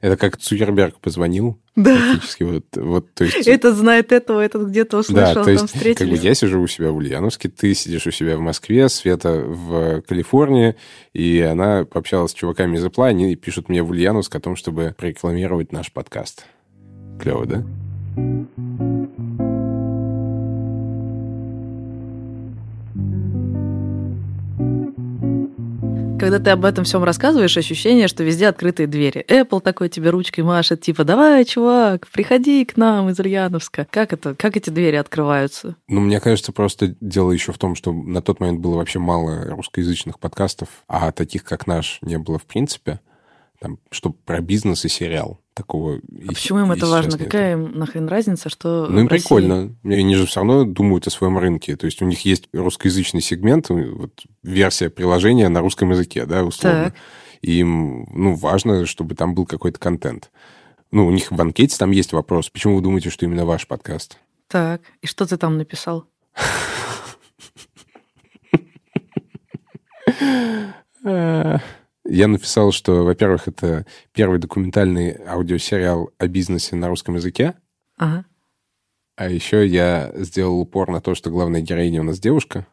Это 0.00 0.16
как 0.16 0.36
Цукерберг 0.36 0.98
позвонил. 1.00 1.58
Да. 1.74 1.96
Практически 1.96 2.42
вот, 2.42 2.64
вот, 2.74 3.14
то 3.14 3.24
есть... 3.24 3.36
Этот 3.46 3.76
знает 3.76 4.10
этого, 4.12 4.40
этот 4.40 4.68
где-то 4.68 4.98
услышал, 4.98 5.34
Да, 5.34 5.34
то 5.34 5.44
там 5.44 5.52
есть, 5.52 5.62
как 5.62 5.70
бы 5.72 5.78
встретились. 5.78 6.20
я 6.22 6.34
сижу 6.34 6.60
у 6.60 6.66
себя 6.66 6.90
в 6.90 6.96
Ульяновске, 6.96 7.48
ты 7.48 7.74
сидишь 7.74 8.06
у 8.06 8.10
себя 8.10 8.36
в 8.36 8.40
Москве, 8.40 8.88
Света 8.88 9.32
в 9.46 10.00
Калифорнии, 10.02 10.76
и 11.12 11.40
она 11.40 11.84
пообщалась 11.84 12.32
с 12.32 12.34
чуваками 12.34 12.76
из 12.76 12.84
Apple, 12.84 13.06
они 13.06 13.36
пишут 13.36 13.68
мне 13.68 13.82
в 13.82 13.90
Ульяновск 13.90 14.34
о 14.34 14.40
том, 14.40 14.56
чтобы 14.56 14.94
прорекламировать 14.96 15.72
наш 15.72 15.92
подкаст. 15.92 16.46
Клево, 17.20 17.46
да? 17.46 17.64
Когда 26.18 26.38
ты 26.38 26.48
об 26.48 26.64
этом 26.64 26.84
всем 26.84 27.04
рассказываешь, 27.04 27.58
ощущение, 27.58 28.08
что 28.08 28.24
везде 28.24 28.48
открытые 28.48 28.86
двери. 28.86 29.24
Apple 29.28 29.60
такой 29.60 29.90
тебе 29.90 30.08
ручкой 30.08 30.40
машет, 30.40 30.80
типа, 30.80 31.04
давай, 31.04 31.44
чувак, 31.44 32.08
приходи 32.08 32.64
к 32.64 32.78
нам 32.78 33.10
из 33.10 33.20
Ульяновска. 33.20 33.86
Как 33.90 34.14
это, 34.14 34.34
как 34.34 34.56
эти 34.56 34.70
двери 34.70 34.96
открываются? 34.96 35.76
Ну, 35.88 36.00
мне 36.00 36.18
кажется, 36.18 36.52
просто 36.52 36.94
дело 37.02 37.32
еще 37.32 37.52
в 37.52 37.58
том, 37.58 37.74
что 37.74 37.92
на 37.92 38.22
тот 38.22 38.40
момент 38.40 38.60
было 38.60 38.76
вообще 38.76 38.98
мало 38.98 39.44
русскоязычных 39.50 40.18
подкастов, 40.18 40.68
а 40.88 41.12
таких, 41.12 41.44
как 41.44 41.66
наш, 41.66 41.98
не 42.00 42.18
было 42.18 42.38
в 42.38 42.46
принципе. 42.46 43.00
Там, 43.58 43.78
что 43.90 44.10
про 44.10 44.40
бизнес 44.40 44.84
и 44.84 44.88
сериал. 44.88 45.40
Такого 45.54 45.96
А 45.96 46.28
почему 46.28 46.60
им 46.60 46.72
это 46.72 46.86
важно? 46.86 47.16
Какая 47.16 47.52
им 47.54 47.78
нахрен 47.78 48.08
разница, 48.08 48.50
что 48.50 48.86
Ну, 48.90 49.00
им 49.00 49.08
России- 49.08 49.22
прикольно. 49.22 49.74
И 49.84 49.94
Они 49.94 50.14
же 50.14 50.26
все 50.26 50.40
равно 50.40 50.64
думают 50.64 51.06
о 51.06 51.10
своем 51.10 51.38
рынке. 51.38 51.76
То 51.76 51.86
есть 51.86 52.02
у 52.02 52.04
них 52.04 52.24
есть 52.26 52.48
русскоязычный 52.52 53.22
сегмент, 53.22 53.70
вот, 53.70 54.24
версия 54.42 54.90
приложения 54.90 55.48
на 55.48 55.60
русском 55.60 55.90
языке, 55.90 56.26
да, 56.26 56.44
условно. 56.44 56.84
Так. 56.86 56.94
И 57.40 57.60
им 57.60 58.06
ну, 58.12 58.34
важно, 58.34 58.84
чтобы 58.84 59.14
там 59.14 59.34
был 59.34 59.46
какой-то 59.46 59.78
контент. 59.78 60.30
Ну, 60.90 61.06
у 61.06 61.10
них 61.10 61.30
в 61.30 61.40
анкете 61.40 61.76
там 61.78 61.90
есть 61.90 62.12
вопрос, 62.12 62.50
почему 62.50 62.76
вы 62.76 62.82
думаете, 62.82 63.08
что 63.10 63.24
именно 63.24 63.46
ваш 63.46 63.66
подкаст? 63.66 64.18
Так, 64.48 64.82
и 65.00 65.06
что 65.06 65.24
ты 65.26 65.36
там 65.38 65.56
написал? 65.56 66.04
Я 72.08 72.28
написал, 72.28 72.72
что, 72.72 73.04
во-первых, 73.04 73.48
это 73.48 73.84
первый 74.12 74.38
документальный 74.38 75.16
аудиосериал 75.26 76.10
о 76.18 76.26
бизнесе 76.28 76.76
на 76.76 76.88
русском 76.88 77.16
языке, 77.16 77.54
Ага. 77.98 78.24
а 79.16 79.28
еще 79.28 79.66
я 79.66 80.12
сделал 80.14 80.60
упор 80.60 80.90
на 80.90 81.00
то, 81.00 81.14
что 81.14 81.30
главная 81.30 81.60
героиня 81.62 82.00
у 82.00 82.04
нас 82.04 82.18
девушка. 82.20 82.66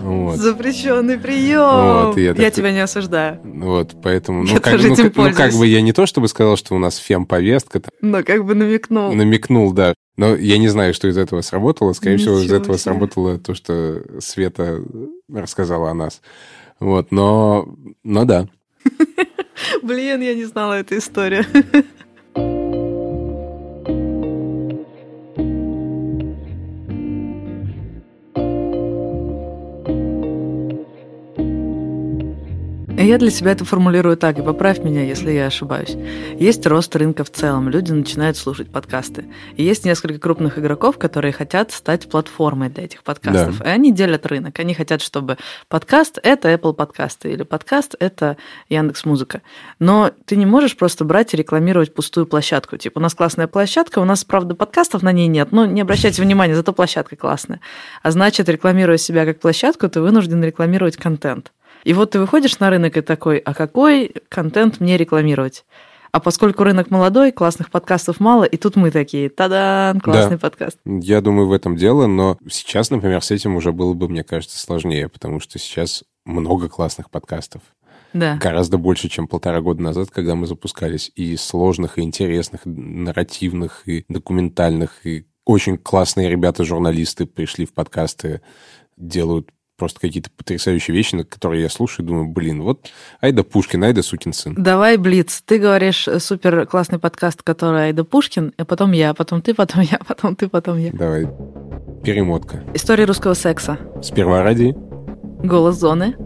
Вот. 0.00 0.36
Запрещенный 0.36 1.18
прием. 1.18 2.08
Вот, 2.08 2.16
я 2.18 2.24
я 2.24 2.34
такой- 2.34 2.50
тебя 2.50 2.72
не 2.72 2.80
осуждаю. 2.80 3.40
Вот, 3.42 3.94
поэтому, 4.02 4.44
Я 4.44 4.54
ну, 4.56 4.60
как, 4.60 4.72
тоже 4.74 4.88
ну, 4.88 4.94
этим 4.94 5.12
ну, 5.14 5.32
как 5.32 5.52
бы 5.54 5.66
я 5.66 5.80
не 5.80 5.92
то 5.92 6.04
чтобы 6.04 6.28
сказал, 6.28 6.56
что 6.56 6.74
у 6.74 6.78
нас 6.78 6.96
фем-повестка, 6.96 7.80
там, 7.80 7.90
Но 8.02 8.22
как 8.22 8.44
бы 8.44 8.54
намекнул. 8.54 9.12
намекнул, 9.14 9.72
да. 9.72 9.94
Но 10.16 10.34
я 10.36 10.58
не 10.58 10.68
знаю, 10.68 10.92
что 10.94 11.08
из 11.08 11.16
этого 11.16 11.40
сработало. 11.40 11.92
Скорее 11.94 12.18
всего, 12.18 12.34
из 12.38 12.42
Ничего 12.42 12.56
этого 12.56 12.74
себе. 12.76 12.82
сработало 12.82 13.38
то, 13.38 13.54
что 13.54 14.02
Света 14.20 14.82
рассказала 15.32 15.90
о 15.90 15.94
нас. 15.94 16.20
Вот, 16.80 17.10
но, 17.12 17.68
но 18.02 18.24
да. 18.24 18.48
Блин, 19.82 20.20
я 20.20 20.34
не 20.34 20.44
знала 20.44 20.74
эту 20.74 20.98
историю. 20.98 21.44
Я 32.96 33.18
для 33.18 33.30
себя 33.30 33.50
это 33.52 33.64
формулирую 33.64 34.16
так, 34.16 34.38
и 34.38 34.42
поправь 34.42 34.78
меня, 34.78 35.02
если 35.02 35.32
я 35.32 35.46
ошибаюсь. 35.46 35.96
Есть 36.38 36.64
рост 36.66 36.94
рынка 36.96 37.24
в 37.24 37.30
целом, 37.30 37.68
люди 37.68 37.92
начинают 37.92 38.36
слушать 38.36 38.70
подкасты. 38.70 39.26
И 39.56 39.64
есть 39.64 39.84
несколько 39.84 40.18
крупных 40.18 40.58
игроков, 40.58 40.96
которые 40.96 41.32
хотят 41.32 41.72
стать 41.72 42.08
платформой 42.08 42.70
для 42.70 42.84
этих 42.84 43.02
подкастов. 43.02 43.58
Да. 43.58 43.64
И 43.64 43.68
они 43.68 43.92
делят 43.92 44.26
рынок. 44.26 44.58
Они 44.58 44.74
хотят, 44.74 45.02
чтобы 45.02 45.38
подкаст– 45.68 46.18
это 46.22 46.52
Apple 46.52 46.72
подкасты, 46.72 47.32
или 47.32 47.42
подкаст– 47.42 47.96
это 47.98 48.36
Яндекс 48.68 49.04
Музыка. 49.04 49.42
Но 49.78 50.12
ты 50.24 50.36
не 50.36 50.46
можешь 50.46 50.76
просто 50.76 51.04
брать 51.04 51.34
и 51.34 51.36
рекламировать 51.36 51.92
пустую 51.94 52.26
площадку. 52.26 52.76
Типа, 52.76 53.00
у 53.00 53.02
нас 53.02 53.14
классная 53.14 53.48
площадка, 53.48 53.98
у 53.98 54.04
нас, 54.04 54.24
правда, 54.24 54.54
подкастов 54.54 55.02
на 55.02 55.12
ней 55.12 55.26
нет, 55.26 55.52
но 55.52 55.66
не 55.66 55.80
обращайте 55.80 56.22
внимания, 56.22 56.54
зато 56.54 56.72
площадка 56.72 57.16
классная. 57.16 57.60
А 58.02 58.10
значит, 58.10 58.48
рекламируя 58.48 58.96
себя 58.96 59.26
как 59.26 59.40
площадку, 59.40 59.88
ты 59.88 60.00
вынужден 60.00 60.42
рекламировать 60.42 60.96
контент. 60.96 61.52
И 61.84 61.92
вот 61.92 62.12
ты 62.12 62.18
выходишь 62.18 62.58
на 62.58 62.70
рынок 62.70 62.96
и 62.96 63.02
такой, 63.02 63.38
а 63.38 63.54
какой 63.54 64.14
контент 64.28 64.80
мне 64.80 64.96
рекламировать? 64.96 65.64
А 66.12 66.20
поскольку 66.20 66.62
рынок 66.62 66.90
молодой, 66.90 67.32
классных 67.32 67.70
подкастов 67.70 68.20
мало, 68.20 68.44
и 68.44 68.56
тут 68.56 68.76
мы 68.76 68.90
такие, 68.90 69.28
та-дам, 69.28 70.00
классный 70.00 70.36
да. 70.36 70.38
подкаст. 70.38 70.78
Я 70.84 71.20
думаю, 71.20 71.48
в 71.48 71.52
этом 71.52 71.76
дело, 71.76 72.06
но 72.06 72.38
сейчас, 72.48 72.90
например, 72.90 73.20
с 73.20 73.32
этим 73.32 73.56
уже 73.56 73.72
было 73.72 73.94
бы, 73.94 74.08
мне 74.08 74.22
кажется, 74.22 74.58
сложнее, 74.58 75.08
потому 75.08 75.40
что 75.40 75.58
сейчас 75.58 76.04
много 76.24 76.68
классных 76.68 77.10
подкастов. 77.10 77.62
Да. 78.12 78.36
Гораздо 78.36 78.78
больше, 78.78 79.08
чем 79.08 79.26
полтора 79.26 79.60
года 79.60 79.82
назад, 79.82 80.10
когда 80.10 80.36
мы 80.36 80.46
запускались. 80.46 81.10
И 81.16 81.36
сложных, 81.36 81.98
и 81.98 82.02
интересных, 82.02 82.64
и 82.64 82.68
нарративных, 82.68 83.82
и 83.86 84.04
документальных, 84.08 85.04
и 85.04 85.26
очень 85.44 85.76
классные 85.76 86.30
ребята-журналисты 86.30 87.26
пришли 87.26 87.66
в 87.66 87.74
подкасты, 87.74 88.40
делают 88.96 89.50
просто 89.76 90.00
какие-то 90.00 90.30
потрясающие 90.36 90.96
вещи, 90.96 91.14
на 91.14 91.24
которые 91.24 91.62
я 91.62 91.68
слушаю 91.68 92.04
и 92.04 92.08
думаю, 92.08 92.28
блин, 92.28 92.62
вот 92.62 92.90
Айда 93.20 93.42
Пушкин, 93.42 93.82
Айда 93.84 94.02
сукин 94.02 94.32
сын. 94.32 94.54
Давай, 94.56 94.96
Блиц, 94.96 95.42
ты 95.44 95.58
говоришь 95.58 96.06
э, 96.08 96.20
супер 96.20 96.66
классный 96.66 96.98
подкаст, 96.98 97.42
который 97.42 97.86
Айда 97.86 98.04
Пушкин, 98.04 98.52
а 98.56 98.64
потом 98.64 98.92
я, 98.92 99.14
потом 99.14 99.42
ты, 99.42 99.54
потом 99.54 99.82
я, 99.82 99.98
потом 100.06 100.36
ты, 100.36 100.48
потом 100.48 100.78
я. 100.78 100.90
Давай. 100.92 101.26
Перемотка. 102.04 102.62
История 102.74 103.04
русского 103.04 103.34
секса. 103.34 103.78
Сперва 104.02 104.42
ради. 104.42 104.74
Голос 105.42 105.76
зоны. 105.76 106.16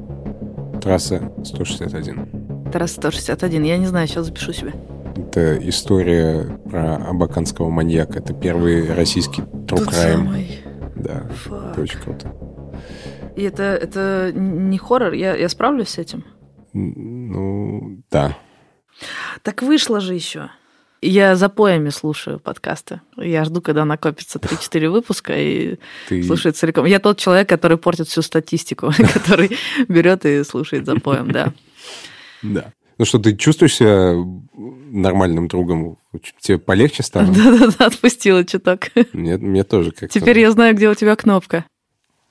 Трасса 0.82 1.32
161. 1.44 2.70
Трасса 2.72 2.94
161. 2.94 3.62
Я 3.62 3.76
не 3.78 3.86
знаю, 3.86 4.06
сейчас 4.06 4.26
запишу 4.26 4.52
себе. 4.52 4.74
Это 5.16 5.56
история 5.68 6.60
про 6.70 6.96
абаканского 6.96 7.70
маньяка. 7.70 8.18
Это 8.18 8.34
первый 8.34 8.92
российский 8.94 9.42
true 9.42 9.86
crime. 9.86 10.46
Да, 10.96 11.26
Фак. 11.44 11.72
это 11.72 11.80
очень 11.80 11.98
круто. 12.00 12.27
И 13.38 13.42
это, 13.44 13.62
это 13.62 14.32
не 14.34 14.78
хоррор? 14.78 15.12
Я, 15.12 15.36
я 15.36 15.48
справлюсь 15.48 15.90
с 15.90 15.98
этим? 15.98 16.24
Ну, 16.72 18.02
да. 18.10 18.36
Так 19.42 19.62
вышло 19.62 20.00
же 20.00 20.14
еще. 20.14 20.50
Я 21.00 21.36
за 21.36 21.48
поями 21.48 21.90
слушаю 21.90 22.40
подкасты. 22.40 23.00
Я 23.16 23.44
жду, 23.44 23.62
когда 23.62 23.84
накопится 23.84 24.40
3-4 24.40 24.88
выпуска 24.88 25.34
и 25.38 25.76
Ты... 26.08 26.24
слушает 26.24 26.56
целиком. 26.56 26.84
Я 26.84 26.98
тот 26.98 27.18
человек, 27.18 27.48
который 27.48 27.78
портит 27.78 28.08
всю 28.08 28.22
статистику, 28.22 28.90
который 29.14 29.56
берет 29.86 30.24
и 30.24 30.42
слушает 30.42 30.84
за 30.84 30.96
поем, 30.96 31.30
да. 31.30 31.52
Да. 32.42 32.72
Ну 32.98 33.04
что, 33.04 33.20
ты 33.20 33.36
чувствуешь 33.36 33.76
себя 33.76 34.14
нормальным 34.56 35.46
другом? 35.46 35.96
Тебе 36.40 36.58
полегче 36.58 37.04
стало? 37.04 37.28
Да-да-да, 37.28 37.86
отпустила 37.86 38.44
чуток. 38.44 38.88
Нет, 39.12 39.40
мне 39.40 39.62
тоже 39.62 39.92
как-то. 39.92 40.08
Теперь 40.08 40.40
я 40.40 40.50
знаю, 40.50 40.74
где 40.74 40.88
у 40.88 40.94
тебя 40.96 41.14
кнопка. 41.14 41.64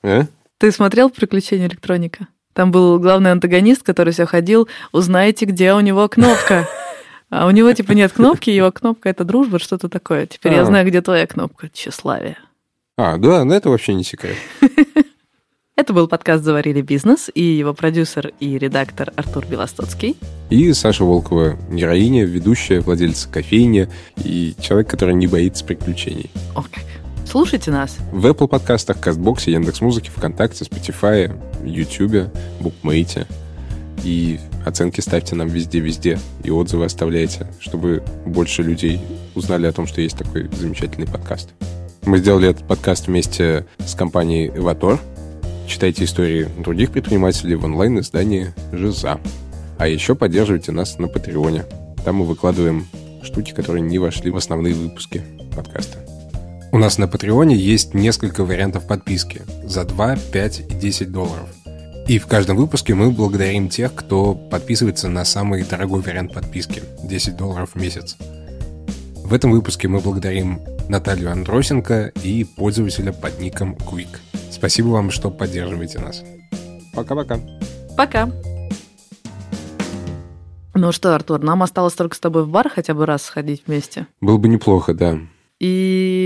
А? 0.02 0.26
Ты 0.58 0.72
смотрел 0.72 1.08
«Приключения 1.08 1.68
электроника»? 1.68 2.26
Там 2.52 2.72
был 2.72 2.98
главный 2.98 3.30
антагонист, 3.30 3.84
который 3.84 4.12
все 4.12 4.26
ходил, 4.26 4.68
узнайте, 4.90 5.44
где 5.44 5.72
у 5.72 5.80
него 5.80 6.08
кнопка. 6.08 6.68
А 7.30 7.46
у 7.46 7.50
него, 7.50 7.70
типа, 7.74 7.92
нет 7.92 8.10
кнопки, 8.10 8.48
его 8.48 8.72
кнопка— 8.72 9.08
это 9.10 9.22
дружба, 9.22 9.58
что-то 9.58 9.90
такое. 9.90 10.24
Теперь 10.24 10.52
а. 10.52 10.56
я 10.56 10.64
знаю, 10.64 10.86
где 10.86 11.02
твоя 11.02 11.26
кнопка, 11.26 11.68
тщеславие. 11.68 12.38
А, 12.96 13.18
да, 13.18 13.44
ну 13.44 13.52
это 13.52 13.68
вообще 13.68 13.92
не 13.92 14.02
секрет. 14.02 14.34
Это 15.76 15.92
был 15.92 16.08
подкаст 16.08 16.42
«Заварили 16.42 16.80
бизнес» 16.80 17.30
и 17.32 17.42
его 17.42 17.74
продюсер 17.74 18.32
и 18.40 18.56
редактор 18.58 19.12
Артур 19.14 19.46
Белостоцкий. 19.46 20.16
И 20.50 20.72
Саша 20.72 21.04
Волкова, 21.04 21.56
героиня, 21.70 22.24
ведущая, 22.24 22.80
владельца 22.80 23.28
кофейни 23.28 23.88
и 24.24 24.54
человек, 24.60 24.88
который 24.88 25.14
не 25.14 25.28
боится 25.28 25.64
приключений. 25.64 26.30
О, 26.56 26.62
как. 26.62 26.82
Слушайте 27.30 27.70
нас. 27.70 27.98
В 28.10 28.24
Apple 28.24 28.48
подкастах, 28.48 29.00
Кастбоксе, 29.00 29.52
Яндекс.Музыке, 29.52 30.10
ВКонтакте, 30.10 30.64
Spotify, 30.64 31.38
YouTube, 31.62 32.32
Букмейте. 32.58 33.26
И 34.02 34.40
оценки 34.64 35.02
ставьте 35.02 35.34
нам 35.34 35.48
везде-везде. 35.48 36.18
И 36.42 36.50
отзывы 36.50 36.86
оставляйте, 36.86 37.46
чтобы 37.60 38.02
больше 38.24 38.62
людей 38.62 38.98
узнали 39.34 39.66
о 39.66 39.72
том, 39.72 39.86
что 39.86 40.00
есть 40.00 40.16
такой 40.16 40.48
замечательный 40.54 41.06
подкаст. 41.06 41.50
Мы 42.06 42.16
сделали 42.16 42.48
этот 42.48 42.66
подкаст 42.66 43.08
вместе 43.08 43.66
с 43.78 43.94
компанией 43.94 44.48
Эватор. 44.48 44.98
Читайте 45.66 46.04
истории 46.04 46.48
других 46.56 46.92
предпринимателей 46.92 47.56
в 47.56 47.64
онлайн-издании 47.66 48.54
«Жиза». 48.72 49.20
А 49.76 49.86
еще 49.86 50.14
поддерживайте 50.14 50.72
нас 50.72 50.98
на 50.98 51.08
Патреоне. 51.08 51.66
Там 52.06 52.16
мы 52.16 52.24
выкладываем 52.24 52.86
штуки, 53.22 53.52
которые 53.52 53.82
не 53.82 53.98
вошли 53.98 54.30
в 54.30 54.36
основные 54.38 54.72
выпуски 54.72 55.22
подкаста. 55.54 56.07
У 56.70 56.76
нас 56.76 56.98
на 56.98 57.08
Патреоне 57.08 57.56
есть 57.56 57.94
несколько 57.94 58.44
вариантов 58.44 58.86
подписки 58.86 59.40
за 59.64 59.84
2, 59.84 60.16
5 60.32 60.60
и 60.68 60.74
10 60.74 61.10
долларов. 61.10 61.48
И 62.06 62.18
в 62.18 62.26
каждом 62.26 62.58
выпуске 62.58 62.94
мы 62.94 63.10
благодарим 63.10 63.70
тех, 63.70 63.94
кто 63.94 64.34
подписывается 64.34 65.08
на 65.08 65.24
самый 65.24 65.62
дорогой 65.64 66.02
вариант 66.02 66.34
подписки– 66.34 66.82
10 67.04 67.36
долларов 67.38 67.70
в 67.72 67.80
месяц. 67.80 68.18
В 69.16 69.32
этом 69.32 69.50
выпуске 69.50 69.88
мы 69.88 70.00
благодарим 70.00 70.60
Наталью 70.90 71.32
Андросенко 71.32 72.12
и 72.22 72.44
пользователя 72.44 73.14
под 73.14 73.40
ником 73.40 73.74
Quick. 73.74 74.18
Спасибо 74.50 74.88
вам, 74.88 75.10
что 75.10 75.30
поддерживаете 75.30 76.00
нас. 76.00 76.22
Пока-пока. 76.94 77.40
Пока. 77.96 78.30
Ну 80.74 80.92
что, 80.92 81.14
Артур, 81.14 81.42
нам 81.42 81.62
осталось 81.62 81.94
только 81.94 82.14
с 82.14 82.20
тобой 82.20 82.44
в 82.44 82.50
бар 82.50 82.68
хотя 82.68 82.92
бы 82.92 83.06
раз 83.06 83.22
сходить 83.22 83.62
вместе. 83.66 84.06
Было 84.20 84.36
бы 84.36 84.48
неплохо, 84.48 84.92
да 84.92 85.18
и 85.60 86.17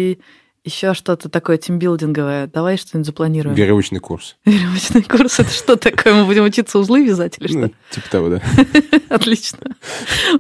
еще 0.65 0.95
что-то 0.95 1.29
такое 1.29 1.59
тимбилдинговое. 1.59 2.47
Давай 2.47 2.77
что-нибудь 2.77 3.07
запланируем. 3.07 3.55
Веревочный 3.57 3.99
курс. 3.99 4.37
Веревочный 4.45 5.03
курс 5.03 5.41
это 5.41 5.51
что 5.51 5.77
такое? 5.77 6.15
Мы 6.15 6.25
будем 6.25 6.45
учиться 6.45 6.79
узлы 6.79 7.05
вязать 7.05 7.37
или 7.39 7.53
ну, 7.53 7.67
что? 7.67 7.75
типа 7.91 8.11
того, 8.11 8.29
да. 8.29 8.43
Отлично. 9.09 9.59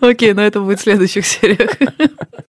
Окей, 0.00 0.32
но 0.32 0.42
это 0.42 0.60
будет 0.60 0.80
в 0.80 0.82
следующих 0.82 1.26
сериях. 1.26 1.70